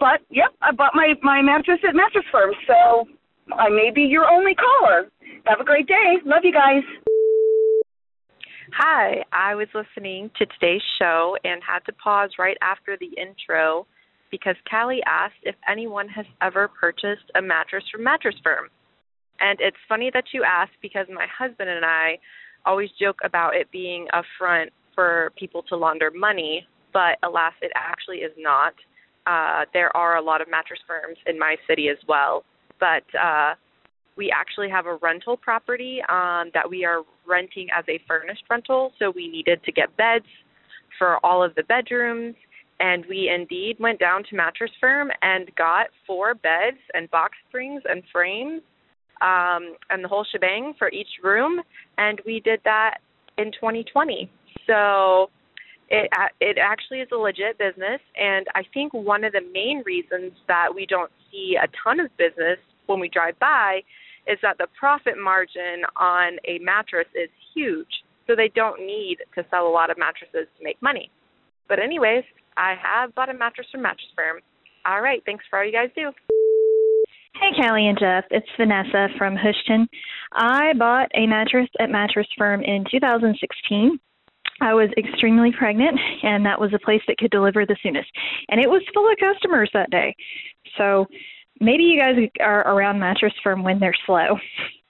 But 0.00 0.26
yep, 0.30 0.50
I 0.62 0.72
bought 0.72 0.92
my 0.94 1.14
my 1.22 1.42
mattress 1.42 1.78
at 1.88 1.94
Mattress 1.94 2.26
Firm. 2.32 2.50
So 2.66 3.06
I 3.54 3.68
may 3.68 3.92
be 3.94 4.02
your 4.02 4.26
only 4.26 4.54
caller. 4.54 5.08
Have 5.46 5.60
a 5.60 5.64
great 5.64 5.86
day. 5.86 6.18
Love 6.24 6.42
you 6.42 6.52
guys. 6.52 6.82
Hi, 8.76 9.24
I 9.32 9.54
was 9.54 9.68
listening 9.74 10.30
to 10.38 10.46
today's 10.46 10.82
show 10.98 11.36
and 11.44 11.62
had 11.62 11.80
to 11.86 11.92
pause 11.92 12.30
right 12.36 12.58
after 12.60 12.98
the 12.98 13.14
intro 13.16 13.86
because 14.30 14.56
Callie 14.68 15.02
asked 15.06 15.42
if 15.42 15.54
anyone 15.68 16.08
has 16.08 16.26
ever 16.42 16.68
purchased 16.68 17.30
a 17.36 17.42
mattress 17.42 17.84
from 17.90 18.04
Mattress 18.04 18.36
Firm. 18.42 18.68
And 19.40 19.58
it's 19.60 19.76
funny 19.88 20.10
that 20.14 20.24
you 20.32 20.44
asked 20.44 20.76
because 20.80 21.06
my 21.12 21.26
husband 21.26 21.68
and 21.68 21.84
I 21.84 22.18
always 22.64 22.90
joke 23.00 23.18
about 23.24 23.54
it 23.54 23.70
being 23.70 24.06
a 24.12 24.22
front 24.38 24.70
for 24.94 25.32
people 25.38 25.62
to 25.68 25.76
launder 25.76 26.10
money, 26.10 26.66
but 26.92 27.18
alas, 27.22 27.52
it 27.62 27.70
actually 27.76 28.18
is 28.18 28.32
not. 28.38 28.72
Uh, 29.26 29.64
there 29.72 29.94
are 29.96 30.16
a 30.16 30.22
lot 30.22 30.40
of 30.40 30.48
mattress 30.50 30.80
firms 30.86 31.18
in 31.26 31.38
my 31.38 31.56
city 31.68 31.88
as 31.88 31.98
well, 32.08 32.44
but 32.80 33.04
uh, 33.18 33.54
we 34.16 34.32
actually 34.34 34.70
have 34.70 34.86
a 34.86 34.96
rental 34.96 35.36
property 35.36 36.00
um, 36.08 36.50
that 36.54 36.68
we 36.68 36.84
are 36.84 37.02
renting 37.26 37.68
as 37.76 37.84
a 37.88 38.00
furnished 38.08 38.44
rental. 38.48 38.92
So 38.98 39.12
we 39.14 39.28
needed 39.28 39.62
to 39.64 39.72
get 39.72 39.94
beds 39.96 40.24
for 40.98 41.24
all 41.24 41.42
of 41.42 41.54
the 41.54 41.64
bedrooms. 41.64 42.34
And 42.80 43.04
we 43.08 43.30
indeed 43.34 43.76
went 43.80 43.98
down 43.98 44.24
to 44.30 44.36
Mattress 44.36 44.70
Firm 44.80 45.10
and 45.22 45.50
got 45.56 45.86
four 46.06 46.34
beds 46.34 46.78
and 46.94 47.10
box 47.10 47.36
springs 47.48 47.82
and 47.88 48.02
frames 48.12 48.62
um, 49.22 49.76
and 49.90 50.04
the 50.04 50.08
whole 50.08 50.26
shebang 50.30 50.74
for 50.78 50.90
each 50.90 51.08
room. 51.22 51.60
And 51.96 52.20
we 52.26 52.40
did 52.40 52.60
that 52.64 52.98
in 53.38 53.46
2020. 53.52 54.30
So 54.66 55.30
It 55.88 56.10
it 56.40 56.58
actually 56.58 57.00
is 57.00 57.08
a 57.12 57.16
legit 57.16 57.58
business, 57.58 58.00
and 58.16 58.44
I 58.56 58.62
think 58.74 58.92
one 58.92 59.22
of 59.22 59.32
the 59.32 59.44
main 59.52 59.84
reasons 59.86 60.32
that 60.48 60.68
we 60.74 60.84
don't 60.84 61.12
see 61.30 61.56
a 61.56 61.68
ton 61.82 62.00
of 62.00 62.10
business 62.16 62.58
when 62.86 62.98
we 62.98 63.08
drive 63.08 63.38
by 63.38 63.82
is 64.26 64.38
that 64.42 64.58
the 64.58 64.66
profit 64.78 65.14
margin 65.16 65.86
on 65.96 66.38
a 66.44 66.58
mattress 66.58 67.06
is 67.14 67.30
huge, 67.54 68.02
so 68.26 68.34
they 68.34 68.50
don't 68.54 68.80
need 68.84 69.18
to 69.36 69.44
sell 69.48 69.68
a 69.68 69.70
lot 69.70 69.88
of 69.90 69.96
mattresses 69.96 70.48
to 70.58 70.64
make 70.64 70.82
money. 70.82 71.08
But 71.68 71.78
anyways, 71.78 72.24
I 72.56 72.74
have 72.82 73.14
bought 73.14 73.28
a 73.28 73.34
mattress 73.34 73.66
from 73.70 73.82
Mattress 73.82 74.08
Firm. 74.16 74.40
All 74.86 75.02
right, 75.02 75.22
thanks 75.26 75.44
for 75.50 75.58
all 75.58 75.64
you 75.64 75.72
guys 75.72 75.90
do. 75.94 76.12
Hey, 77.34 77.50
Callie 77.60 77.86
and 77.86 77.98
Jeff. 77.98 78.24
It's 78.30 78.46
Vanessa 78.56 79.08
from 79.18 79.36
Houston. 79.36 79.88
I 80.32 80.72
bought 80.78 81.10
a 81.14 81.26
mattress 81.26 81.68
at 81.78 81.90
Mattress 81.90 82.26
Firm 82.38 82.62
in 82.62 82.84
2016. 82.90 83.98
I 84.62 84.72
was 84.72 84.88
extremely 84.96 85.52
pregnant, 85.52 86.00
and 86.22 86.46
that 86.46 86.58
was 86.58 86.70
the 86.70 86.78
place 86.78 87.02
that 87.08 87.18
could 87.18 87.30
deliver 87.30 87.66
the 87.66 87.76
soonest. 87.82 88.08
And 88.48 88.58
it 88.58 88.70
was 88.70 88.82
full 88.94 89.10
of 89.10 89.18
customers 89.20 89.68
that 89.74 89.90
day. 89.90 90.14
So 90.78 91.04
maybe 91.60 91.82
you 91.82 92.00
guys 92.00 92.16
are 92.40 92.66
around 92.66 93.00
Mattress 93.00 93.34
Firm 93.44 93.62
when 93.62 93.80
they're 93.80 93.96
slow. 94.06 94.38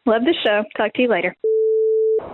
Love 0.06 0.22
the 0.22 0.34
show. 0.44 0.62
Talk 0.76 0.92
to 0.94 1.02
you 1.02 1.08
later. 1.08 1.34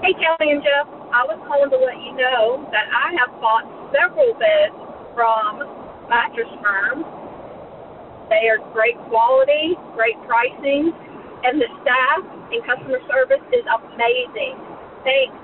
Hey, 0.05 0.12
Callie 0.12 0.53
and 0.53 0.61
Jeff. 0.61 0.93
I 1.09 1.24
was 1.24 1.41
calling 1.49 1.70
to 1.72 1.80
let 1.80 1.97
you 2.05 2.12
know 2.20 2.68
that 2.68 2.85
I 2.93 3.16
have 3.16 3.33
bought 3.41 3.64
several 3.97 4.37
beds 4.37 4.91
from 5.15 5.61
Mattress 6.09 6.49
Firm. 6.63 7.05
They 8.29 8.49
are 8.49 8.59
great 8.73 8.97
quality, 9.09 9.77
great 9.95 10.17
pricing, 10.27 10.93
and 11.45 11.61
the 11.61 11.69
staff 11.83 12.23
and 12.53 12.61
customer 12.65 13.01
service 13.09 13.45
is 13.53 13.65
amazing. 13.69 14.57
Thanks. 15.05 15.37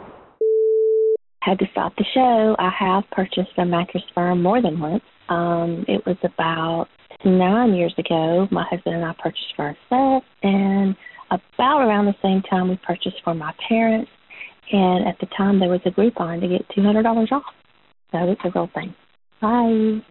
Had 1.42 1.58
to 1.58 1.66
stop 1.72 1.94
the 1.96 2.04
show. 2.14 2.56
I 2.58 2.70
have 2.78 3.04
purchased 3.12 3.56
a 3.58 3.64
mattress 3.64 4.04
firm 4.14 4.42
more 4.42 4.60
than 4.60 4.78
once. 4.80 5.04
Um, 5.28 5.84
it 5.88 6.04
was 6.06 6.16
about 6.22 6.86
nine 7.24 7.74
years 7.74 7.94
ago. 7.98 8.48
My 8.50 8.64
husband 8.68 8.96
and 8.96 9.04
I 9.04 9.14
purchased 9.18 9.54
for 9.56 9.74
ourselves, 9.74 10.26
and 10.42 10.96
about 11.30 11.82
around 11.82 12.06
the 12.06 12.14
same 12.22 12.42
time 12.42 12.68
we 12.68 12.78
purchased 12.86 13.16
for 13.24 13.34
my 13.34 13.52
parents. 13.68 14.10
And 14.70 15.08
at 15.08 15.18
the 15.20 15.26
time 15.36 15.60
there 15.60 15.68
was 15.70 15.80
a 15.86 15.90
Groupon 15.90 16.40
to 16.40 16.48
get 16.48 16.68
two 16.74 16.82
hundred 16.82 17.02
dollars 17.02 17.30
off. 17.32 17.54
So 18.12 18.18
it's 18.30 18.40
a 18.44 18.50
real 18.54 18.70
thing. 18.74 18.94
Bye. 19.40 20.02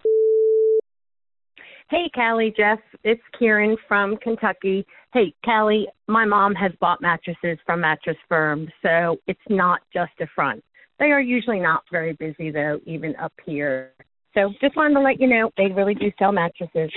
Hey, 1.90 2.10
Callie, 2.14 2.54
Jeff, 2.56 2.80
it's 3.04 3.22
Kieran 3.38 3.78
from 3.88 4.18
Kentucky. 4.18 4.86
Hey, 5.14 5.34
Callie, 5.46 5.88
my 6.08 6.26
mom 6.26 6.54
has 6.56 6.72
bought 6.82 7.02
mattresses 7.02 7.58
from 7.66 7.82
Mattress 7.82 8.18
Firm, 8.28 8.68
so 8.82 9.18
it's 9.28 9.40
not 9.50 9.80
just 9.94 10.12
a 10.20 10.28
front. 10.36 10.64
They 11.00 11.12
are 11.12 11.22
usually 11.22 11.60
not 11.60 11.84
very 11.92 12.14
busy, 12.14 12.52
though, 12.52 12.80
even 12.86 13.16
up 13.16 13.32
here. 13.46 13.94
So 14.34 14.54
just 14.62 14.76
wanted 14.76 14.96
to 14.96 15.00
let 15.00 15.20
you 15.22 15.28
know 15.28 15.50
they 15.56 15.68
really 15.68 15.96
do 15.96 16.12
sell 16.20 16.32
mattresses. 16.32 16.92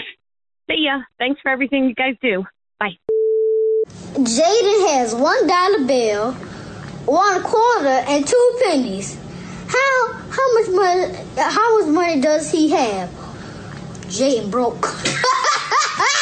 See 0.68 0.86
ya. 0.86 1.02
Thanks 1.18 1.40
for 1.40 1.50
everything 1.50 1.84
you 1.84 1.94
guys 1.94 2.16
do. 2.20 2.44
Bye. 2.78 2.98
Jaden 4.14 4.88
has 4.88 5.14
one 5.14 5.46
dollar 5.46 5.86
bill, 5.86 6.32
one 7.06 7.42
quarter, 7.42 7.88
and 7.88 8.26
two 8.26 8.60
pennies. 8.64 9.29
How 9.72 10.12
how 10.30 10.54
much 10.54 10.68
money 10.70 11.14
how 11.36 11.78
much 11.78 11.88
money 11.94 12.20
does 12.20 12.50
he 12.50 12.70
have? 12.70 13.10
Jay 14.08 14.44
broke. 14.48 14.88